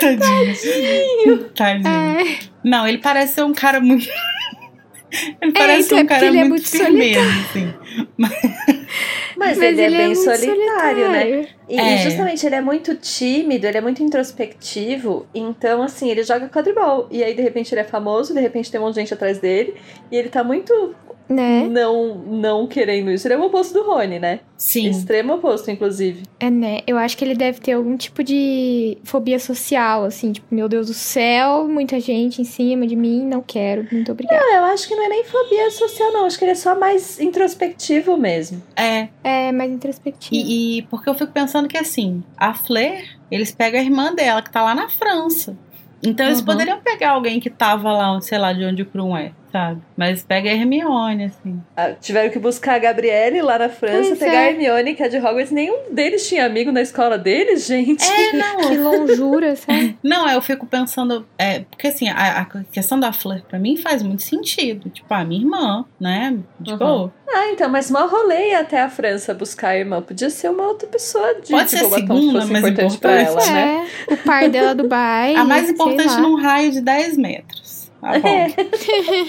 [0.00, 1.50] Tadinho.
[1.54, 1.88] Tadinho.
[1.88, 2.38] É.
[2.64, 4.08] Não, ele parece ser um cara muito.
[5.40, 7.74] ele parece então ser é um porque cara ele é muito, muito firmeza, assim.
[8.16, 8.32] Mas,
[9.62, 11.46] ele, é bem muito solitário, né?
[11.68, 11.94] E, É.
[11.94, 15.26] e justamente ele é muito tímido, ele é muito introspectivo.
[15.34, 17.06] Então, assim, ele joga quadribol.
[17.10, 19.38] E aí, de repente, ele é famoso, de repente tem um monte de gente atrás
[19.38, 19.74] dele.
[20.10, 20.94] E ele tá muito
[21.28, 21.68] Né?
[21.68, 23.26] não, não querendo isso.
[23.26, 24.40] Ele é o oposto do Rony, né?
[24.56, 24.88] Sim.
[24.88, 26.22] Extremo oposto, inclusive.
[26.40, 26.80] É, né?
[26.86, 30.86] Eu acho que ele deve ter algum tipo de fobia social, assim, tipo, meu Deus
[30.86, 34.40] do céu, muita gente em cima de mim, não quero, muito obrigada.
[34.42, 36.24] Ah, eu acho que não é nem fobia social, não.
[36.24, 38.62] Acho que ele é só mais introspectivo mesmo.
[38.74, 39.08] É.
[39.22, 40.34] É, mais introspectivo.
[40.34, 44.40] E, e porque eu fico pensando que assim, a Flair, eles pegam a irmã dela,
[44.42, 45.56] que tá lá na França.
[46.02, 46.44] Então eles Uhum.
[46.46, 49.32] poderiam pegar alguém que tava lá, sei lá, de onde o Krum é.
[49.50, 49.80] Sabe?
[49.96, 51.60] Mas pega a Hermione, assim.
[51.76, 54.48] Ah, tiveram que buscar a Gabriele lá na França, Pois pegar é.
[54.48, 55.50] a Hermione, que é de Hogwarts.
[55.50, 58.04] Nenhum deles tinha amigo na escola deles, gente.
[58.04, 58.56] É, não.
[58.68, 59.98] Que lonjura, sabe?
[60.02, 61.26] Não, eu fico pensando.
[61.36, 64.88] É, porque assim, a, a questão da Fleur pra mim faz muito sentido.
[64.90, 66.36] Tipo, a minha irmã, né?
[66.60, 67.10] De Uhum.
[67.30, 70.00] Ah, então, mas mal rolê até a França buscar a irmã.
[70.00, 73.22] Podia ser uma outra pessoa de Pode ser Bobatão que segunda, mas importante pra ela,
[73.30, 73.52] importante.
[73.52, 73.86] né?
[74.08, 75.34] É, o par dela do Dubai.
[75.34, 77.77] A mais importante num raio de 10 metros.
[78.00, 78.46] Tá bom.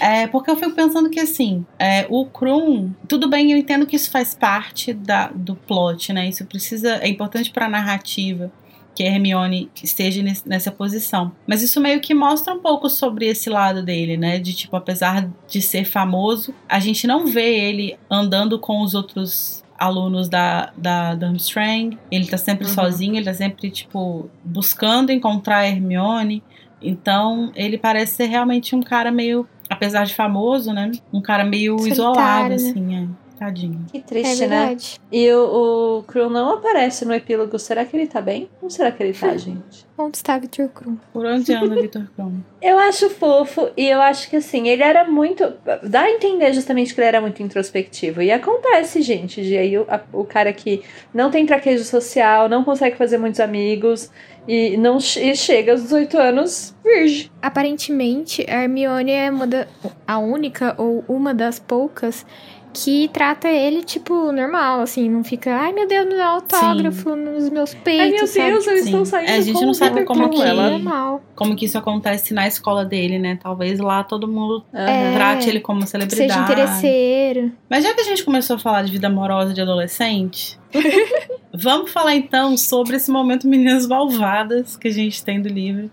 [0.00, 3.96] É, porque eu fico pensando que assim, é, o Krum, tudo bem, eu entendo que
[3.96, 6.28] isso faz parte da, do plot, né?
[6.28, 8.50] Isso precisa, é importante pra narrativa
[8.94, 11.32] que Hermione esteja nessa posição.
[11.46, 14.38] Mas isso meio que mostra um pouco sobre esse lado dele, né?
[14.38, 19.62] De tipo, apesar de ser famoso, a gente não vê ele andando com os outros
[19.78, 21.96] alunos da, da Durmstrang.
[22.10, 22.74] Ele tá sempre Uhum.
[22.74, 26.42] sozinho, ele tá sempre, tipo, buscando encontrar Hermione.
[26.82, 30.90] Então, ele parece ser realmente um cara meio, apesar de famoso, né?
[31.12, 32.54] Um cara meio Solitário, isolado, né?
[32.56, 33.20] assim, é.
[33.40, 33.86] Tadinho.
[33.90, 34.48] Que É triste, né?
[34.66, 35.00] verdade.
[35.10, 37.58] E o, o Krum não aparece no epílogo.
[37.58, 38.50] Será que ele tá bem?
[38.60, 39.86] Como será que ele tá, gente?
[39.96, 40.98] Onde está Victor Krum?
[41.10, 42.34] Por onde anda Victor Krum?
[42.60, 45.50] Eu acho fofo e eu acho que assim, ele era muito.
[45.82, 48.20] Dá a entender justamente que ele era muito introspectivo.
[48.20, 50.82] E acontece, gente, de aí o, a- o cara que
[51.14, 54.10] não tem traquejo social, não consegue fazer muitos amigos
[54.48, 57.30] e não e chega aos 18 anos virgem.
[57.40, 59.66] Aparentemente, a Hermione é uma da,
[60.06, 62.24] a única ou uma das poucas
[62.72, 67.48] que trata ele, tipo, normal, assim, não fica, ai meu Deus, me dá autógrafo nos
[67.48, 68.00] meus peitos.
[68.02, 68.50] Ai meu sabe?
[68.50, 68.84] Deus, eu Sim.
[68.84, 70.70] estou saindo É, a gente não sabe como que- Ela...
[70.70, 71.22] normal.
[71.34, 73.38] Como que isso acontece na escola dele, né?
[73.42, 75.14] Talvez lá todo mundo Aham.
[75.14, 76.30] trate ele como celebridade.
[76.32, 77.52] Seja interesseiro.
[77.68, 80.58] Mas já que a gente começou a falar de vida amorosa de adolescente,
[81.52, 85.90] vamos falar então sobre esse momento Meninas Malvadas que a gente tem do livro.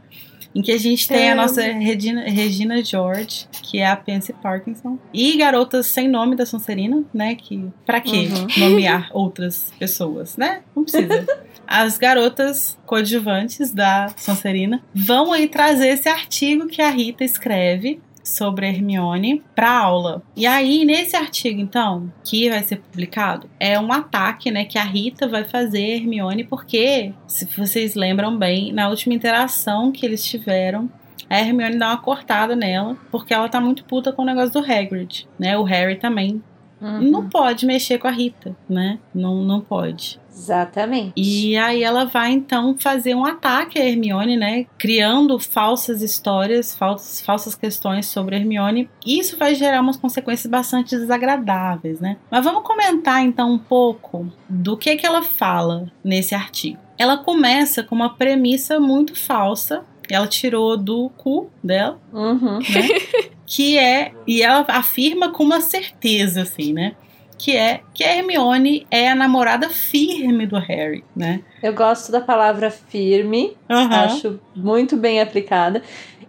[0.57, 1.41] Em que a gente tem a Amo.
[1.43, 7.03] nossa Regina, Regina George, que é a Pansy Parkinson, e garotas sem nome da Sonserina,
[7.13, 7.35] né?
[7.35, 8.47] Que pra quê Uhum.
[8.57, 10.61] nomear outras pessoas, né?
[10.75, 11.27] Não precisa.
[11.67, 18.67] As garotas coadjuvantes da Sonserina vão aí trazer esse artigo que a Rita escreve sobre
[18.67, 20.21] Hermione para aula.
[20.35, 24.83] E aí, nesse artigo, então, que vai ser publicado, é um ataque, né, que a
[24.83, 30.23] Rita vai fazer a Hermione, porque, se vocês lembram bem, na última interação que eles
[30.23, 30.89] tiveram,
[31.29, 34.59] a Hermione dá uma cortada nela, porque ela tá muito puta com o negócio do
[34.59, 35.57] Hagrid, né?
[35.57, 36.41] O Harry também.
[36.79, 37.01] Uhum.
[37.09, 38.99] Não pode mexer com a Rita, né?
[39.13, 40.19] Não, não pode.
[40.31, 41.13] Exatamente.
[41.17, 44.65] E aí ela vai então fazer um ataque a Hermione, né?
[44.77, 48.87] Criando falsas histórias, falsas, falsas questões sobre a Hermione.
[49.03, 52.17] E isso vai gerar umas consequências bastante desagradáveis, né?
[52.29, 56.77] Mas vamos comentar então um pouco do que que ela fala nesse artigo.
[56.99, 59.83] Ela começa com uma premissa muito falsa.
[60.09, 62.59] Ela tirou do cu dela, Uhum.
[62.59, 62.87] né?
[63.47, 66.95] que é e ela afirma com uma certeza assim, né?
[67.37, 71.41] Que é que a Hermione é a namorada firme do Harry, né?
[71.63, 73.55] Eu gosto da palavra firme.
[73.69, 73.95] Aham.
[73.95, 75.81] Acho muito bem aplicada.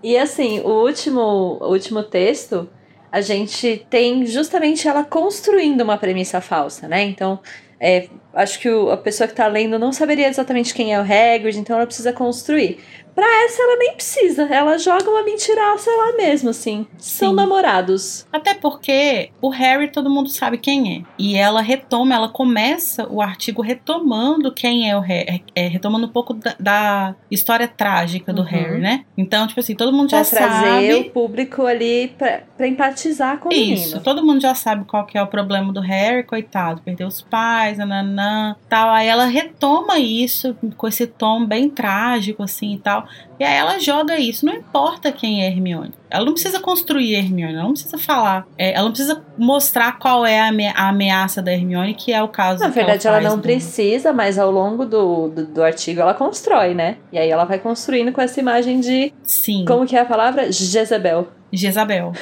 [0.03, 2.69] E assim, o último, o último texto,
[3.11, 7.03] a gente tem justamente ela construindo uma premissa falsa, né?
[7.03, 7.41] Então,
[7.81, 8.09] é,
[8.39, 11.59] acho que o- a pessoa que tá lendo não saberia exatamente quem é o Hagrid,
[11.59, 12.79] então ela precisa construir.
[13.15, 14.45] Pra essa, ela nem precisa.
[14.45, 16.87] Ela joga uma mentiraça lá mesmo, assim.
[16.99, 17.35] São Sim.
[17.35, 18.25] namorados.
[18.33, 21.03] Até porque o Harry todo mundo sabe quem é.
[21.19, 25.43] E ela retoma, ela começa o artigo retomando quem é o Harry.
[25.53, 28.47] É, retomando um pouco da, da história trágica do Uhum.
[28.49, 29.05] Harry, né?
[29.17, 30.95] Então, tipo assim, todo mundo Pra já trazer sabe.
[30.95, 34.01] o público ali pra, pra empatizar com o Isso, menino.
[34.01, 37.79] todo mundo já sabe qual que é o problema do Harry, coitado, perdeu os pais,
[37.79, 38.28] nananã,
[38.69, 38.91] tal.
[38.91, 43.07] Aí ela retoma isso com esse tom bem trágico, assim e tal.
[43.39, 45.93] E aí ela joga isso, não importa quem é Hermione.
[46.11, 50.25] Ela não precisa construir Hermione, ela não precisa falar, é, ela não precisa mostrar qual
[50.27, 53.37] é a, a ameaça da Hermione, que é o caso Na verdade, ela, faz não
[53.37, 56.97] do- precisa, mas ao longo do, do, do artigo ela constrói, né?
[57.13, 59.13] E aí ela vai construindo com essa imagem de.
[59.23, 60.51] Sim, Como que é a palavra?
[60.51, 61.29] Jezebel.
[61.53, 62.13] Jezabel.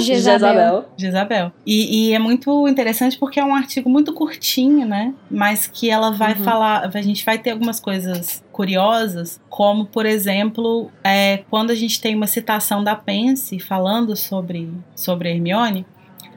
[0.00, 0.84] Jezabel.
[0.96, 1.52] Jezabel.
[1.66, 5.14] E, e é muito interessante porque é um artigo muito curtinho, né?
[5.30, 6.44] Mas que ela vai Uhum.
[6.44, 6.90] falar.
[6.94, 12.14] A gente vai ter algumas coisas curiosas, como, por exemplo, é, quando a gente tem
[12.14, 15.84] uma citação da Pence falando sobre, sobre Hermione.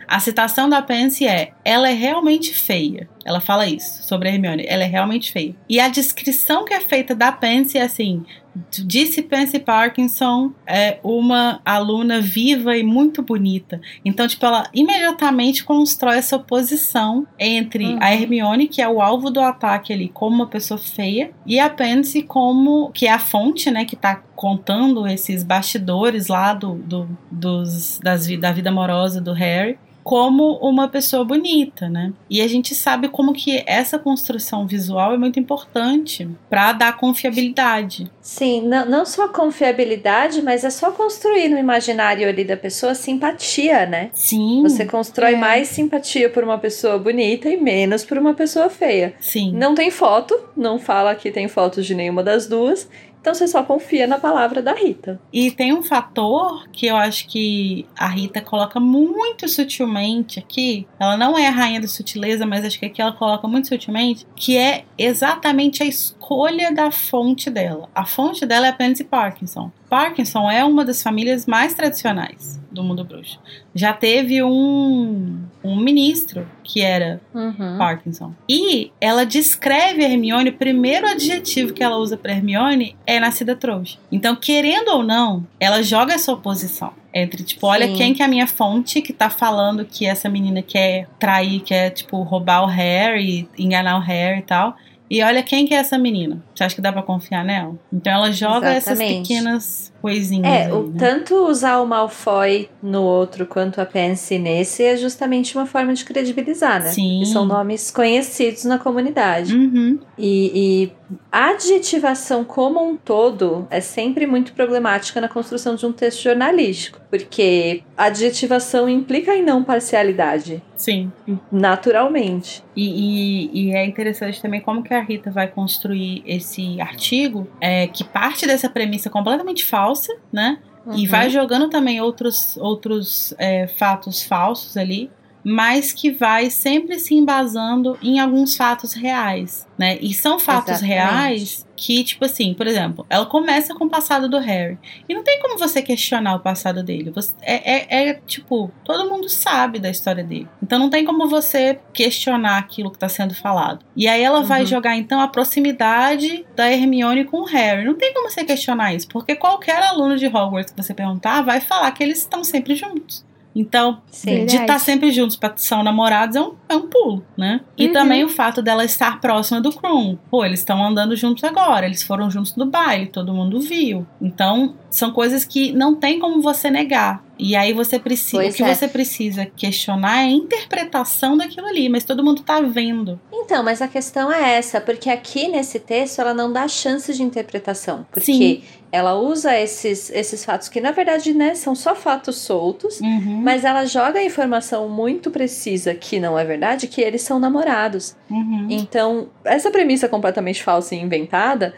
[0.09, 3.07] A citação da Pence é: ela é realmente feia.
[3.23, 4.65] Ela fala isso sobre a Hermione.
[4.67, 5.55] Ela é realmente feia.
[5.69, 8.25] E a descrição que é feita da Pence é assim:
[8.71, 13.79] disse Pence Parkinson é uma aluna viva e muito bonita.
[14.03, 17.99] Então, tipo, ela imediatamente constrói essa oposição entre Uhum.
[18.01, 21.69] a Hermione, que é o alvo do ataque ali, como uma pessoa feia, e a
[21.69, 27.09] Pence como que é a fonte, né, que tá contando esses bastidores lá do, do
[27.29, 32.13] dos, das, da vida amorosa do Harry como uma pessoa bonita, né?
[32.29, 38.09] E a gente sabe como que essa construção visual é muito importante para dar confiabilidade.
[38.21, 43.85] Sim, não, não só confiabilidade, mas é só construir no imaginário ali da pessoa simpatia,
[43.85, 44.09] né?
[44.13, 44.61] Sim.
[44.63, 45.37] Você constrói é.
[45.37, 49.13] mais simpatia por uma pessoa bonita e menos por uma pessoa feia.
[49.19, 49.51] Sim.
[49.53, 52.87] Não tem foto, não fala que tem fotos de nenhuma das duas.
[53.21, 55.19] Então você só confia na palavra da Rita.
[55.31, 60.87] E tem um fator que eu acho que a Rita coloca muito sutilmente aqui.
[60.99, 64.25] Ela não é a rainha da sutileza, mas acho que aqui ela coloca muito sutilmente,
[64.35, 67.89] que é exatamente a escolha da fonte dela.
[67.93, 69.71] A fonte dela é a Pansy Parkinson.
[69.89, 73.39] Parkinson é uma das famílias mais tradicionais do mundo bruxo.
[73.73, 77.77] Já teve um, um ministro que era uhum.
[77.77, 78.33] Parkinson.
[78.47, 83.55] E ela descreve a Hermione, o primeiro adjetivo que ela usa para Hermione é nascida
[83.55, 83.97] trouxa.
[84.11, 86.93] Então, querendo ou não, ela joga essa oposição.
[87.11, 87.71] Entre, tipo, Sim.
[87.71, 91.59] olha quem que é a minha fonte que tá falando que essa menina quer trair,
[91.61, 94.75] quer, tipo, roubar o Harry, enganar o Harry e tal.
[95.09, 96.41] E olha quem que é essa menina.
[96.53, 97.75] Você acha que dá para confiar nela?
[97.91, 99.11] Então ela joga Exatamente.
[99.11, 100.45] essas pequenas coisinhas.
[100.45, 100.93] É, aí, o, né?
[100.97, 106.05] tanto usar o Malfoy no outro quanto a Pansy nesse é justamente uma forma de
[106.05, 106.91] credibilizar, né?
[106.91, 107.23] Sim.
[107.25, 109.55] são nomes conhecidos na comunidade.
[109.55, 109.99] Uhum.
[110.17, 110.91] E, e
[111.31, 116.99] a adjetivação como um todo é sempre muito problemática na construção de um texto jornalístico,
[117.09, 120.61] porque a adjetivação implica em não parcialidade.
[120.75, 121.11] Sim.
[121.51, 122.63] Naturalmente.
[122.75, 127.87] E, e, e, é interessante também como que a Rita vai construir esse artigo, é,
[127.87, 129.88] que parte dessa premissa completamente falsa,
[130.31, 130.59] né?
[130.85, 130.95] Uhum.
[130.95, 135.09] E vai jogando também outros, outros é, fatos falsos ali
[135.49, 139.97] mas que vai sempre se embasando em alguns fatos reais, né?
[139.99, 140.93] E são fatos Exatamente.
[140.93, 144.77] reais que, tipo assim, por exemplo, ela começa com o passado do Harry.
[145.07, 147.09] E não tem como você questionar o passado dele.
[147.09, 150.47] Você, é, é, é, tipo, todo mundo sabe da história dele.
[150.61, 153.83] Então não tem como você questionar aquilo que está sendo falado.
[153.95, 154.45] E aí ela uhum.
[154.45, 157.85] vai jogar, então, a proximidade da Hermione com o Harry.
[157.85, 161.59] Não tem como você questionar isso, porque qualquer aluno de Hogwarts que você perguntar vai
[161.59, 163.27] falar que eles estão sempre juntos.
[163.59, 167.25] Então, Sim, de estar tá sempre juntos para são namorados é um, é um pulo,
[167.37, 167.59] né?
[167.77, 167.93] E uhum.
[167.93, 170.17] também o fato dela estar próxima do Krum.
[170.31, 174.07] Pô, eles estão andando juntos agora, eles foram juntos no baile, todo mundo viu.
[174.21, 177.21] Então, são coisas que não tem como você negar.
[177.37, 178.75] E aí você precisa, pois o que é.
[178.75, 183.19] você precisa questionar é a interpretação daquilo ali, mas todo mundo tá vendo.
[183.31, 187.23] Então, mas a questão é essa, porque aqui nesse texto ela não dá chance de
[187.23, 188.61] interpretação, porque Sim.
[188.91, 193.41] Ela usa esses, esses fatos que na verdade, né, são só fatos soltos, uhum.
[193.43, 198.15] mas ela joga a informação muito precisa que não é verdade, que eles são namorados.
[198.29, 198.67] Uhum.
[198.69, 201.73] Então, essa premissa completamente falsa e inventada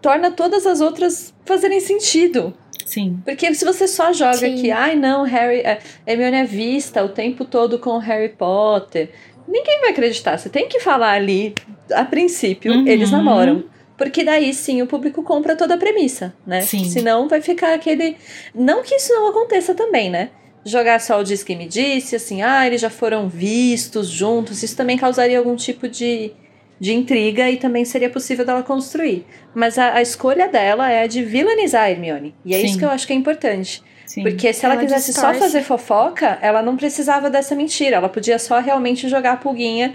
[0.00, 2.54] torna todas as outras fazerem sentido.
[2.86, 3.20] Sim.
[3.24, 4.56] Porque se você só joga Sim.
[4.56, 9.10] que, ai não, Harry, é, Hermione é vista o tempo todo com Harry Potter,
[9.48, 10.38] ninguém vai acreditar.
[10.38, 11.54] Você tem que falar ali,
[11.92, 12.86] a princípio, uhum.
[12.86, 13.64] eles namoram.
[13.96, 16.62] Porque daí sim o público compra toda a premissa, né?
[16.62, 16.84] Sim.
[16.84, 18.16] Senão vai ficar aquele.
[18.54, 20.30] Não que isso não aconteça também, né?
[20.64, 24.76] Jogar só o Diz que me disse, assim, ah, eles já foram vistos juntos, isso
[24.76, 26.32] também causaria algum tipo de
[26.78, 29.24] de intriga e também seria possível dela construir.
[29.54, 32.34] Mas a, a escolha dela é a de vilanizar a Hermione.
[32.44, 32.66] E é Sim.
[32.66, 33.82] isso que eu acho que é importante.
[34.04, 34.22] Sim.
[34.22, 35.38] Porque se ela, ela quisesse distorce.
[35.38, 37.96] só fazer fofoca, ela não precisava dessa mentira.
[37.96, 39.94] Ela podia só realmente jogar a pulguinha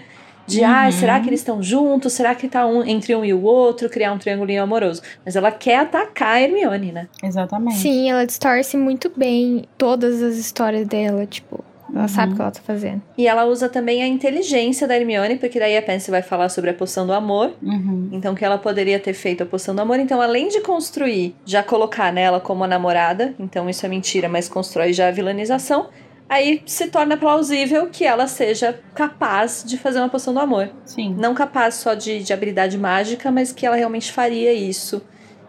[0.49, 0.67] de, uhum.
[0.67, 2.13] ah, será que eles estão juntos?
[2.13, 3.87] Será que tá um entre um e o outro?
[3.87, 5.01] Criar um triangulinho amoroso.
[5.23, 7.07] Mas ela quer atacar a Hermione, né?
[7.23, 7.77] Exatamente.
[7.77, 11.63] Sim, ela distorce muito bem todas as histórias dela, tipo.
[11.91, 12.07] Ela uhum.
[12.07, 13.01] sabe o que ela tá fazendo.
[13.17, 16.69] E ela usa também a inteligência da Hermione, porque daí a Pansy vai falar sobre
[16.69, 17.53] a poção do amor.
[17.61, 18.09] Uhum.
[18.11, 19.99] Então, que ela poderia ter feito a poção do amor.
[19.99, 24.47] Então, além de construir, já colocar nela como a namorada, então isso é mentira, mas
[24.47, 25.89] constrói já a vilanização,
[26.29, 30.69] aí se torna plausível que ela seja capaz de fazer uma poção do amor.
[30.85, 31.15] Sim.
[31.17, 35.01] Não capaz só de, de habilidade mágica, mas que ela realmente faria isso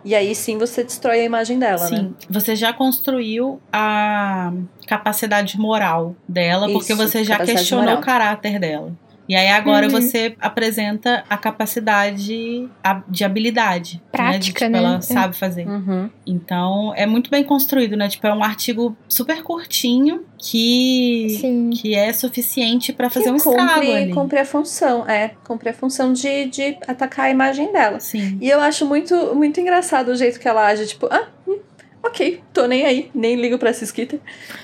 [0.05, 1.95] e aí sim você destrói a imagem dela, sim.
[1.95, 2.11] né?
[2.19, 4.53] Sim, você já construiu a
[4.87, 8.01] capacidade moral dela, Isso, porque você já questionou moral.
[8.01, 8.93] o caráter dela.
[9.29, 9.93] E aí agora uhum.
[9.93, 12.69] você apresenta a capacidade
[13.09, 14.03] de habilidade.
[14.11, 14.39] Prática, né?
[14.39, 14.79] De, tipo, né?
[14.79, 15.69] Ela sabe fazer.
[15.69, 16.11] Uhum.
[16.27, 18.09] Então é muito bem construído, né?
[18.09, 23.93] Tipo, é um artigo super curtinho que, que é suficiente para fazer que um estrago
[23.93, 24.13] ali.
[24.13, 25.33] Cumpre a função, é.
[25.45, 28.01] Cumpre a função de, de atacar a imagem dela.
[28.01, 28.39] Sim.
[28.41, 31.59] E eu acho muito, muito engraçado o jeito que ela age, tipo, ah, hum,
[32.03, 34.19] ok, tô nem aí, nem ligo pra essa esquita.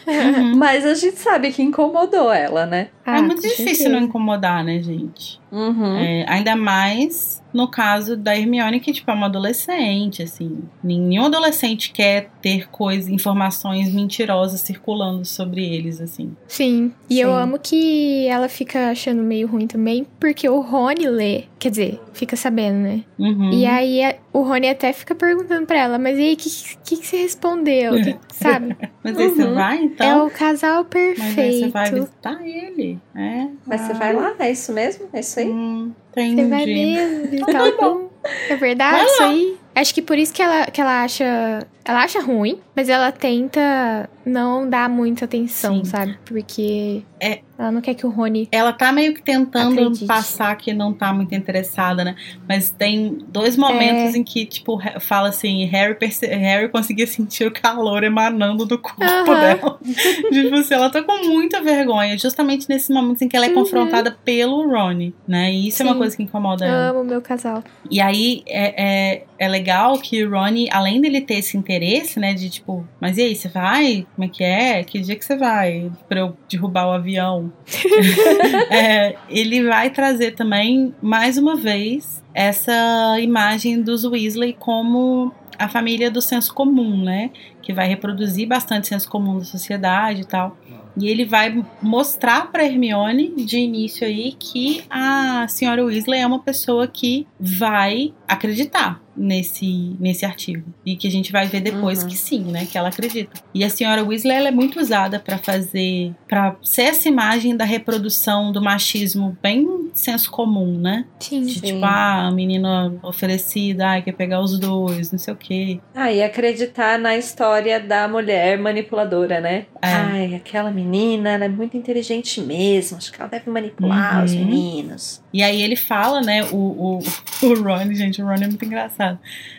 [0.06, 0.56] Uhum.
[0.56, 2.88] Mas a gente sabe que incomodou ela, né?
[3.04, 5.38] Ah, é muito difícil não incomodar, né, gente?
[5.56, 5.96] Uhum.
[5.96, 10.58] É, ainda mais no caso da Hermione, que tipo, é uma adolescente, assim.
[10.84, 16.36] Nenhum adolescente quer ter coisas, informações mentirosas circulando sobre eles, assim.
[16.46, 16.92] Sim.
[17.08, 17.20] E Sim.
[17.22, 21.44] eu amo que ela fica achando meio ruim também, porque o Rony lê.
[21.58, 23.02] Quer dizer, fica sabendo, né?
[23.18, 23.50] Uhum.
[23.54, 26.50] E aí a- o Rony até fica perguntando pra ela, mas e aí, o que,
[26.84, 27.94] que, que você respondeu?
[27.94, 28.76] Que- sabe?
[29.02, 29.54] Mas aí você Uhum.
[29.54, 30.06] vai, então?
[30.06, 31.72] é o casal Mas aí você perfeito.
[31.72, 33.48] vai visitar ele, é.
[33.66, 34.34] Mas você Ah, vai lá?
[34.38, 35.06] É isso mesmo?
[35.14, 35.45] É isso aí?
[35.46, 36.05] 嗯。
[36.16, 38.10] Hum, Você vai mesmo visitar o Tom?
[38.48, 39.56] É verdade isso aí?
[39.74, 41.66] Acho que por isso que ela, que ela acha.
[41.84, 45.90] Ela acha ruim, mas ela tenta não dar muita atenção, Sim.
[45.90, 46.18] sabe?
[46.24, 47.40] Porque É.
[47.56, 48.48] ela não quer que o Rony.
[48.50, 50.04] Ela tá meio que tentando Acredite.
[50.06, 52.16] passar que não tá muito interessada, né?
[52.48, 54.18] Mas tem dois momentos É.
[54.18, 59.38] em que, tipo, fala assim, Harry, Harry conseguia sentir o calor emanando do corpo Aham.
[59.38, 59.78] dela.
[60.32, 63.54] tipo assim, ela tá com muita vergonha, justamente nesses momentos em que ela é Uhum.
[63.54, 65.52] confrontada pelo Ronnie, né?
[65.52, 65.98] E isso é uma Sim.
[66.06, 66.90] Coisa que incomoda ela.
[66.90, 67.62] Amo meu casal.
[67.90, 72.34] E aí é, é, é legal que o Ronnie, além dele ter esse interesse, né,
[72.34, 74.06] de tipo, mas e aí, você vai?
[74.14, 74.84] Como é que é?
[74.84, 75.90] Que dia que você vai?
[76.08, 77.52] Pra eu derrubar o avião?
[78.70, 86.10] É, ele vai trazer também, mais uma vez, essa imagem dos Weasley como a família
[86.10, 87.30] do senso comum, né?
[87.62, 90.56] Que vai reproduzir bastante senso comum da sociedade e tal.
[90.98, 96.38] E ele vai mostrar para Hermione de início aí que a senhora Weasley é uma
[96.40, 102.08] pessoa que vai acreditar nesse, nesse artigo e que a gente vai ver depois Uhum.
[102.08, 103.40] que sim, né, que ela acredita.
[103.54, 107.64] E a senhora Weasley ela é muito usada para fazer, para ser essa imagem da
[107.64, 111.06] reprodução do machismo bem senso comum, né?
[111.18, 111.42] Sim.
[111.42, 111.60] De Sim.
[111.60, 115.80] tipo, ah, a menina oferecida, ai, quer pegar os dois, não sei o quê.
[115.94, 119.64] Ah, e acreditar na história da mulher manipuladora, né?
[119.80, 119.88] É.
[119.88, 120.85] Ai, aquela menina,
[121.28, 122.98] ela é muito inteligente mesmo.
[122.98, 124.38] Acho que ela deve manipular os Uhum.
[124.38, 125.22] meninos.
[125.32, 126.98] E aí ele fala, né, o, o,
[127.46, 129.18] o Ron, gente, o Ron é muito engraçado.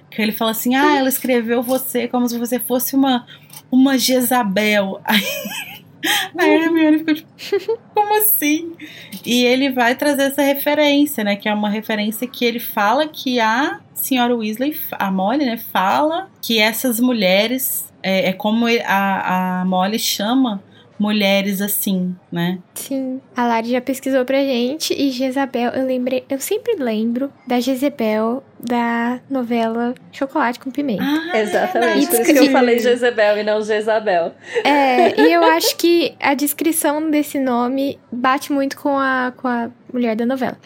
[0.10, 3.26] Que ele fala assim, ah, ela escreveu você como se você fosse uma,
[3.72, 5.02] uma Jezabel.
[5.08, 5.24] Aí,
[6.38, 8.72] aí a Hermione fica tipo, como assim?
[9.26, 13.40] E ele vai trazer essa referência, né, que é uma referência que ele fala que
[13.40, 19.66] a senhora Weasley, a Molly, né, fala que essas mulheres, é, é como a, a
[19.66, 20.64] Molly chama
[21.00, 22.60] mulheres assim, né?
[22.74, 23.22] Sim.
[23.36, 28.44] A Lari já pesquisou pra gente e Jezabel, eu lembrei, eu sempre lembro da Jezebel
[28.60, 31.04] da novela Chocolate com Pimenta.
[31.04, 31.72] Ah, Exatamente.
[31.74, 32.08] verdade.
[32.08, 34.34] Por isso que eu falei Jezebel e não Jezabel.
[34.64, 39.70] É, e eu acho que a descrição desse nome bate muito com a, com a
[39.94, 40.58] mulher da novela.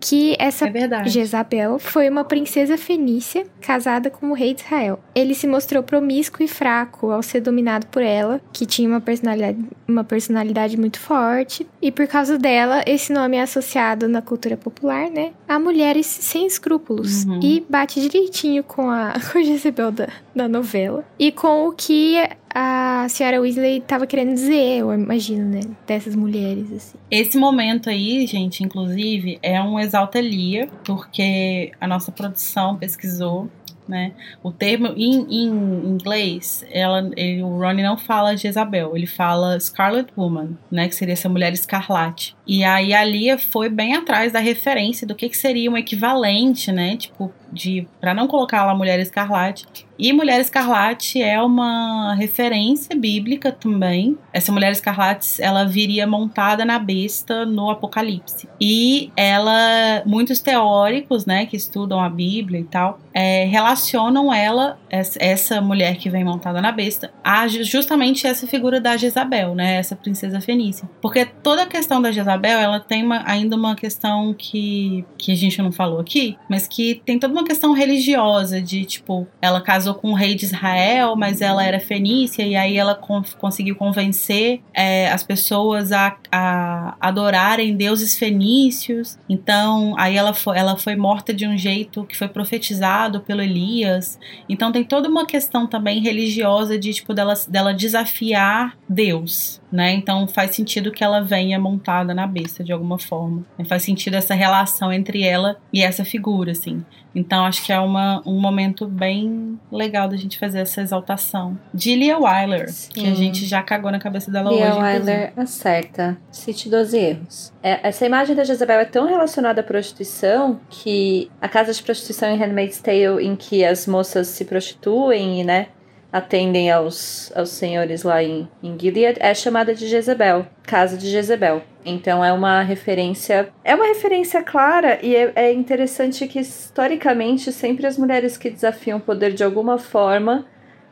[0.00, 1.08] Que essa É.
[1.08, 5.00] Jezabel foi uma princesa fenícia casada com o rei de Israel.
[5.14, 9.58] Ele se mostrou promíscuo e fraco ao ser dominado por ela, que tinha uma personalidade,
[9.88, 11.66] uma personalidade muito forte.
[11.80, 15.32] E por causa dela, esse nome é associado na cultura popular, né?
[15.48, 17.24] A mulheres sem escrúpulos.
[17.24, 17.33] Uhum.
[17.42, 21.04] E bate direitinho com a, com a Jezebel da, da novela.
[21.18, 22.16] E com o que
[22.54, 25.60] a senhora Weasley tava querendo dizer, eu imagino, né?
[25.86, 26.98] Dessas mulheres, assim.
[27.10, 33.50] Esse momento aí, gente, inclusive, é um exalta Lia, porque a nossa produção pesquisou,
[33.88, 34.12] né?
[34.42, 35.46] O termo em, em
[35.86, 40.88] inglês, ela, ele, o Ronnie não fala Jezabel, ele fala Scarlet Woman, né?
[40.88, 42.36] Que seria essa mulher escarlate.
[42.46, 46.72] E aí a Lia foi bem atrás da referência do que, que seria um equivalente,
[46.72, 46.96] né?
[46.96, 49.66] Tipo, de para não colocar lá mulher escarlate.
[49.96, 54.18] E Mulher Escarlate é uma referência bíblica também.
[54.32, 58.48] Essa Mulher Escarlate, ela viria montada na besta no Apocalipse.
[58.60, 65.60] E ela, muitos teóricos, né, que estudam a Bíblia e tal, é, relacionam ela, essa,
[65.60, 69.94] mulher que vem montada na besta, a ju- justamente essa figura da Jezabel, né, essa
[69.94, 70.90] princesa fenícia.
[71.00, 75.36] Porque toda a questão da Jezabel, ela tem uma- ainda uma questão que, que a
[75.36, 79.94] gente não falou aqui, mas que tem toda uma questão religiosa de, tipo, ela casou
[79.94, 84.60] com o rei de Israel, mas ela era fenícia, e aí ela con- conseguiu convencer
[84.72, 89.18] é, as pessoas a, a adorarem deuses fenícios.
[89.28, 94.18] Então, aí ela foi, ela foi morta de um jeito que foi profetizado pelo Elias.
[94.48, 99.92] Então tem toda uma questão também religiosa de, tipo, dela, dela desafiar Deus, né?
[99.92, 103.44] Então faz sentido que ela venha montada na besta de alguma forma.
[103.66, 106.84] Faz sentido essa relação entre ela e essa figura, assim.
[107.14, 111.58] Então acho que é uma, um momento bem legal da gente fazer essa exaltação.
[111.72, 113.14] De Lia Wyler, que a Sim.
[113.14, 114.78] gente já cagou na cabeça dela Lia hoje.
[114.78, 115.10] inclusive.
[115.10, 116.16] Wyler acerta.
[116.30, 117.52] Cite 12 erros.
[117.62, 122.28] É, essa imagem da Jezabel é tão relacionada à prostituição que a casa de prostituição
[122.30, 125.68] em Handmaid's Tale, em que as moças se prostituem e, né,
[126.14, 131.60] atendem aos, aos senhores lá em, em Gilead é chamada de Jezebel, casa de Jezebel.
[131.84, 137.84] Então é uma referência, é uma referência clara e é, é interessante que historicamente sempre
[137.84, 140.46] as mulheres que desafiam o poder de alguma forma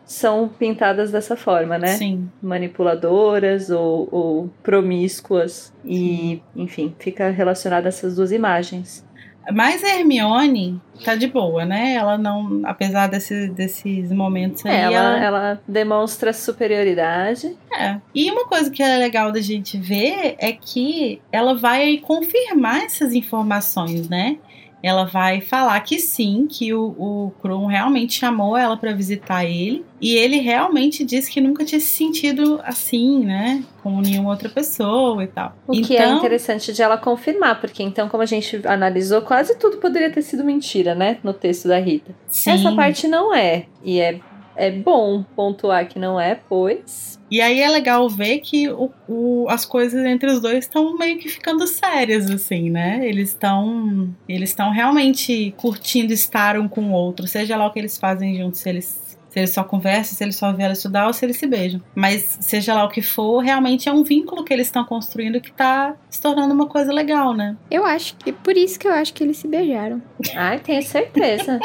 [0.05, 1.95] são pintadas dessa forma, né?
[1.97, 2.29] Sim.
[2.43, 5.73] Manipuladoras ou, ou promíscuas.
[5.85, 9.07] E, enfim, fica relacionada a essas duas imagens.
[9.51, 11.95] Mas a Hermione tá de boa, né?
[11.95, 17.57] Ela não, apesar desse, desses momentos aí, ela, ela, ela demonstra superioridade.
[17.73, 17.97] É.
[18.15, 23.15] E uma coisa que é legal da gente ver é que ela vai confirmar essas
[23.15, 24.37] informações, né?
[24.83, 29.85] Ela vai falar que sim, que o, o Krum realmente chamou ela para visitar ele.
[30.01, 33.63] E ele realmente disse que nunca tinha se sentido assim, né?
[33.83, 35.57] Com nenhuma outra pessoa e tal.
[35.67, 39.77] O que é interessante de ela confirmar, porque então, como a gente analisou, quase tudo
[39.77, 41.19] poderia ter sido mentira, né?
[41.23, 42.13] No texto da Rita.
[42.29, 42.51] sim.
[42.51, 43.67] Essa parte não é.
[43.85, 44.19] E é,
[44.57, 47.21] é bom pontuar que não é, pois.
[47.31, 51.19] E aí é legal ver que o, o- as coisas entre os dois estão meio
[51.19, 53.01] que ficando sérias, assim, né?
[53.09, 57.79] Eles estão eles estão realmente curtindo estar um com o outro, seja lá o que
[57.79, 59.02] eles fazem juntos, se eles
[59.33, 61.81] se eles só conversam, se eles só vieram estudar ou se eles se beijam.
[61.95, 65.51] Mas seja lá o que for, realmente é um vínculo que eles estão construindo que
[65.51, 67.57] tá se tornando uma coisa legal, né?
[67.71, 70.03] Eu acho que por isso que eu acho que eles se beijaram.
[70.37, 71.59] Ai, tenho certeza.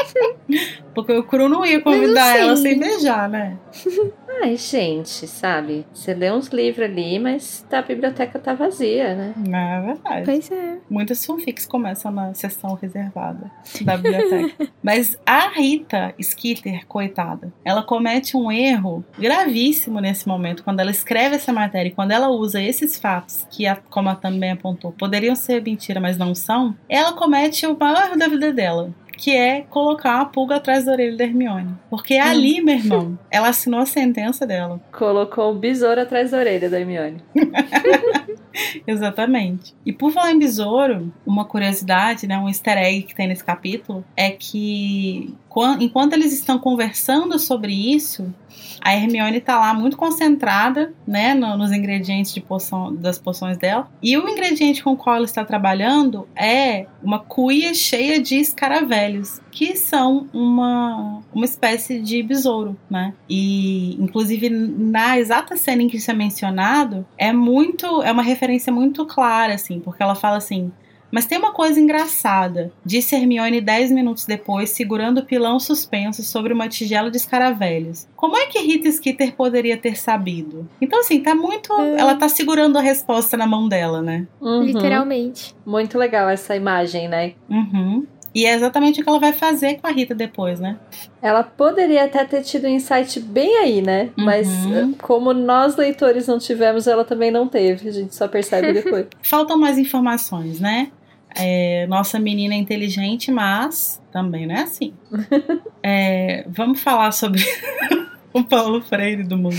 [0.95, 2.41] Porque o Cru não ia não convidar sei.
[2.41, 3.57] ela sem beijar, né?
[4.41, 5.85] Ai, gente, sabe?
[5.91, 9.33] Você lê uns livros ali, mas a biblioteca tá vazia, né?
[9.35, 10.25] É verdade.
[10.25, 10.77] Pois é.
[10.89, 14.69] Muitas fanfics começam na sessão reservada da biblioteca.
[14.83, 21.35] Mas a Rita Skeeter, coitada, ela comete um erro gravíssimo nesse momento, quando ela escreve
[21.35, 25.35] essa matéria e quando ela usa esses fatos, que, a, como a também apontou, poderiam
[25.35, 28.93] ser mentira, mas não são, ela comete o maior erro da vida dela.
[29.17, 31.73] Que é colocar uma pulga atrás da orelha da Hermione.
[31.89, 34.79] Porque ali, meu irmão, ela assinou a sentença dela.
[34.91, 37.17] Colocou um besouro atrás da orelha da Hermione.
[38.85, 39.73] Exatamente.
[39.85, 44.03] E por falar em besouro, uma curiosidade, né, um easter egg que tem nesse capítulo
[44.15, 48.33] é que quan- enquanto eles estão conversando sobre isso,
[48.81, 53.89] a Hermione tá lá muito concentrada, né, no- nos ingredientes de poção, das poções dela.
[54.01, 59.39] E o ingrediente com o qual ela está trabalhando é uma cuia cheia de escaravelhos,
[59.51, 63.13] que são uma, uma espécie de besouro, né?
[63.29, 68.71] E inclusive na exata cena em que isso é mencionado, é muito, é uma referência
[68.71, 70.71] muito clara assim, porque ela fala assim:
[71.11, 76.53] mas tem uma coisa engraçada, disse Hermione dez minutos depois, segurando o pilão suspenso sobre
[76.53, 78.07] uma tigela de escaravelhos.
[78.15, 80.67] Como é que Rita Skeeter poderia ter sabido?
[80.81, 81.71] Então, assim, tá muito.
[81.97, 84.27] Ela tá segurando a resposta na mão dela, né?
[84.41, 84.63] Uhum.
[84.63, 85.55] Literalmente.
[85.65, 87.33] Muito legal essa imagem, né?
[87.49, 88.05] Uhum.
[88.35, 90.77] E é exatamente o que ela vai fazer com a Rita depois, né?
[91.23, 94.11] Ela poderia até ter tido um insight bem aí, né?
[94.15, 94.91] Mas Uhum.
[94.93, 97.89] eh, como nós leitores não tivemos, ela também não teve.
[97.89, 99.07] A gente só percebe depois.
[99.23, 100.91] Faltam mais informações, né?
[101.39, 104.93] É, nossa menina é inteligente, mas também não é assim.
[105.89, 107.41] É, vamos falar sobre
[108.33, 109.55] o Paulo Freire do mundo.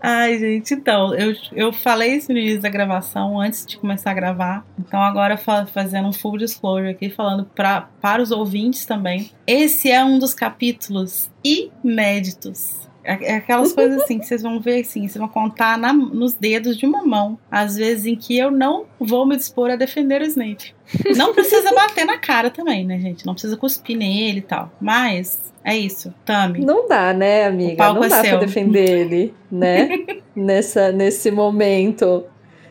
[0.00, 4.14] Ai, gente, então, eu, eu falei isso no início da gravação, antes de começar a
[4.14, 4.64] gravar.
[4.78, 9.30] Então, agora fa- fazendo um full disclosure aqui, falando pra, para os ouvintes também.
[9.46, 12.88] Esse é um dos capítulos inéditos.
[13.04, 16.32] É é aquelas coisas assim que vocês vão ver assim, vocês vão contar na- nos
[16.34, 17.38] dedos de uma mão.
[17.50, 20.74] Às vezes em que eu não vou me dispor a defender o Snape.
[21.16, 23.24] Não precisa bater na cara também, né, gente?
[23.26, 24.72] Não precisa cuspir nele e tal.
[24.80, 26.12] Mas é isso.
[26.24, 26.60] Tami.
[26.64, 27.92] Não dá, né, amiga?
[27.92, 28.30] Não é dá seu.
[28.30, 29.88] pra defender ele, né?
[30.34, 32.24] Nessa, nesse momento.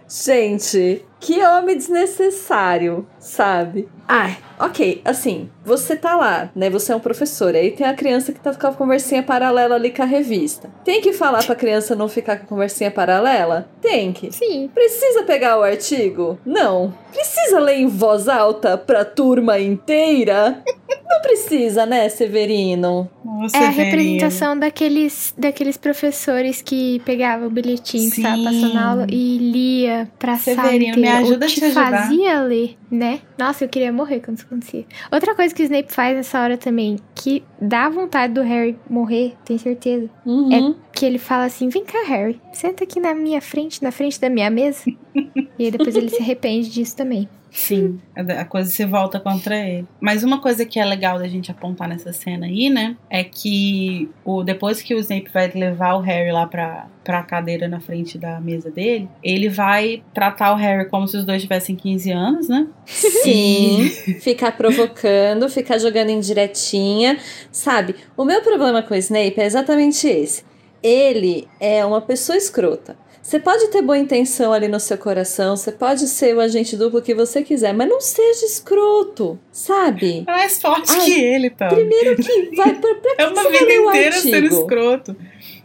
[0.08, 3.88] Gente, que homem desnecessário, sabe?
[4.06, 6.70] Ai, ok, assim, você tá lá, né?
[6.70, 9.90] Você é um professor, aí tem a criança que tá com a conversinha paralela ali
[9.90, 10.70] com a revista.
[10.84, 13.70] Tem que falar pra criança não ficar com a conversinha paralela?
[13.82, 14.34] Tem que.
[14.34, 14.70] Sim.
[14.74, 16.38] Precisa pegar o artigo?
[16.46, 16.94] Não.
[17.14, 20.62] Precisa ler em voz alta pra turma inteira?
[21.10, 23.10] Não precisa, né, Severino?
[23.24, 28.44] Nossa, É a representação daqueles, daqueles professores que pegavam o bilhetinho que estava Sim.
[28.44, 31.13] passando aula e lia pra sala Severino, me inteira.
[31.20, 31.92] Ajuda te ajudar.
[31.92, 33.22] fazia ler, né?
[33.38, 34.86] Nossa, eu queria morrer quando isso acontecia.
[35.12, 39.36] Outra coisa que o Snape faz nessa hora também, que dá vontade do Harry morrer,
[39.46, 40.10] tenho certeza.
[40.26, 40.76] Uhum.
[40.94, 44.30] que ele fala assim: Vem cá, Harry, senta aqui na minha frente, na frente da
[44.30, 44.84] minha mesa.
[45.58, 47.28] e aí depois ele se arrepende disso também.
[47.54, 49.86] Sim, a coisa se volta contra ele.
[50.02, 52.98] Mas uma coisa que é legal da gente apontar nessa cena aí, né?
[53.08, 57.68] É que o, depois que o Snape vai levar o Harry lá pra, pra cadeira
[57.68, 61.76] na frente da mesa dele, ele vai tratar o Harry como se os dois tivessem
[61.76, 62.68] 15 anos, né?
[62.88, 63.88] Sim,
[64.20, 67.20] ficar provocando, ficar jogando indiretinha,
[67.52, 67.96] sabe?
[68.18, 70.44] O meu problema com o Snape é exatamente esse.
[70.82, 72.98] Ele é uma pessoa escrota.
[73.24, 77.02] Você pode ter boa intenção ali no seu coração, você pode ser o agente duplo
[77.02, 80.26] que você quiser, mas não seja escroto, sabe?
[80.28, 81.70] É mais forte Ai, que ele, tá?
[81.70, 85.16] Primeiro que vai pra, pra É uma vida inteira ser escroto.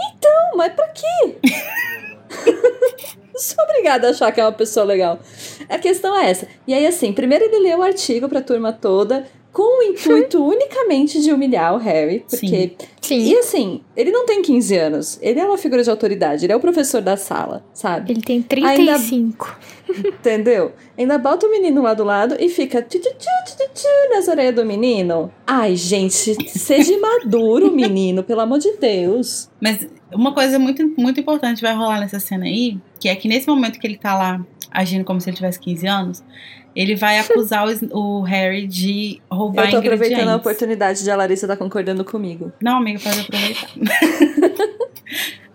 [0.00, 1.34] Então, mas pra quê?
[3.36, 5.18] sou obrigada a achar que é uma pessoa legal.
[5.68, 6.46] A questão é essa.
[6.64, 11.20] E aí, assim, primeiro ele lê o artigo pra turma toda, com o intuito unicamente
[11.20, 12.72] de humilhar o Harry, porque.
[13.00, 13.18] Sim.
[13.18, 16.56] E assim, ele não tem 15 anos, ele é uma figura de autoridade, ele é
[16.56, 18.12] o professor da sala, sabe?
[18.12, 19.56] Ele tem 35.
[19.88, 20.72] Ainda, entendeu?
[20.96, 25.32] Ainda bota o menino lá do lado e fica tchu, tchu, nas orelhas do menino.
[25.46, 29.48] Ai, gente, seja maduro, menino, pelo amor de Deus.
[29.58, 33.48] Mas uma coisa muito, muito importante vai rolar nessa cena aí, que é que nesse
[33.48, 36.24] momento que ele tá lá agindo como se ele tivesse 15 anos,
[36.74, 39.74] ele vai acusar o, o, Harry de roubar ingredientes.
[39.74, 42.52] Eu tô aproveitando a oportunidade de a Larissa tá concordando comigo.
[42.62, 43.68] Não, amiga, pode aproveitar.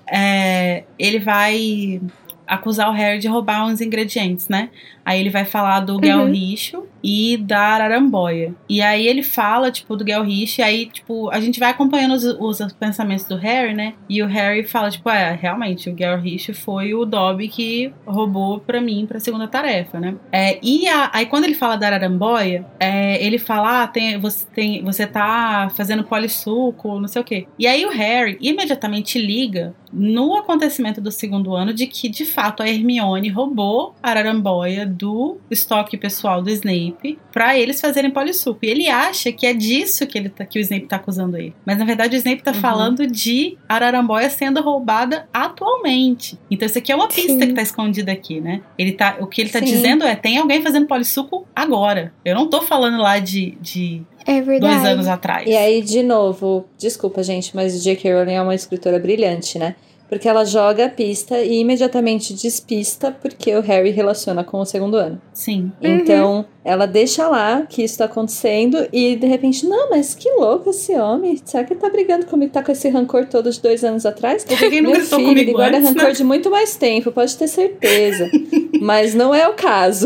[0.11, 2.01] é, ele vai
[2.47, 4.69] acusar o Harry de roubar uns ingredientes, né?
[5.05, 6.85] Aí ele vai falar do Gelricho uhum.
[7.03, 8.55] e da Araramboia.
[8.69, 12.23] E aí ele fala, tipo, do Gelricho, e aí, tipo, a gente vai acompanhando os,
[12.23, 13.93] os, pensamentos do Harry, né?
[14.07, 18.79] E o Harry fala, tipo, é, realmente, o Gelricho foi o Dobby que roubou pra
[18.79, 20.15] mim pra segunda tarefa, né?
[20.31, 24.45] É, e a, aí quando ele fala da Araramboia, é, ele fala, ah, tem, você,
[24.53, 27.47] tem, você tá fazendo polissuco, não sei o quê.
[27.59, 32.63] E aí o Harry imediatamente liga no acontecimento do segundo ano de que, de fato,
[32.63, 38.59] a Hermione roubou a Araramboia do estoque pessoal do Snape para eles fazerem polissuco.
[38.63, 41.53] E ele acha que é disso que, ele tá, que o Snape tá acusando ele.
[41.65, 42.59] Mas na verdade o Snape tá uhum.
[42.59, 46.39] falando de Araramboia sendo roubada atualmente.
[46.49, 47.39] Então isso aqui é uma pista Sim.
[47.39, 48.61] que tá escondida aqui, né?
[48.77, 49.65] Ele tá, o que ele tá Sim.
[49.65, 52.13] dizendo é: tem alguém fazendo polissuco agora.
[52.25, 55.47] Eu não tô falando lá de, de é dois anos atrás.
[55.47, 58.13] E aí, de novo, desculpa, gente, mas J.K.
[58.13, 59.75] Rowling é uma escritora brilhante, né?
[60.13, 64.95] porque ela joga a pista e imediatamente despista porque o Harry relaciona com o segundo
[64.95, 65.19] ano.
[65.33, 65.71] Sim.
[65.81, 66.45] Então, uhum.
[66.63, 70.95] ela deixa lá que isso tá acontecendo e de repente, não, mas que louco esse
[70.95, 71.41] homem.
[71.43, 72.51] Será que ele tá brigando comigo?
[72.51, 74.43] Tá com esse rancor todo de dois anos atrás?
[74.45, 76.11] Por que Meu filho, ele guarda antes, rancor né?
[76.11, 78.29] de muito mais tempo, pode ter certeza.
[78.79, 80.05] mas não é o caso.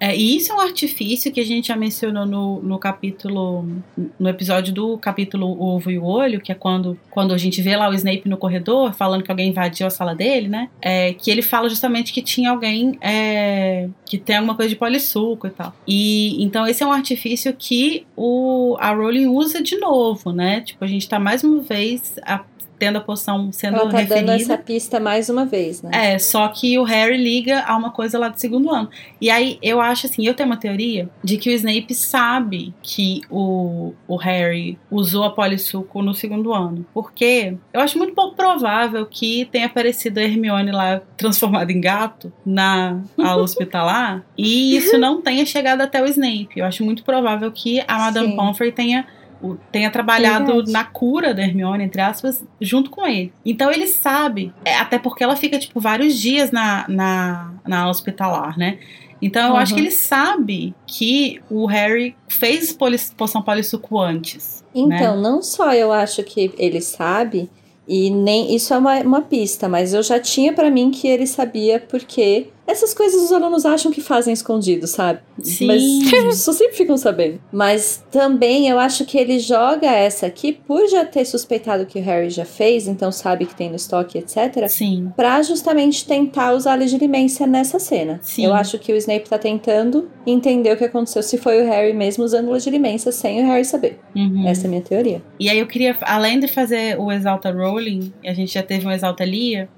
[0.00, 3.66] É, e isso é um artifício que a gente já mencionou no, no capítulo,
[4.18, 7.60] no episódio do capítulo O Ovo e o Olho, que é quando, quando a gente
[7.60, 10.70] vê lá o Snape no corredor falando que alguém invadiu a sala dele, né?
[10.80, 15.46] É, que ele fala justamente que tinha alguém é, que tem alguma coisa de polissuco
[15.46, 15.74] e tal.
[15.86, 20.62] E então esse é um artifício que o, a Rowling usa de novo, né?
[20.62, 22.18] Tipo, a gente tá mais uma vez
[22.80, 24.26] tendo a poção sendo Ela tá referida.
[24.26, 25.90] dando essa pista mais uma vez, né?
[25.92, 28.88] É, só que o Harry liga a uma coisa lá do segundo ano.
[29.20, 33.20] E aí eu acho assim, eu tenho uma teoria de que o Snape sabe que
[33.30, 36.86] o, o Harry usou a polissuco no segundo ano.
[36.94, 42.32] Porque eu acho muito pouco provável que tenha aparecido a Hermione lá transformada em gato
[42.46, 46.48] na aula hospitalar e isso não tenha chegado até o Snape.
[46.56, 48.36] Eu acho muito provável que a Madame Sim.
[48.36, 49.06] Pomfrey tenha
[49.72, 53.32] tenha trabalhado na cura da Hermione, entre aspas, junto com ele.
[53.44, 58.58] Então ele sabe, é, até porque ela fica, tipo, vários dias na, na, na hospitalar,
[58.58, 58.78] né?
[59.22, 59.56] Então eu uhum.
[59.58, 62.76] acho que ele sabe que o Harry fez
[63.16, 64.64] poção polissuco antes.
[64.74, 65.22] Então, né?
[65.22, 67.50] não só eu acho que ele sabe,
[67.86, 71.26] e nem isso é uma, uma pista, mas eu já tinha para mim que ele
[71.26, 75.20] sabia porque essas coisas os alunos acham que fazem escondido, sabe?
[75.42, 75.66] Sim.
[75.66, 77.40] Mas só sempre ficam sabendo.
[77.52, 82.02] Mas também eu acho que ele joga essa aqui por já ter suspeitado que o
[82.02, 84.68] Harry já fez, então sabe que tem no estoque, etc.
[84.68, 85.12] Sim.
[85.16, 88.20] Pra justamente tentar usar a legilimência nessa cena.
[88.22, 88.46] Sim.
[88.46, 91.92] Eu acho que o Snape tá tentando entender o que aconteceu, se foi o Harry
[91.92, 93.98] mesmo usando legilimência sem o Harry saber.
[94.14, 94.46] Uhum.
[94.46, 95.22] Essa é a minha teoria.
[95.38, 98.90] E aí eu queria, além de fazer o Exalta Rowling, a gente já teve um
[98.90, 99.68] Exalta Lia,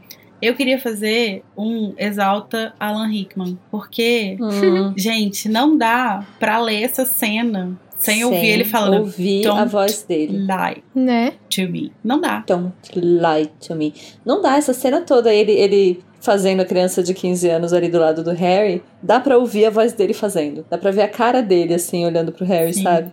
[0.42, 4.92] eu queria fazer um Exalta Alan Rickman, porque, Hum.
[4.98, 10.02] gente, não dá pra ler essa cena sem, ouvir ele falando ouvir a "Don't voz
[10.02, 10.38] dele.
[10.38, 11.34] lie Né?
[11.48, 11.92] to me.
[12.02, 12.42] Não dá.
[12.46, 13.94] Don't lie to me.
[14.26, 17.98] Não dá, essa cena toda, ele, ele fazendo a criança de 15 anos ali do
[18.00, 20.64] lado do Harry, dá pra ouvir a voz dele fazendo.
[20.68, 22.82] Dá pra ver a cara dele, assim, olhando pro Harry, Sim.
[22.82, 23.12] sabe?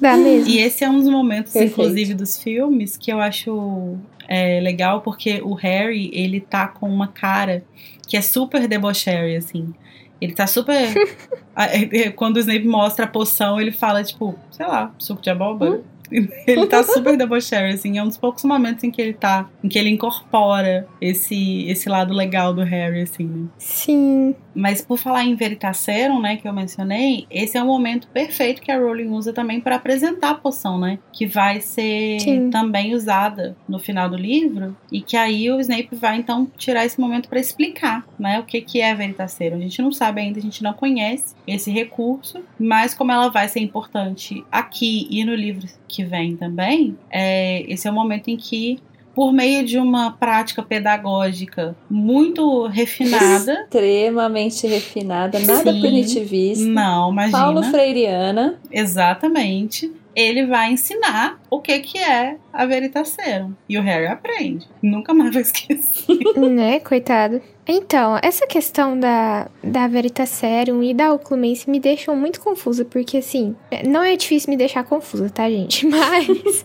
[0.00, 0.48] Dá mesmo.
[0.48, 1.72] E esse é um dos momentos, Perfeito.
[1.80, 3.96] inclusive, dos filmes que eu acho
[4.28, 7.64] é, legal, porque o Harry, ele tá com uma cara
[8.06, 9.74] que é super debochary, assim.
[10.20, 10.94] Ele tá super.
[11.56, 15.30] a- é, Quando o Snape mostra a poção, ele fala, tipo, sei lá, suco de
[15.30, 15.80] abóbora.
[16.46, 17.98] Ele tá super debochary, assim.
[17.98, 19.48] É um dos poucos momentos em que ele tá.
[19.62, 23.48] Em que ele incorpora esse, esse lado legal do Harry, assim, né?
[23.58, 24.34] Sim.
[24.54, 28.72] Mas por falar em Veritaserum, né, que eu mencionei, esse é o momento perfeito que
[28.72, 32.50] a Rowling usa também para apresentar a poção, né, que vai ser Sim.
[32.50, 37.00] também usada no final do livro e que aí o Snape vai então tirar esse
[37.00, 39.58] momento para explicar, né, o que que é Veritaserum.
[39.58, 43.48] A gente não sabe ainda, a gente não conhece esse recurso, mas como ela vai
[43.48, 48.36] ser importante aqui e no livro que vem também, é, esse é o momento em
[48.36, 48.78] que
[49.14, 55.80] por meio de uma prática pedagógica muito refinada, Extremamente refinada, nada Sim.
[55.80, 56.64] punitivista.
[56.64, 57.36] Não, imagina.
[57.38, 58.60] Paulo Freireana.
[58.70, 59.92] Exatamente.
[60.14, 63.52] Ele vai ensinar o que que é a Veritaserum.
[63.68, 64.66] E o Harry aprende.
[64.80, 66.16] Nunca mais vai esquecer.
[66.36, 67.40] né, coitado.
[67.68, 73.54] Então, essa questão da, da Veritaserum e da Oclumense me deixam muito confusa, porque assim,
[73.86, 75.84] não é difícil me deixar confusa, tá, gente?
[75.86, 76.64] Mas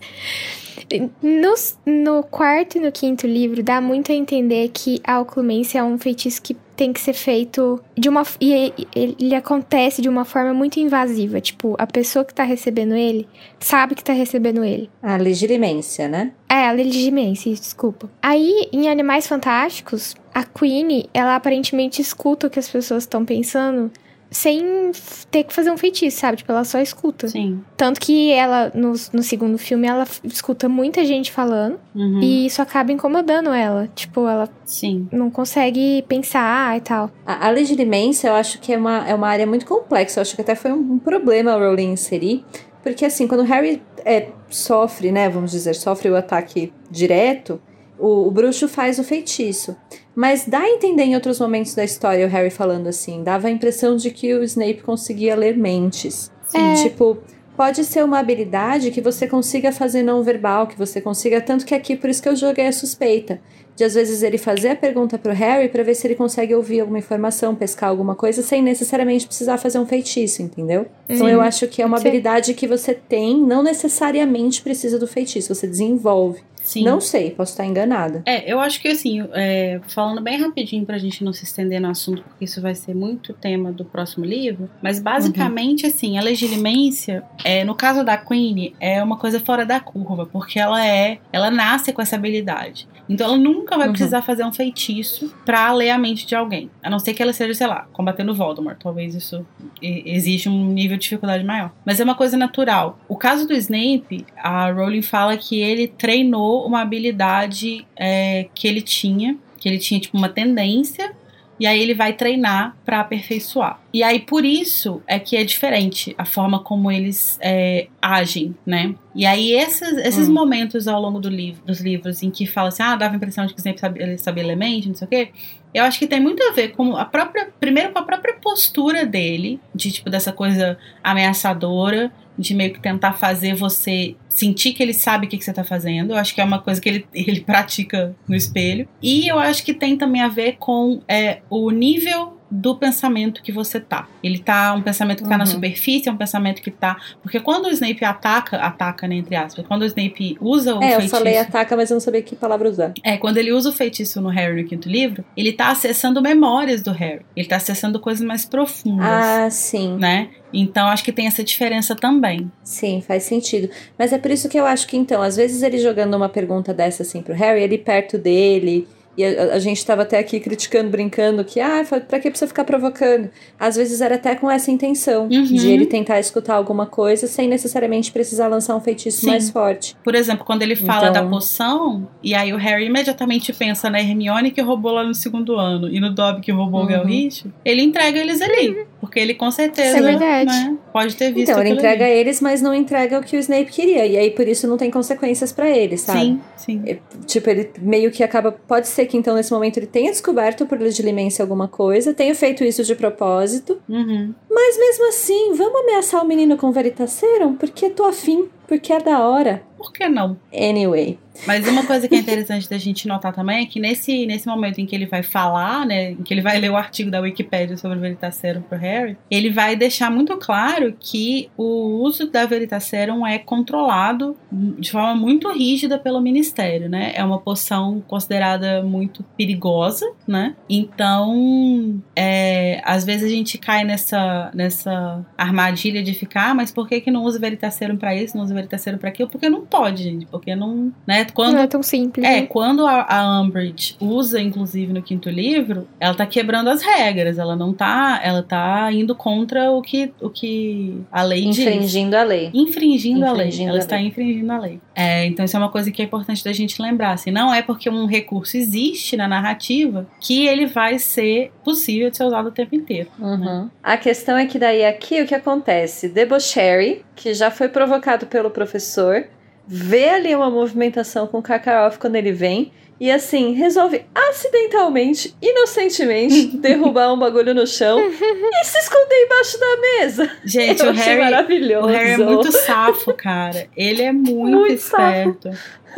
[1.22, 5.82] nos- no, quarto e no quinto livro dá muito a entender que a Oclumense é
[5.82, 8.24] um feitiço que tem que ser feito de uma.
[8.40, 11.40] E ele, ele acontece de uma forma muito invasiva.
[11.40, 13.28] Tipo, a pessoa que tá recebendo ele
[13.60, 14.90] sabe que tá recebendo ele.
[15.00, 16.32] A legilimência, né?
[16.48, 18.10] É, a legitimência, isso, desculpa.
[18.20, 23.90] Aí, em Animais Fantásticos, a Queenie, ela aparentemente escuta o que as pessoas estão pensando
[24.30, 24.90] sem
[25.30, 26.38] ter que fazer um feitiço, sabe?
[26.38, 27.28] Tipo, ela só escuta.
[27.28, 27.62] Sim.
[27.76, 32.20] Tanto que ela, no, no segundo filme, ela escuta muita gente falando Uhum.
[32.20, 33.88] e isso acaba incomodando ela.
[33.94, 35.08] Tipo, ela Sim.
[35.12, 37.12] não consegue pensar e tal.
[37.24, 40.18] A, a legilimência eu acho que é uma, é uma área muito complexa.
[40.18, 42.44] Eu acho que até foi um, um problema a Rowling inserir.
[42.82, 47.60] Porque assim, quando o Harry é, sofre, né, vamos dizer, sofre o ataque direto,
[47.98, 49.76] o, o bruxo faz o feitiço.
[50.14, 53.50] Mas dá a entender em outros momentos da história o Harry falando assim, dava a
[53.50, 56.30] impressão de que o Snape conseguia ler mentes.
[56.52, 56.74] É.
[56.82, 57.18] Tipo,
[57.56, 61.40] pode ser uma habilidade que você consiga fazer não verbal, que você consiga.
[61.40, 63.40] Tanto que aqui, por isso que eu joguei a suspeita.
[63.74, 66.78] De às vezes ele fazer a pergunta pro Harry pra ver se ele consegue ouvir
[66.78, 70.86] alguma informação, pescar alguma coisa, sem necessariamente precisar fazer um feitiço, entendeu?
[71.08, 71.32] Então Sim.
[71.32, 75.66] eu acho que é uma habilidade que você tem, não necessariamente precisa do feitiço, você
[75.66, 76.40] desenvolve.
[76.64, 76.82] Sim.
[76.82, 78.22] Não sei, posso estar enganada.
[78.24, 81.88] É, eu acho que assim, é, falando bem rapidinho pra gente não se estender no
[81.90, 87.22] assunto, porque isso vai ser muito tema do próximo livro, mas basicamente assim, a legilimência,
[87.44, 91.50] é, no caso da Queen, é uma coisa fora da curva, porque ela é, ela
[91.50, 92.88] nasce com essa habilidade.
[93.08, 93.92] Então ela nunca vai Uhum.
[93.92, 96.70] precisar fazer um feitiço pra ler a mente de alguém.
[96.82, 98.78] A não ser que ela seja, sei lá, combatendo Voldemort.
[98.82, 99.44] Talvez isso
[99.82, 101.70] e- existe um nível de dificuldade maior.
[101.84, 102.98] Mas é uma coisa natural.
[103.08, 108.80] O caso do Snape, a Rowling fala que ele treinou uma habilidade é, que ele
[108.82, 111.12] tinha, que ele tinha tipo uma tendência.
[111.58, 113.80] E aí ele vai treinar pra aperfeiçoar.
[113.92, 118.94] E aí por isso é que é diferente a forma como eles é, agem, né?
[119.14, 120.32] E aí esses, esses Hum.
[120.32, 123.46] momentos ao longo do livro, dos livros em que fala assim, ah, dava a impressão
[123.46, 125.28] de que sempre sabia, ele sabia elemento, não sei o quê.
[125.72, 129.04] Eu acho que tem muito a ver com a própria, primeiro com a própria postura
[129.04, 134.92] dele, de tipo dessa coisa ameaçadora, de meio que tentar fazer você sentir que ele
[134.92, 136.12] sabe o que, que você tá fazendo.
[136.12, 138.88] Eu acho que é uma coisa que ele, ele pratica no espelho.
[139.02, 143.50] E eu acho que tem também a ver com é, o nível do pensamento que
[143.50, 144.06] você tá.
[144.22, 145.50] Ele tá um pensamento que tá na Uhum.
[145.50, 146.96] superfície, é um pensamento que tá.
[147.22, 150.86] Porque quando o Snape ataca, ataca, né, entre aspas, quando o Snape usa o é,
[150.88, 151.16] eu feitiço.
[151.16, 152.92] falei ataca, mas eu não sabia que palavra usar.
[153.02, 156.80] É, quando ele usa o feitiço no Harry no quinto livro, ele tá acessando memórias
[156.82, 157.22] do Harry.
[157.34, 159.96] Ele tá acessando coisas mais profundas, Ah, sim.
[159.98, 160.28] né?
[160.54, 162.50] Então acho que tem essa diferença também.
[162.62, 163.68] Sim, faz sentido.
[163.98, 166.72] Mas é por isso que eu acho que, então, às vezes ele jogando uma pergunta
[166.72, 168.86] dessa assim pro Harry, ele perto dele.
[169.16, 172.64] E a, a gente tava até aqui criticando, brincando que, ah, pra que precisa ficar
[172.64, 173.30] provocando?
[173.56, 175.44] Às vezes era até com essa intenção Uhum.
[175.44, 179.28] de ele tentar escutar alguma coisa sem necessariamente precisar lançar um feitiço Sim.
[179.28, 179.94] mais forte.
[180.02, 184.00] Por exemplo, quando ele fala Então- da poção, e aí o Harry imediatamente pensa na
[184.00, 186.88] Hermione que roubou lá no segundo ano e no Dobby que roubou o Uhum.
[186.90, 188.84] Galriche, ele entrega eles ali.
[189.04, 190.50] Porque ele com certeza É verdade.
[190.50, 192.14] né, pode ter visto Então, ele entrega ali.
[192.14, 194.06] eles, mas não entrega o que o Snape queria.
[194.06, 196.20] E aí, por isso, não tem consequências pra ele, sabe?
[196.20, 196.98] Sim, sim.
[197.26, 198.52] Tipo, ele meio que acaba.
[198.52, 202.64] Pode ser que então, nesse momento, ele tenha descoberto por legilimência alguma coisa, tenha feito
[202.64, 203.80] isso de propósito.
[203.88, 204.34] Uhum.
[204.50, 207.54] Mas mesmo assim, vamos ameaçar o menino com Veritaserum?
[207.56, 209.62] Porque tô afim, porque é da hora.
[209.76, 210.36] Por que não?
[210.52, 214.46] Anyway, Mas uma coisa que é interessante da gente notar também é que nesse, nesse
[214.46, 217.20] momento em que ele vai falar, né, em que ele vai ler o artigo da
[217.20, 222.46] Wikipédia sobre o Veritaserum pro Harry, ele vai deixar muito claro que o uso da
[222.46, 227.12] Veritaserum é controlado de forma muito rígida pelo Ministério, né?
[227.14, 230.54] É uma poção considerada muito perigosa, né?
[230.68, 236.88] Então, é, às vezes a gente cai nessa, nessa armadilha de ficar, ah, mas por
[236.88, 239.28] que que não usa Veritaserum para isso, não usa Veritaserum para aquilo?
[239.28, 241.23] Porque não pode, gente, porque não, né?
[241.32, 242.24] Quando, Não é tão simples.
[242.26, 242.46] é, né?
[242.46, 247.38] quando a, a Umbridge usa, inclusive, no quinto livro, ela tá quebrando as regras.
[247.38, 248.20] Ela não tá.
[248.22, 251.58] Ela tá indo contra o que, o que a lei diz.
[251.58, 252.50] Infringindo a lei.
[252.52, 253.46] Infringindo, a lei.
[253.48, 254.06] Infringindo Ela a está lei.
[254.06, 254.80] infringindo a lei.
[254.94, 257.12] É, então, isso é uma coisa que é importante da gente lembrar.
[257.12, 262.16] Assim, não é porque um recurso existe na narrativa que ele vai ser possível de
[262.16, 263.08] ser usado o tempo inteiro.
[263.18, 263.68] Uhum.
[263.82, 266.08] A questão é que daí aqui o que acontece?
[266.08, 269.26] Debocherry, que já foi provocado pelo professor,
[269.66, 276.46] vê ali uma movimentação com o Karkaroff quando ele vem e assim resolve acidentalmente, inocentemente,
[276.58, 280.30] derrubar um bagulho no chão e se esconder embaixo da mesa.
[280.44, 281.20] Gente, Eu o Harry.
[281.20, 281.86] maravilhoso.
[281.86, 283.66] O Harry é muito safo, cara.
[283.76, 285.50] Ele é muito, Muito esperto.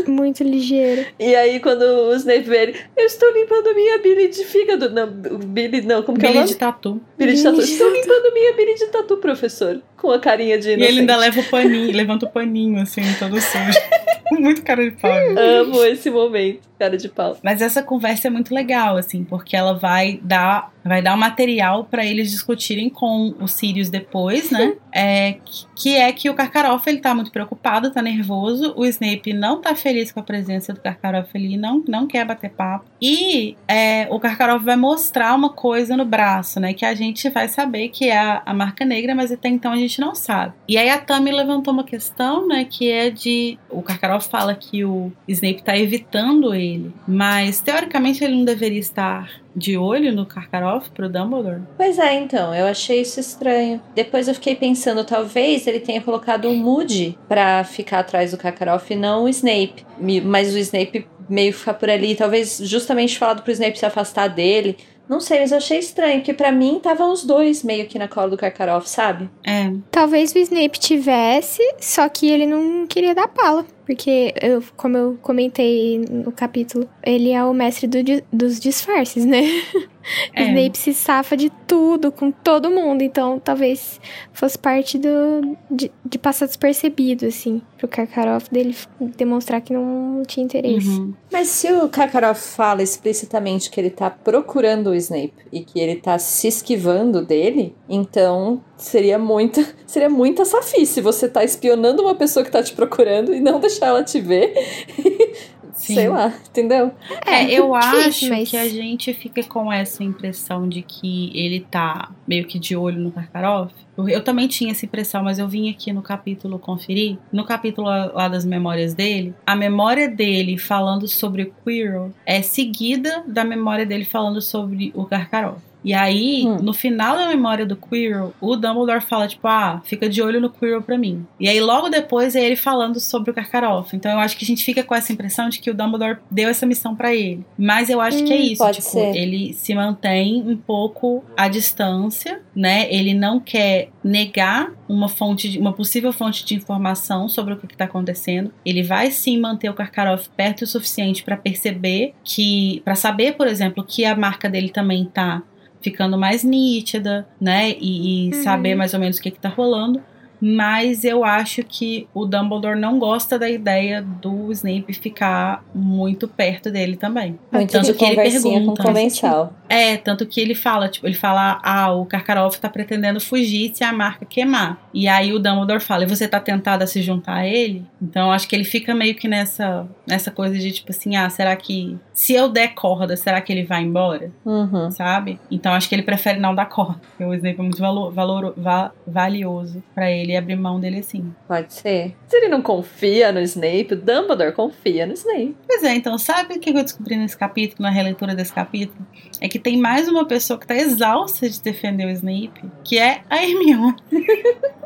[0.07, 1.07] Muito ligeiro.
[1.19, 4.91] E aí, quando o Snape vê ele, eu estou limpando minha bile de fígado.
[4.91, 7.01] Não, bile, não, como que é o de tatu.
[7.19, 7.61] Bile de tatu.
[7.61, 9.81] Estou limpando minha bile de tatu, professor.
[9.97, 10.91] Com a carinha de E inocente.
[10.93, 13.79] ele ainda leva o paninho, levanta o paninho, assim, todo sujo.
[14.39, 15.13] muito cara de pau.
[15.13, 15.39] gente.
[15.39, 17.37] Amo esse momento, cara de pau.
[17.43, 21.85] Mas essa conversa é muito legal, assim, porque ela vai dar, vai dar um material
[21.91, 24.75] pra eles discutirem com o Sirius depois, né?
[24.93, 28.75] É, que- que é que o Karkaroff, ele tá muito preocupado, tá nervoso.
[28.77, 32.51] O Snape não tá feliz com a presença do Karkaroff ali, não, não quer bater
[32.51, 32.87] papo.
[33.01, 36.73] E é, o Karkaroff vai mostrar uma coisa no braço, né?
[36.75, 39.77] Que a gente vai saber que é a, a marca negra, mas até então a
[39.77, 40.55] gente não sabe.
[40.69, 42.65] E aí a Tami levantou uma questão, né?
[42.65, 43.59] Que é de.
[43.71, 49.46] O Karkaroff fala que o Snape tá evitando ele, mas teoricamente ele não deveria estar
[49.57, 51.63] de olho no Karkaroff pro Dumbledore.
[51.77, 53.81] Pois é, então, eu achei isso estranho.
[53.95, 58.93] Depois eu fiquei pensando, talvez ele tenha colocado um Moody pra ficar atrás do Karkaroff
[58.93, 59.87] e não o Snape.
[60.25, 64.77] Mas o Snape meio ficar por ali, talvez justamente falado pro Snape se afastar dele.
[65.09, 68.09] Não sei, mas eu achei estranho, porque pra mim estavam os dois meio que na
[68.09, 69.31] cola do Karkaroff, sabe?
[69.47, 73.65] É, Talvez o Snape tivesse, só que ele não queria dar pala.
[73.87, 77.99] Porque, eu, como eu comentei no capítulo, ele é o mestre do
[78.33, 79.43] dos disfarces, né?
[80.35, 80.45] É.
[80.45, 83.03] O Snape se safa de tudo, com todo mundo.
[83.03, 84.01] Então, talvez
[84.33, 87.61] fosse parte do de, de passar despercebido, assim.
[87.77, 88.75] Pro Karkaroff dele
[89.17, 90.89] demonstrar que não tinha interesse.
[90.89, 91.13] uhum.
[91.31, 95.97] Mas se o Karkaroff fala explicitamente que ele tá procurando o Snape e que ele
[95.97, 102.45] tá se esquivando dele, então seria muita, seria muita safice você tá espionando uma pessoa
[102.45, 104.53] que tá te procurando e não deixar ela te ver.
[105.77, 105.95] Sim.
[105.95, 106.91] Sei lá, entendeu?
[107.27, 111.61] É, eu difícil, acho mas- que a gente fica com essa impressão de que ele
[111.61, 113.75] tá meio que de olho no Karkaroff.
[113.97, 117.19] Eu, eu também tinha essa impressão, mas eu vim aqui no capítulo conferir.
[117.31, 122.41] No capítulo lá lá das memórias dele, a memória dele falando sobre o Quirrell é
[122.41, 125.61] seguida da memória dele falando sobre o Karkaroff.
[125.87, 126.57] E aí, Hum.
[126.63, 130.51] no final da memória do Quirrell, o Dumbledore fala, tipo, ah, fica de olho no
[130.51, 131.25] Quirrell pra mim.
[131.39, 133.95] E aí, logo depois, é ele falando sobre o Karkaroff.
[133.95, 136.49] Então, eu acho que a gente fica com essa impressão de que o Dumbledore deu
[136.49, 137.45] essa missão pra ele.
[137.57, 139.15] Mas eu acho que é Hum, isso, pode tipo, ser.
[139.17, 142.93] ele se mantém um pouco à distância, né?
[142.93, 147.67] Ele não quer negar uma fonte, de- uma possível fonte de informação sobre o que
[147.67, 148.53] está acontecendo.
[148.65, 153.47] Ele vai sim manter o Karkaroff perto o suficiente para perceber que, para saber, por
[153.47, 155.43] exemplo, que a marca dele também tá
[155.87, 157.71] ficando mais nítida, né?
[157.81, 158.43] E, e Uhum.
[158.43, 160.03] saber mais ou menos o que, que tá rolando.
[160.39, 166.71] Mas eu acho que o Dumbledore não gosta da ideia do Snape ficar muito perto
[166.71, 167.39] dele também.
[167.51, 168.83] Muito Tanto que ele pergunta.
[168.83, 169.55] com comensal.
[169.67, 173.83] É, tanto que ele fala, tipo, ele fala, ah, o Karkaroff tá pretendendo fugir se
[173.83, 174.79] a marca queimar.
[174.99, 177.85] E aí o Dumbledore fala, e você tá tentado a se juntar a ele?
[178.01, 181.55] Então acho que ele fica meio que nessa, nessa coisa de, tipo assim, ah, será
[181.55, 184.31] que se eu der corda, será que ele vai embora?
[184.43, 184.91] Uhum.
[184.91, 185.39] Sabe?
[185.51, 186.99] Então acho que ele prefere não dar corda.
[187.11, 191.31] Porque o Snape é muito valor, valor, va- valioso pra ele abrir mão dele assim.
[191.47, 192.17] Pode ser.
[192.27, 195.55] Se ele não confia no Snape, o Dumbledore confia no Snape.
[195.67, 199.07] Pois é, então sabe o que eu descobri nesse capítulo, na releitura desse capítulo?
[199.43, 203.21] É que tem mais uma pessoa que tá exausta de defender o Snape, que é
[203.29, 203.97] a Hermione.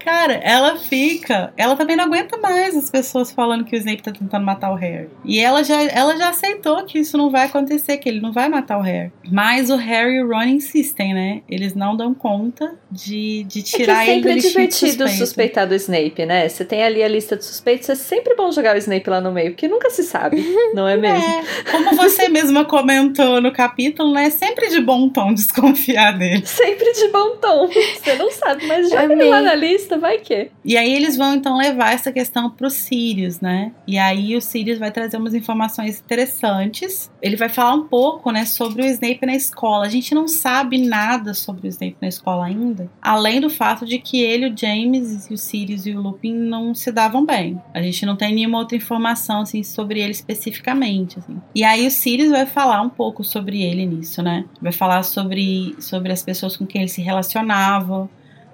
[0.00, 1.52] Cara, ela fica.
[1.56, 4.74] Ela também não aguenta mais as pessoas falando que o Snape tá tentando matar o
[4.74, 5.08] Harry.
[5.24, 8.48] E ela já, ela já aceitou que isso não vai acontecer, que ele não vai
[8.48, 9.12] matar o Harry.
[9.30, 11.42] Mas o Harry e o Ron insistem, né?
[11.48, 14.90] Eles não dão conta de, de tirar é que é ele do sempre de divertido
[14.90, 15.18] suspeito.
[15.18, 16.48] suspeitar do Snape, né?
[16.48, 19.32] Você tem ali a lista de suspeitos, é sempre bom jogar o Snape lá no
[19.32, 20.42] meio, porque nunca se sabe,
[20.74, 21.18] não é mesmo?
[21.18, 24.26] É, como você mesma comentou no capítulo, né?
[24.26, 26.44] É sempre de bom tom desconfiar dele.
[26.46, 27.68] Sempre de bom tom.
[27.68, 29.28] Você não sabe, mas joga ele Amei.
[29.28, 30.50] lá na lista, vai que.
[30.64, 33.72] E aí eles vão então levar essa questão pro Sirius, né?
[33.86, 37.10] E aí o Sirius vai trazer umas informações interessantes.
[37.22, 39.86] Ele vai falar um pouco, né, sobre o Snape na escola.
[39.86, 43.98] A gente não sabe nada sobre o Snape na escola ainda, além do fato de
[43.98, 47.60] que ele, o James, e o Sirius e o Lupin não se davam bem.
[47.74, 51.40] A gente não tem nenhuma outra informação assim sobre ele especificamente, assim.
[51.54, 54.44] E aí o Sirius vai falar um pouco sobre ele nisso, né?
[54.60, 58.08] Vai falar sobre sobre as pessoas com quem ele se relacionava,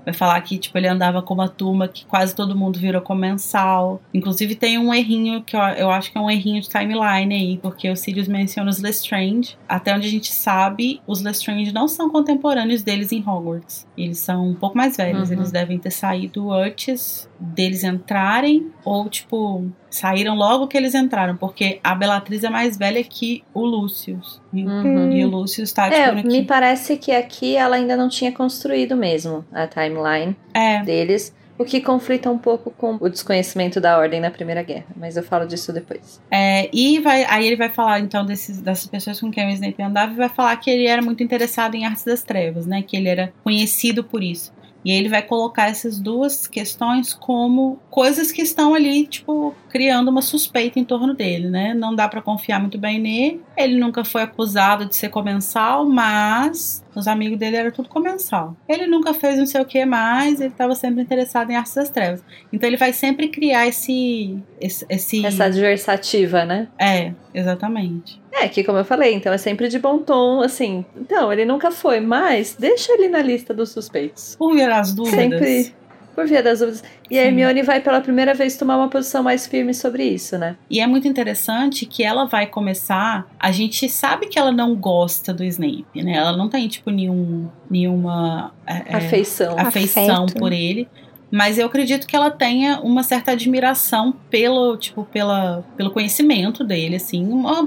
[0.05, 4.01] Vai falar que, tipo, ele andava com uma turma que quase todo mundo virou comensal.
[4.13, 7.59] Inclusive tem um errinho que eu, eu acho que é um errinho de timeline aí,
[7.59, 9.57] porque o Sirius menciona os Lestrange.
[9.69, 13.87] Até onde a gente sabe, os Lestrange não são contemporâneos deles em Hogwarts.
[13.97, 15.31] Eles são um pouco mais velhos.
[15.31, 15.37] Uhum.
[15.37, 21.79] Eles devem ter saído antes deles entrarem, ou, tipo, saíram logo que eles entraram, porque
[21.83, 23.65] a Bellatrix é mais velha que o.
[24.53, 25.13] E, Uhum.
[25.13, 26.47] e o Lucius tá, É, tipo, me aqui.
[26.47, 30.83] parece que aqui ela ainda não tinha construído mesmo a timeline É.
[30.83, 35.17] deles, o que conflita um pouco com o desconhecimento da ordem na Primeira Guerra, mas
[35.17, 36.21] eu falo disso depois.
[36.31, 39.81] É, e vai, aí ele vai falar então desses, dessas pessoas com quem o Snape
[39.83, 42.83] andava e vai falar que ele era muito interessado em artes das trevas, né?
[42.83, 44.53] Que ele era conhecido por isso.
[44.85, 50.21] E ele vai colocar essas duas questões como coisas que estão ali, tipo, criando uma
[50.21, 51.73] suspeita em torno dele, né?
[51.73, 53.43] Não dá pra confiar muito bem nele.
[53.57, 58.57] Ele nunca foi acusado de ser comensal, mas os amigos dele eram tudo comensal.
[58.69, 61.91] Ele nunca fez não sei o que mais, ele estava sempre interessado em artes das
[61.91, 62.23] trevas.
[62.53, 65.27] Então ele vai sempre criar esse esse, esse...
[65.27, 66.69] Essa adversativa, né?
[66.79, 68.21] É, exatamente.
[68.33, 70.85] É, que como eu falei, então é sempre de bom tom, assim.
[70.97, 74.35] Então, ele nunca foi, mas deixa ele na lista dos suspeitos.
[74.37, 75.21] Por ver as dúvidas.
[75.21, 75.75] Sempre
[76.15, 76.83] por via das dúvidas.
[77.11, 77.25] E a.
[77.25, 80.57] Hermione vai pela primeira vez tomar uma posição mais firme sobre isso, né?
[80.71, 83.27] E é muito interessante que ela vai começar.
[83.39, 86.13] A gente sabe que ela não gosta do Snape, né?
[86.15, 89.59] Ela não tem, tipo, nenhum, nenhuma é, é, Afeição.
[89.59, 90.39] afeição Afeto.
[90.39, 90.89] por ele.
[91.31, 96.97] Mas eu acredito que ela tenha uma certa admiração pelo, tipo, pela, pelo conhecimento dele,
[96.97, 97.63] assim, uma-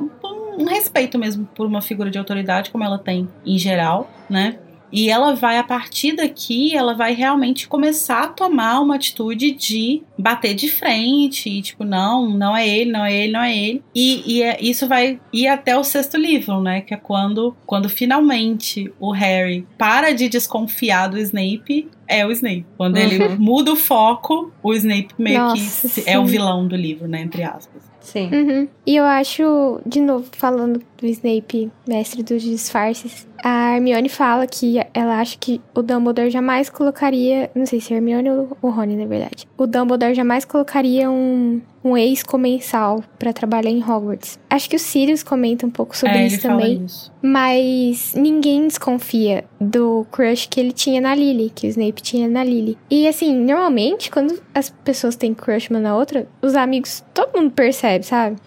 [0.57, 4.57] um respeito mesmo por uma figura de autoridade, como ela tem em geral, né?
[4.91, 10.01] E ela vai, a partir daqui, ela vai realmente começar a tomar uma atitude de
[10.18, 13.84] bater de frente, e tipo, não, não é ele, não é ele, não é ele.
[13.93, 16.81] E, e é- isso vai ir até o sexto livro, né?
[16.81, 22.65] Que é quando, quando finalmente o Harry para de desconfiar do Snape, é o Snape.
[22.77, 23.35] Quando ele Uhum.
[23.38, 25.61] muda o foco, o Snape meio Nossa, que
[25.93, 26.18] se- é sim.
[26.18, 27.22] o vilão do livro, né?
[27.22, 27.81] Entre aspas.
[27.99, 28.30] Sim.
[28.31, 28.68] Uhum.
[28.85, 34.80] E eu acho, de novo, falando do Snape, mestre dos disfarces, a Hermione fala que
[34.94, 37.49] ela acha que o Dumbledore jamais colocaria.
[37.53, 39.48] Não sei se é Hermione ou o Rony, na verdade.
[39.57, 44.40] O Dumbledore jamais colocaria um, um ex-comensal pra trabalhar em Hogwarts.
[44.49, 46.84] Acho que o Sirius comenta um pouco sobre é, isso também.
[46.86, 47.11] isso.
[47.22, 52.44] Mas ninguém desconfia do crush que ele tinha na Lily, que o Snape tinha na
[52.44, 52.78] Lily.
[52.90, 57.52] E assim, normalmente, quando as pessoas têm crush uma na outra, os amigos, todo mundo
[57.52, 58.38] percebe, sabe?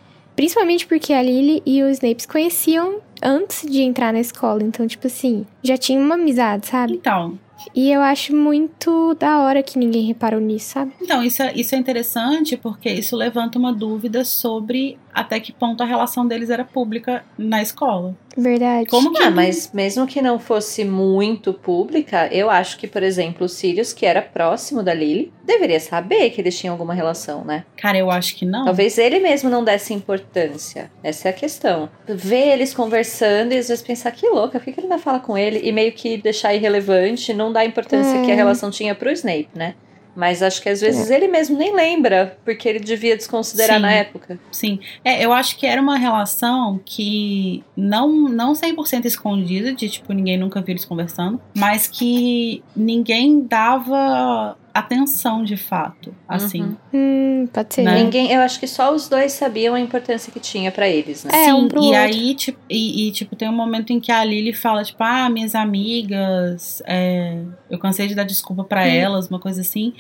[0.41, 4.63] Principalmente porque a Lily e o Snape se conheciam antes de entrar na escola.
[4.63, 6.95] Então, tipo assim, já tinha uma amizade, sabe?
[6.95, 7.39] Então,
[7.77, 10.93] E eu acho muito da hora que ninguém reparou nisso, sabe?
[10.99, 15.83] Então, isso é, isso é interessante porque isso levanta uma dúvida sobre até que ponto
[15.83, 18.15] a relação deles era pública na escola.
[18.37, 18.87] Verdade.
[18.87, 19.23] Como que.
[19.23, 23.93] Ah, mas mesmo que não fosse muito pública, eu acho que, por exemplo, o Sirius,
[23.93, 27.65] que era próximo da Lily, deveria saber que eles tinham alguma relação, né?
[27.77, 28.65] Cara, eu acho que não.
[28.65, 30.91] Talvez ele mesmo não desse importância.
[31.03, 31.89] Essa é a questão.
[32.07, 35.19] Ver eles conversando e às vezes pensar que louca, por que que ele ainda fala
[35.19, 35.61] com ele?
[35.63, 38.25] E meio que deixar irrelevante, não dar a importância É.
[38.25, 39.75] que a relação tinha pro Snape, né?
[40.15, 43.83] Mas acho que às vezes ele mesmo nem lembra, porque ele devia desconsiderar Sim.
[43.83, 44.39] na época.
[44.51, 44.81] Sim.
[45.05, 50.37] É, eu acho que era uma relação que não, não 100% escondida, de tipo, ninguém
[50.37, 56.15] nunca viu eles conversando, mas que ninguém dava atenção de fato.
[56.29, 56.63] Assim.
[56.63, 56.77] Uhum.
[56.93, 57.83] Hum, pode ser.
[57.83, 58.03] Né?
[58.03, 61.31] Ninguém, eu acho que só os dois sabiam a importância que tinha pra eles, né?
[61.35, 62.01] É, Sim, um pro e outro.
[62.01, 65.29] aí, tipo, e, e, tipo, tem um momento em que a Lily fala, tipo, ah,
[65.31, 68.89] minhas amigas, é, eu cansei de dar desculpa pra Hum.
[68.89, 69.93] elas, uma coisa assim.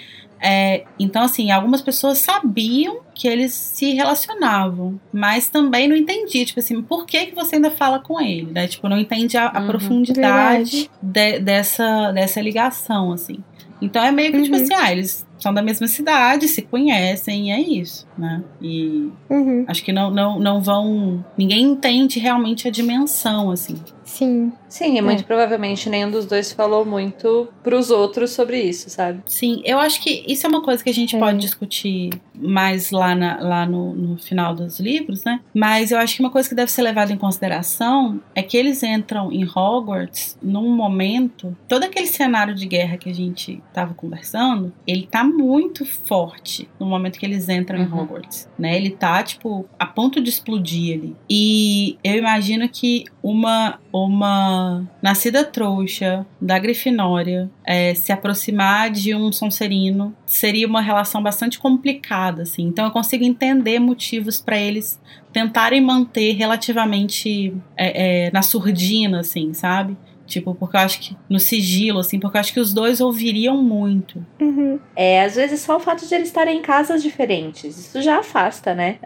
[0.43, 6.61] É, então, assim, algumas pessoas sabiam que eles se relacionavam, mas também não entendi, tipo
[6.61, 8.67] assim, por que, que você ainda fala com ele, né?
[8.67, 9.67] Tipo, não entende a, a Uhum.
[9.67, 13.37] profundidade de- dessa, dessa ligação, assim.
[13.81, 14.63] Então é meio que tipo Uhum.
[14.63, 18.43] assim, ah, eles são da mesma cidade, se conhecem e é isso, né?
[18.61, 19.65] E Uhum.
[19.67, 21.25] acho que não, não, não vão.
[21.39, 23.77] Ninguém entende realmente a dimensão, assim.
[24.11, 24.53] Sim.
[24.69, 25.23] Sim, e muito É.
[25.23, 29.21] provavelmente nenhum dos dois falou muito pros outros sobre isso, sabe?
[29.27, 31.19] Sim, eu acho que isso é uma coisa que a gente É.
[31.19, 35.41] pode discutir mais lá, na- lá no, no final dos livros, né?
[35.55, 38.83] Mas eu acho que uma coisa que deve ser levada em consideração é que eles
[38.83, 41.57] entram em Hogwarts num momento.
[41.69, 46.87] Todo aquele cenário de guerra que a gente tava conversando, ele tá muito forte no
[46.87, 48.01] momento que eles entram em Uhum.
[48.01, 48.77] Hogwarts, né?
[48.77, 51.17] Ele tá, tipo, a ponto de explodir ali.
[51.29, 59.31] E eu imagino que uma, uma nascida trouxa da Grifinória é, se aproximar de um
[59.33, 62.63] Sonserino seria uma relação bastante complicada, assim.
[62.65, 65.01] Então eu consigo entender motivos para eles
[65.33, 69.97] tentarem manter relativamente é, é, na surdina, assim, sabe?
[70.27, 73.57] Tipo, porque eu acho que no sigilo, assim, porque eu acho que os dois ouviriam
[73.61, 74.25] muito.
[74.41, 74.79] Uhum.
[74.95, 78.73] É, às vezes só o fato de eles estarem em casas diferentes, isso já afasta,
[78.73, 78.99] né?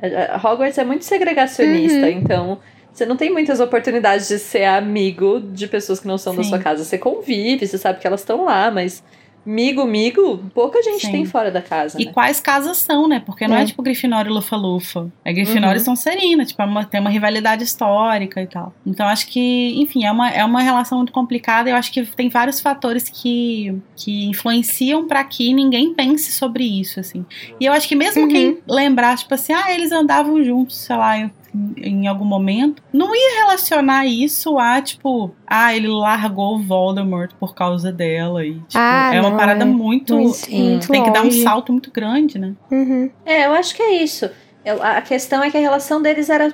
[0.45, 2.09] Hogwarts é muito segregacionista, Uhum.
[2.09, 2.59] então
[2.95, 6.49] você não tem muitas oportunidades de ser amigo de pessoas que não são da Sim.
[6.49, 6.85] sua casa.
[6.85, 9.03] Você convive, você sabe que elas estão lá, mas
[9.47, 11.13] migo, migo, pouca gente Sim.
[11.13, 12.13] tem fora da casa, E né?
[12.15, 13.23] quais casas são, né?
[13.27, 13.65] Porque não é, É.
[13.67, 15.13] tipo Grifinória e Lufa-Lufa.
[15.23, 15.83] É Grifinória Uhum.
[15.83, 18.73] e Sonserina, tipo, é uma- tem uma rivalidade histórica e tal.
[18.87, 21.69] Então acho que, enfim, é uma, é uma relação muito complicada.
[21.69, 26.99] Eu acho que tem vários fatores que, que influenciam pra que ninguém pense sobre isso,
[26.99, 27.27] assim.
[27.61, 28.29] E eu acho que mesmo Uhum.
[28.29, 31.31] quem lembrar, tipo assim, ah, eles andavam juntos, sei lá,
[31.77, 37.55] em, algum momento, não ia relacionar isso a, tipo, ah, ele largou o Voldemort por
[37.55, 38.45] causa dela.
[38.45, 39.65] E, tipo, Ah, é uma não, parada é.
[39.67, 40.29] muito.
[40.35, 42.55] Sim, Tem que dar um salto muito grande, né?
[42.71, 43.11] Uhum.
[43.25, 44.29] É, eu acho que é isso.
[44.65, 46.53] Eu- a questão é que a relação deles era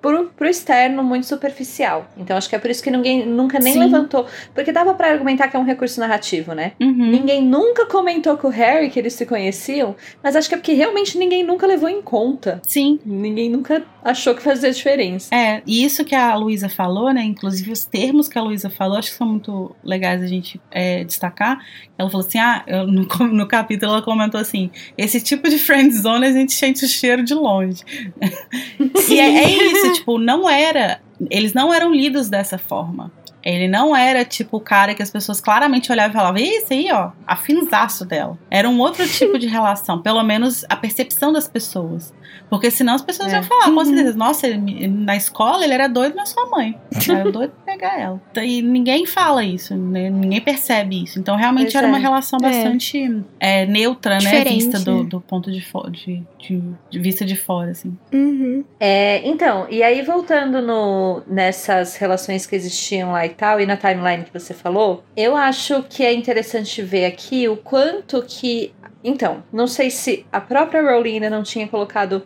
[0.00, 2.08] pro, pro externo muito superficial.
[2.16, 3.80] Então acho que é por isso que ninguém nunca nem Sim.
[3.80, 4.26] levantou.
[4.54, 6.72] Porque dava pra argumentar que é um recurso narrativo, né?
[6.80, 7.10] Uhum.
[7.10, 10.72] Ninguém nunca comentou com o Harry que eles se conheciam, mas acho que é porque
[10.72, 12.60] realmente ninguém nunca levou em conta.
[12.66, 12.98] Sim.
[13.04, 15.34] Ninguém nunca achou que fazia diferença.
[15.34, 17.22] É, e isso que a Luísa falou, né?
[17.22, 21.04] Inclusive os termos que a Luísa falou, acho que são muito legais a gente é,
[21.04, 21.58] destacar.
[21.98, 25.94] Ela falou assim: ah, eu- no, no capítulo ela comentou assim: esse tipo de friend
[25.94, 27.82] zone a gente sente o cheiro de longe.
[29.10, 31.00] e é, é isso, tipo, não era.
[31.30, 33.12] Eles não eram lidos dessa forma.
[33.42, 36.92] Ele não era tipo o cara que as pessoas claramente olhavam e falavam, isso aí,
[36.92, 38.38] ó, afinzaço dela.
[38.50, 42.12] Era um outro tipo de relação, pelo menos a percepção das pessoas.
[42.48, 43.36] Porque senão as pessoas É.
[43.36, 43.84] iam falar, com Uhum.
[43.84, 46.76] certeza, nossa, ele- na escola ele era doido na sua mãe.
[47.08, 48.20] Era doido pra pegar ela.
[48.42, 50.10] E ninguém fala isso, né?
[50.10, 51.18] ninguém percebe isso.
[51.18, 51.90] Então realmente era é.
[51.90, 52.42] uma relação É.
[52.42, 54.18] bastante é, neutra, né?
[54.20, 55.08] Diferente, Vista do, né?
[55.08, 57.96] do ponto de, de, de, de vista de fora, assim.
[58.12, 58.64] Uhum.
[58.80, 63.76] É, então, e aí voltando no, nessas relações que existiam lá e tal, e na
[63.76, 68.72] timeline que você falou, eu acho que é interessante ver aqui o quanto que.
[69.02, 72.22] Então, não sei se a própria Rowling ainda não tinha colocado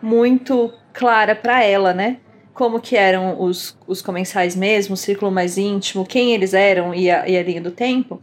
[0.00, 2.18] muito clara pra ela, né?
[2.52, 7.10] Como que eram os, os comensais mesmo, o círculo mais íntimo, quem eles eram e
[7.10, 8.20] a, e a linha do tempo.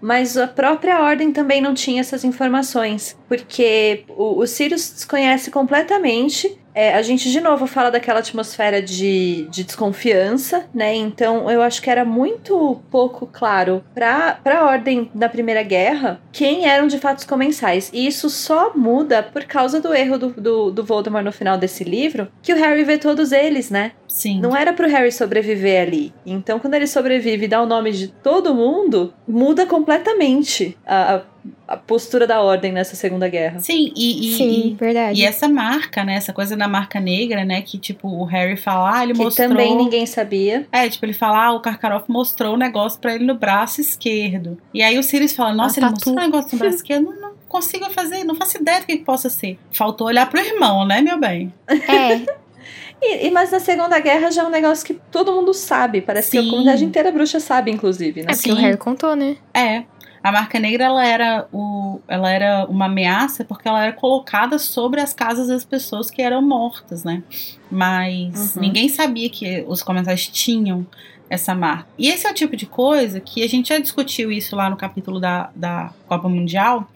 [0.00, 6.56] Mas a própria ordem também não tinha essas informações, porque o, o Sirius desconhece completamente.
[6.74, 10.94] É, a gente de novo fala daquela atmosfera de, de desconfiança, né?
[10.94, 16.66] Então eu acho que era muito pouco claro para a ordem da Primeira Guerra quem
[16.66, 17.90] eram de fato os comensais.
[17.92, 21.82] E isso só muda por causa do erro do, do, do Voldemort no final desse
[21.84, 23.92] livro, que o Harry vê todos eles, né?
[24.06, 24.40] Sim.
[24.40, 26.12] Não era pro Harry sobreviver ali.
[26.24, 31.22] Então, quando ele sobrevive e dá o nome de todo mundo, muda completamente a, a-
[31.66, 33.60] a postura da ordem nessa Segunda Guerra.
[33.60, 35.20] Sim, e, e, Sim, e- verdade.
[35.20, 36.14] E essa marca, né?
[36.14, 37.62] Essa coisa da marca negra, né?
[37.62, 39.48] Que, tipo, o Harry fala, ah, ele Que mostrou.
[39.48, 40.66] também ninguém sabia.
[40.72, 44.58] É, tipo, ele fala, ah, o Karkaroff mostrou o negócio pra ele no braço esquerdo.
[44.72, 45.94] E aí o Sirius fala, nossa, A ele tatu.
[45.94, 48.96] mostrou o negócio no braço esquerdo, não, não consigo fazer, não faço ideia do que,
[48.98, 49.58] que possa ser.
[49.72, 51.52] Faltou olhar pro irmão, né, meu bem?
[51.66, 52.20] É,
[53.00, 56.00] E, e- mas na Segunda Guerra já é um negócio que todo mundo sabe.
[56.00, 56.48] Parece que Sim.
[56.48, 58.32] a comunidade inteira bruxa sabe, inclusive, né?
[58.32, 58.60] é porque o Sim.
[58.62, 59.36] Harry contou, né?
[59.54, 59.84] É.
[60.28, 65.00] A marca negra, ela era, o, ela era uma ameaça porque ela era colocada sobre
[65.00, 67.22] as casas das pessoas que eram mortas, né?
[67.70, 68.62] Mas Uhum.
[68.62, 70.86] ninguém sabia que os comensais tinham
[71.30, 71.86] essa marca.
[71.98, 74.76] E esse é o tipo de coisa que a gente já discutiu isso lá no
[74.76, 76.88] capítulo da, da Copa Mundial,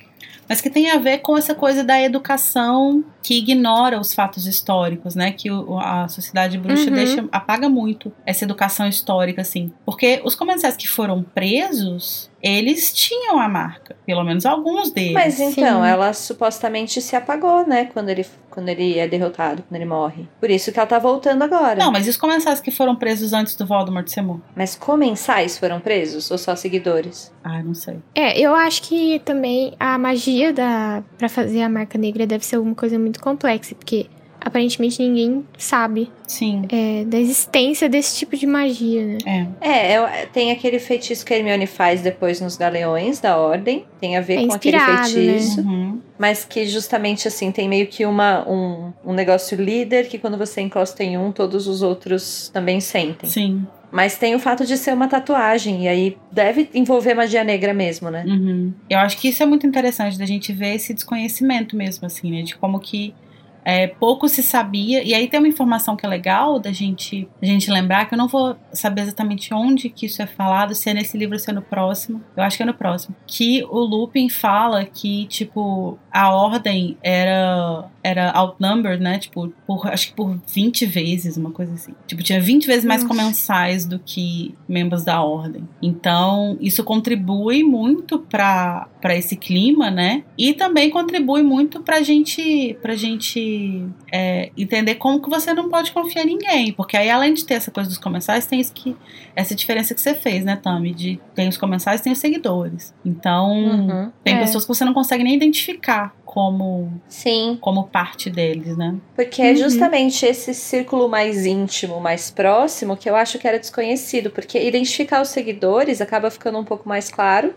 [0.49, 5.15] mas que tem a ver com essa coisa da educação que ignora os fatos históricos,
[5.15, 5.33] né?
[5.33, 6.97] Que o, a sociedade bruxa Uhum.
[6.97, 9.73] deixa, apaga muito essa educação histórica, assim.
[9.85, 13.97] Porque os comensais que foram presos, eles tinham a marca.
[14.05, 15.13] Pelo menos alguns deles.
[15.13, 15.89] Mas então, Sim.
[15.89, 17.85] ela supostamente se apagou, né?
[17.93, 20.29] Quando ele, quando ele é derrotado, quando ele morre.
[20.41, 21.77] Por isso que ela tá voltando agora.
[21.77, 24.43] Não, mas e os comensais que foram presos antes do Voldemort ser morto?
[24.57, 27.33] Mas comensais foram presos ou só seguidores?
[27.45, 27.99] Ah, não sei.
[28.15, 32.57] É, eu acho que também a magia da para fazer a marca negra deve ser
[32.57, 34.07] alguma coisa muito complexa, porque
[34.45, 36.63] aparentemente ninguém sabe Sim.
[36.71, 39.19] é, da existência desse tipo de magia, né?
[39.61, 39.69] É.
[39.69, 43.85] É, é, tem aquele feitiço que a Hermione faz depois nos galeões da ordem.
[44.01, 45.09] Tem a ver É com aquele inspirado, né?
[45.09, 45.61] feitiço.
[45.61, 46.01] Uhum.
[46.19, 50.61] Mas que justamente assim, tem meio que uma, um, um negócio líder que quando você
[50.61, 53.29] encosta em um, todos os outros também sentem.
[53.29, 53.67] Sim.
[53.91, 58.11] Mas tem o fato de ser uma tatuagem, e aí deve envolver magia negra mesmo,
[58.11, 58.25] né?
[58.27, 58.73] Uhum.
[58.89, 62.41] Eu acho que isso é muito interessante da gente ver esse desconhecimento mesmo, assim, né?
[62.41, 63.15] De como que
[63.65, 65.03] é, pouco se sabia.
[65.03, 68.19] E aí tem uma informação que é legal da gente, da gente lembrar, que eu
[68.19, 71.51] não vou saber exatamente onde que isso é falado, se é nesse livro ou se
[71.51, 72.23] é no próximo.
[72.37, 73.15] Eu acho que é no próximo.
[73.27, 79.19] Que o Lupin fala que, tipo, a ordem era, era outnumbered, né?
[79.19, 81.93] Tipo, por, acho que por 20 vezes, uma coisa assim.
[82.07, 83.15] Tipo, tinha 20 vezes mais Nossa.
[83.15, 85.67] comensais do que membros da ordem.
[85.81, 90.23] Então, isso contribui muito para para esse clima, né?
[90.39, 95.91] E também contribui muito pra gente pra gente é, entender como que você não pode
[95.91, 98.95] confiar em ninguém, porque aí além de ter essa coisa dos comensais, tem isso que
[99.35, 100.95] essa diferença que você fez, né, Tami?
[100.95, 102.95] De tem os comensais, tem os seguidores.
[103.05, 104.13] Então, Uhum.
[104.23, 104.41] tem É.
[104.41, 106.02] pessoas que você não consegue nem identificar
[106.33, 108.95] como Sim, como parte deles, né?
[109.15, 109.57] porque é Uhum.
[109.59, 114.31] justamente esse círculo mais íntimo, mais próximo, que eu acho que era desconhecido.
[114.31, 117.53] Porque identificar os seguidores acaba ficando um pouco mais claro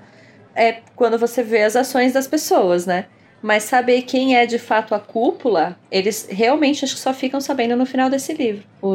[0.54, 3.06] é quando você vê as ações das pessoas, né?
[3.42, 7.78] Mas saber quem é de fato a cúpula, eles realmente acho que só ficam sabendo
[7.78, 8.66] no final desse livro.
[8.82, 8.90] O,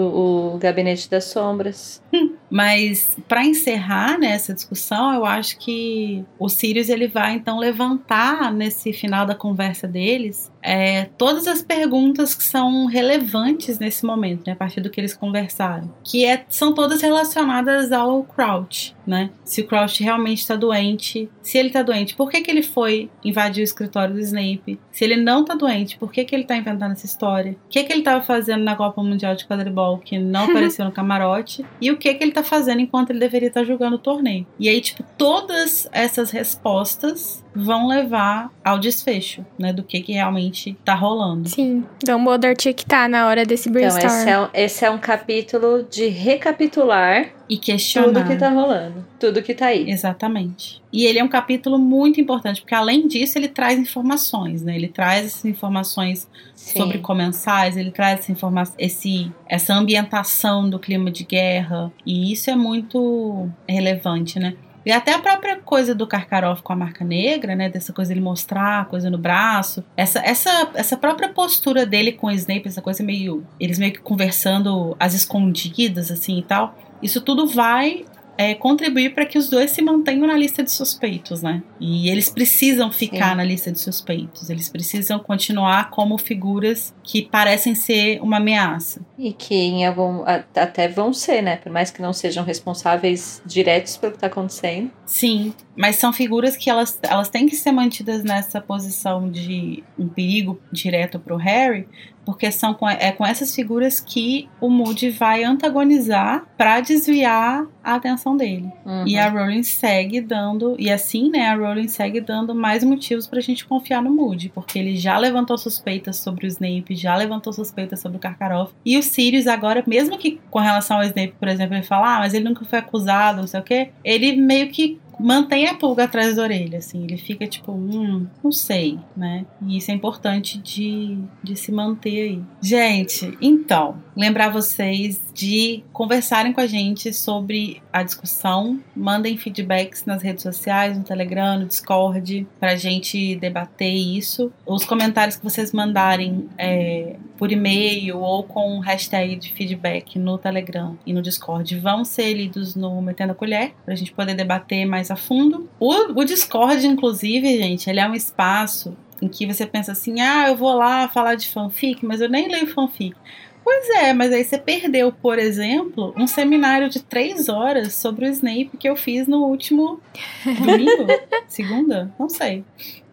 [0.54, 2.02] o Gabinete das Sombras.
[2.50, 8.92] Mas para encerrar nessa discussão, eu acho que o Sirius ele vai então levantar nesse
[8.92, 14.56] final da conversa deles é, todas as perguntas que são relevantes nesse momento, né, a
[14.56, 19.30] partir do que eles conversaram, que é, são todas relacionadas ao Crouch, né?
[19.44, 23.10] Se o Crouch realmente está doente, se ele está doente, por que, que ele foi
[23.24, 24.78] invadir o escritório do Snape?
[24.92, 27.52] Se ele não está doente, por que, que ele está inventando essa história?
[27.52, 30.92] O que, que ele estava fazendo na Copa Mundial de Quadribol que não apareceu no
[30.92, 31.64] camarote?
[31.80, 34.46] E o que, que ele tá fazendo enquanto ele deveria estar jogando o torneio?
[34.58, 39.72] E aí, tipo, todas essas respostas vão levar ao desfecho, né?
[39.72, 41.48] Do que, que realmente tá rolando.
[41.48, 44.06] Sim, Dumbledore tinha que estar na hora desse Então, brainstorm.
[44.06, 48.06] esse é, um- esse é um capítulo de recapitular E questionar.
[48.12, 49.04] tudo que tá rolando.
[49.18, 49.90] Tudo que tá aí.
[49.90, 50.80] Exatamente.
[50.92, 54.74] E ele é um capítulo muito importante, porque além disso, ele traz informações, né?
[54.76, 56.28] Ele traz essas informações
[56.72, 56.78] Sim.
[56.78, 62.50] sobre comensais, ele traz essa informação, esse, essa ambientação do clima de guerra, e isso
[62.50, 64.54] é muito relevante, né?
[64.84, 67.68] E até a própria coisa do Karkaroff com a marca negra, né?
[67.68, 69.84] Dessa coisa dele mostrar a coisa no braço.
[69.96, 73.46] Essa, essa, essa própria postura dele com o Snape, essa coisa meio.
[73.58, 76.74] Eles meio que conversando às escondidas, assim e tal.
[77.02, 78.04] Isso tudo vai
[78.36, 81.62] é, contribuir para que os dois se mantenham na lista de suspeitos, né?
[81.78, 83.36] E eles precisam ficar Sim.
[83.36, 84.50] na lista de suspeitos.
[84.50, 89.00] Eles precisam continuar como figuras que parecem ser uma ameaça.
[89.18, 90.22] E que em algum.
[90.54, 91.56] Até vão ser, né?
[91.56, 94.90] Por mais que não sejam responsáveis diretos pelo que tá acontecendo.
[95.04, 100.06] Sim, mas são figuras que elas, elas têm que ser mantidas nessa posição de um
[100.06, 101.88] perigo direto pro Harry,
[102.22, 107.94] porque são com, é com essas figuras que o Moody vai antagonizar para desviar a
[107.94, 108.70] atenção dele.
[108.84, 109.06] Uhum.
[109.06, 113.40] E a Rowling segue dando, e assim, né, a Rowling segue dando mais motivos pra
[113.40, 118.00] gente confiar no Moody, porque ele já levantou suspeitas sobre o Snape, já levantou suspeitas
[118.00, 121.74] sobre o Karkaroff, e o Sirius agora, mesmo que com relação ao Snape, por exemplo,
[121.74, 125.00] ele fala, ah, mas ele nunca foi acusado, não sei o quê, ele meio que
[125.20, 129.44] mantém a pulga atrás da orelha, assim, ele fica tipo, hum, não sei, né?
[129.62, 132.42] E isso é importante de, de se manter aí.
[132.60, 140.22] Gente, então, lembrar vocês de conversarem com a gente sobre a discussão, mandem feedbacks nas
[140.22, 144.52] redes sociais, no Telegram, no Discord, pra gente debater isso.
[144.66, 150.98] Os comentários que vocês mandarem é, por e-mail ou com hashtag de feedback no Telegram
[151.06, 155.10] e no Discord vão ser lidos no Metendo a Colher, pra gente poder debater mais
[155.10, 155.66] a fundo.
[155.80, 160.48] O, o Discord, inclusive, gente, ele é um espaço em que você pensa assim, ah,
[160.48, 163.14] eu vou lá falar de fanfic, mas eu nem leio fanfic.
[163.62, 168.28] Pois é, mas aí você perdeu, por exemplo, um seminário de três horas sobre o
[168.28, 170.00] Snape que eu fiz no último
[170.64, 171.06] domingo,
[171.46, 172.64] segunda, não sei.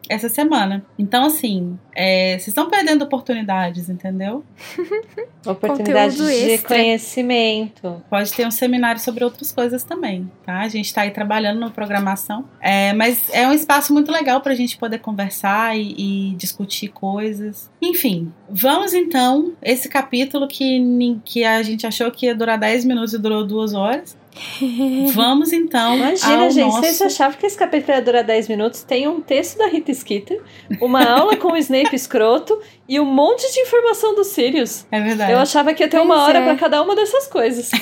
[0.10, 0.86] Essa semana.
[0.98, 4.44] Então, assim, é, vocês estão perdendo oportunidades, entendeu?
[5.46, 6.76] Oportunidade Conteúdo de extra.
[6.76, 8.04] conhecimento.
[8.10, 10.60] Pode ter um seminário sobre outras coisas também, tá?
[10.60, 12.46] A gente tá aí trabalhando na programação.
[12.60, 17.70] É, mas é um espaço muito legal pra gente poder conversar e, e discutir coisas.
[17.82, 19.54] Enfim, vamos então.
[19.62, 23.74] Esse capítulo que, que a gente achou que ia durar 10 minutos e durou duas
[23.74, 24.18] horas.
[25.14, 25.96] Vamos então.
[25.98, 26.80] Imagina, gente, nosso...
[26.80, 28.84] vocês achavam que esse capítulo ia durar 10 minutos?
[28.84, 30.42] Tem um texto da Rita Skeeter,
[30.82, 34.86] uma aula com o Snape escroto e um monte de informação do Sirius.
[34.92, 35.32] É verdade.
[35.32, 36.44] Eu achava que ia ter uma Pois hora é.
[36.44, 37.72] pra cada uma dessas coisas.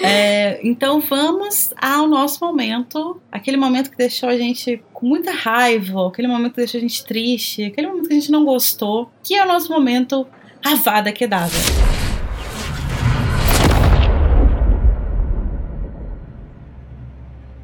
[0.00, 6.08] É, então vamos ao nosso momento, aquele momento que deixou a gente com muita raiva,
[6.08, 9.34] aquele momento que deixou a gente triste, aquele momento que a gente não gostou, que
[9.34, 10.26] é o nosso momento
[10.64, 11.91] Avada Kedavra.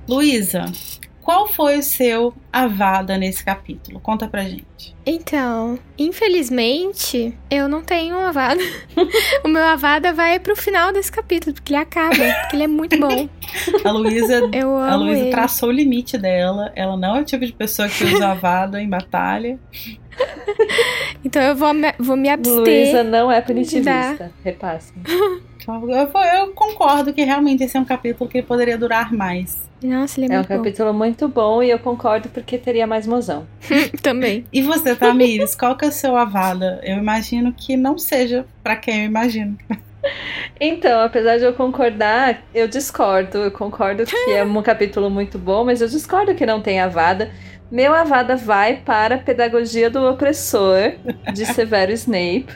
[0.09, 0.65] Luísa,
[1.21, 4.01] qual foi o seu Avada nesse capítulo?
[4.01, 4.97] Conta pra gente.
[5.05, 8.63] Então, infelizmente, eu não tenho um Avada.
[9.45, 12.99] o meu Avada vai pro final desse capítulo, porque ele acaba, porque ele é muito
[12.99, 13.29] bom.
[13.85, 14.41] A Luísa
[15.29, 16.73] A traçou o limite dela.
[16.75, 19.59] Ela não é o tipo de pessoa que usa avada em batalha.
[21.23, 22.59] Então eu vou me, vou me abster.
[22.59, 24.33] Luísa não é punitivista.
[24.43, 24.95] Repasse.
[25.69, 29.69] Eu, eu concordo que realmente esse é um capítulo que poderia durar mais.
[29.83, 33.07] Nossa, ele é, É um muito capítulo muito bom e eu concordo porque teria mais
[33.07, 33.47] mozão.
[33.69, 33.99] bom.
[34.03, 34.45] Também.
[34.53, 36.81] E você, Tamires, qual que é o seu avada?
[36.83, 39.57] Eu imagino que não seja pra quem eu imagino.
[40.61, 43.39] Então, apesar de eu concordar, eu discordo.
[43.39, 47.31] Eu concordo que é um capítulo muito bom, mas eu discordo que não tem Avada.
[47.71, 50.95] Meu Avada vai para a Pedagogia do Opressor,
[51.35, 52.49] de Severo Snape.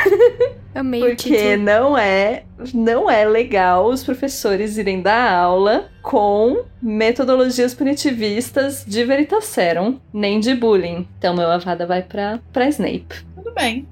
[0.74, 8.84] Amei Porque não é, não é legal os professores irem dar aula com metodologias punitivistas
[8.86, 11.06] de Veritaserum, nem de bullying.
[11.18, 13.24] Então, meu Avada vai para para Snape.
[13.34, 13.86] Tudo bem.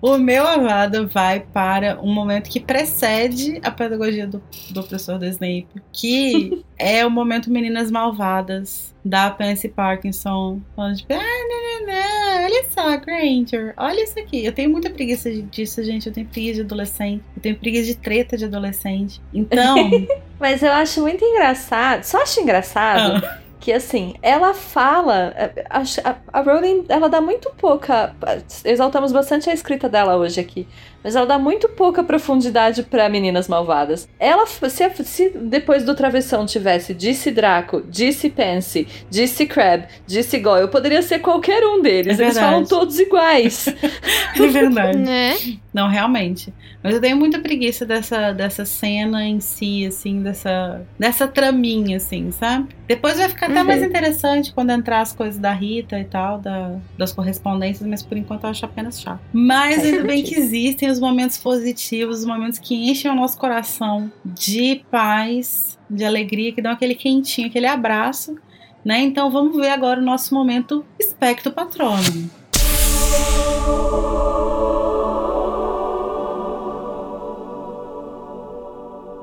[0.00, 5.26] O meu avada vai para um momento que precede a pedagogia do, do professor do
[5.26, 11.86] Snape, que é o momento Meninas Malvadas da Pansy Parkinson, falando tipo, ah, não, não,
[11.86, 14.44] não, olha só, Granger, olha isso aqui.
[14.44, 16.06] Eu tenho muita preguiça disso, gente.
[16.06, 19.20] Eu tenho preguiça de adolescente, eu tenho preguiça de treta de adolescente.
[19.34, 19.90] Então,
[20.38, 23.47] Mas eu acho muito engraçado, só acho engraçado Ah.
[23.68, 25.34] Que assim, ela fala,
[25.68, 28.16] a, a, a Rowling, ela dá muito pouca,
[28.64, 30.66] exaltamos bastante a escrita dela hoje aqui,
[31.02, 34.08] mas ela dá muito pouca profundidade pra Meninas Malvadas.
[34.18, 40.68] Ela, se, se depois do Travessão tivesse disse Draco, disse Pansy, disse Crab, disse Goyle,
[40.68, 43.66] poderia ser qualquer um deles, É eles falam todos iguais.
[44.36, 44.98] é verdade.
[44.98, 45.34] Né?
[45.72, 46.52] Não, realmente.
[46.82, 52.30] Mas eu tenho muita preguiça dessa, dessa cena em si, assim, dessa, dessa traminha, assim,
[52.30, 52.68] sabe?
[52.86, 53.66] Depois vai ficar até Uhum.
[53.66, 58.16] mais interessante quando entrar as coisas da Rita e tal, da, das correspondências, mas por
[58.16, 59.20] enquanto eu acho apenas chato.
[59.32, 63.38] Mas Faz ainda bem que existem os momentos positivos, os momentos que enchem o nosso
[63.38, 68.36] coração de paz, de alegria, que dão aquele quentinho, aquele abraço.
[68.84, 69.00] Né?
[69.00, 72.30] Então vamos ver agora o nosso momento Espectro Patrono.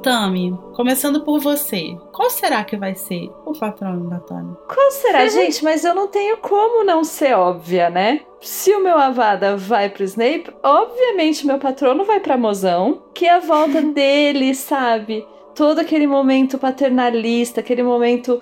[0.05, 4.55] Tami, começando por você, qual será que vai ser o patrono da Tami?
[4.71, 5.63] Qual será, gente?
[5.63, 8.21] Mas eu não tenho como não ser óbvia, né?
[8.39, 13.33] Se o meu Avada vai pro Snape, obviamente meu patrono vai pra Mozão, que é
[13.33, 15.27] a volta dele, sabe?
[15.55, 18.39] Todo aquele momento paternalista, aquele momento,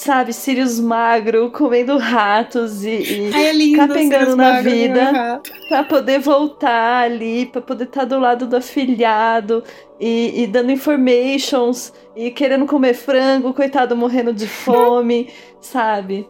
[0.00, 5.42] sabe, Sirius magro, comendo ratos e, e Ai, é lindo, Capengando na vida.
[5.68, 9.62] pra poder voltar ali, pra poder estar do lado do afilhado
[10.00, 15.28] e, e dando informations e querendo comer frango, coitado morrendo de fome,
[15.60, 16.26] sabe?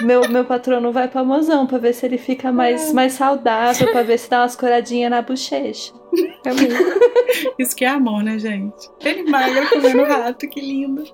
[0.00, 4.02] Meu, meu patrono vai pra mozão pra ver se ele fica mais, mais saudável, pra
[4.02, 5.92] ver se dá umas coradinhas na bochecha.
[6.48, 6.68] Amei.
[7.58, 8.90] Isso que é amor, né, gente?
[9.04, 11.04] Ele magro comendo rato, que lindo.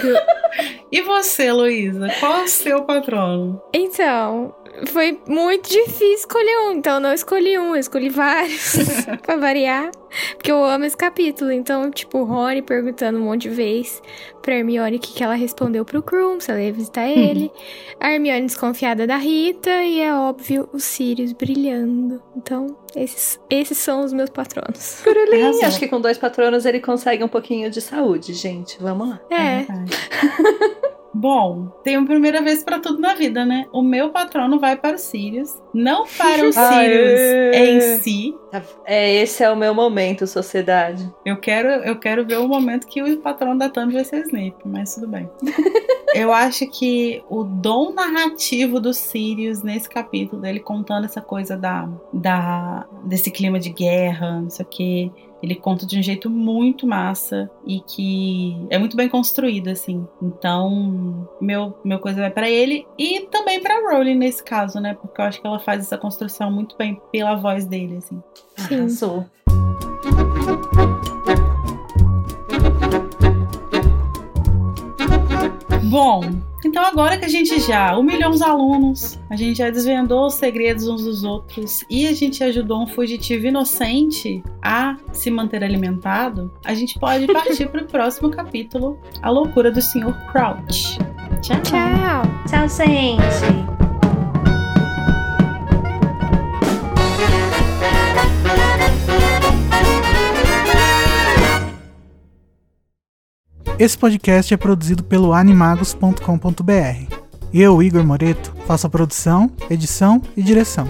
[0.92, 3.62] e você, Luísa, qual é o seu patrono?
[3.72, 4.54] Então,
[4.86, 8.76] foi muito difícil escolher um, então eu não escolhi um, eu escolhi vários,
[9.22, 9.90] pra variar,
[10.36, 14.02] porque eu amo esse capítulo, então, tipo, o Rony perguntando um monte de vez
[14.42, 17.50] pra Hermione o que, que ela respondeu pro Krum, se ela ia visitar ele,
[18.00, 24.04] a Hermione desconfiada da Rita, e é óbvio, o Sirius brilhando, então, esses, esses são
[24.04, 25.00] os meus patronos.
[25.02, 28.76] Curulim, acho que com dois patronos ele consegue um pouquinho de saúde, gente.
[28.80, 29.20] Vamos lá.
[29.30, 29.92] É, verdade.
[31.14, 33.66] Bom, tem uma primeira vez para tudo na vida, né?
[33.72, 37.20] O meu patrono vai para os Sirius, não para os Sirius
[37.54, 38.34] em si.
[38.84, 41.08] É, esse é o meu momento, sociedade.
[41.24, 44.56] Eu quero, eu quero ver o momento que o patrono da Thumb vai ser Snape,
[44.64, 45.28] mas tudo bem.
[46.14, 51.88] eu acho que o dom narrativo do Sirius nesse capítulo, dele contando essa coisa da,
[52.12, 55.12] da desse clima de guerra, não sei o que,
[55.44, 60.06] ele conta de um jeito muito massa e que é muito bem construído, assim.
[60.22, 64.94] Então, meu, meu coisa vai para ele e também para Rowling nesse caso, né?
[64.94, 68.22] Porque eu acho que ela faz essa construção muito bem pela voz dele, assim.
[68.56, 68.74] Sim.
[68.74, 69.26] Arrasou.
[75.94, 76.22] Bom,
[76.66, 80.88] então agora que a gente já humilhou os alunos, a gente já desvendou os segredos
[80.88, 86.74] uns dos outros e a gente ajudou um fugitivo inocente a se manter alimentado, a
[86.74, 90.12] gente pode partir para o próximo capítulo, A Loucura do Sr.
[90.32, 90.98] Crouch.
[91.40, 91.62] Tchau.
[91.62, 92.22] Tchau.
[92.48, 93.74] Tchau, gente.
[103.76, 107.16] Esse podcast é produzido pelo animagos.com.br.
[107.52, 110.88] Eu, Igor Moreto, faço a produção, edição e direção.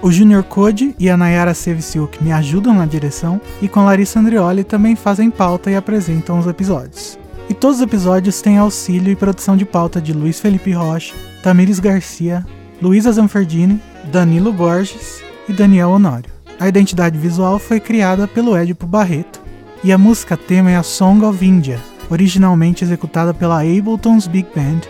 [0.00, 4.62] O Junior Code e a Nayara Seviciuk me ajudam na direção e com Larissa Andrioli
[4.62, 7.18] também fazem pauta e apresentam os episódios.
[7.48, 11.12] E todos os episódios têm auxílio e produção de pauta de Luiz Felipe Rocha,
[11.42, 12.46] Tamires Garcia,
[12.80, 16.30] Luísa Zanferdini, Danilo Borges e Daniel Honório.
[16.60, 19.42] A identidade visual foi criada pelo Edipo Barreto
[19.82, 21.80] e a música tema é a Song of India,
[22.10, 24.80] originalmente executada pela Ableton's Big Band,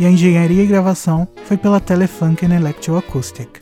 [0.00, 3.61] e a engenharia e gravação foi pela Telefunken Electroacoustic.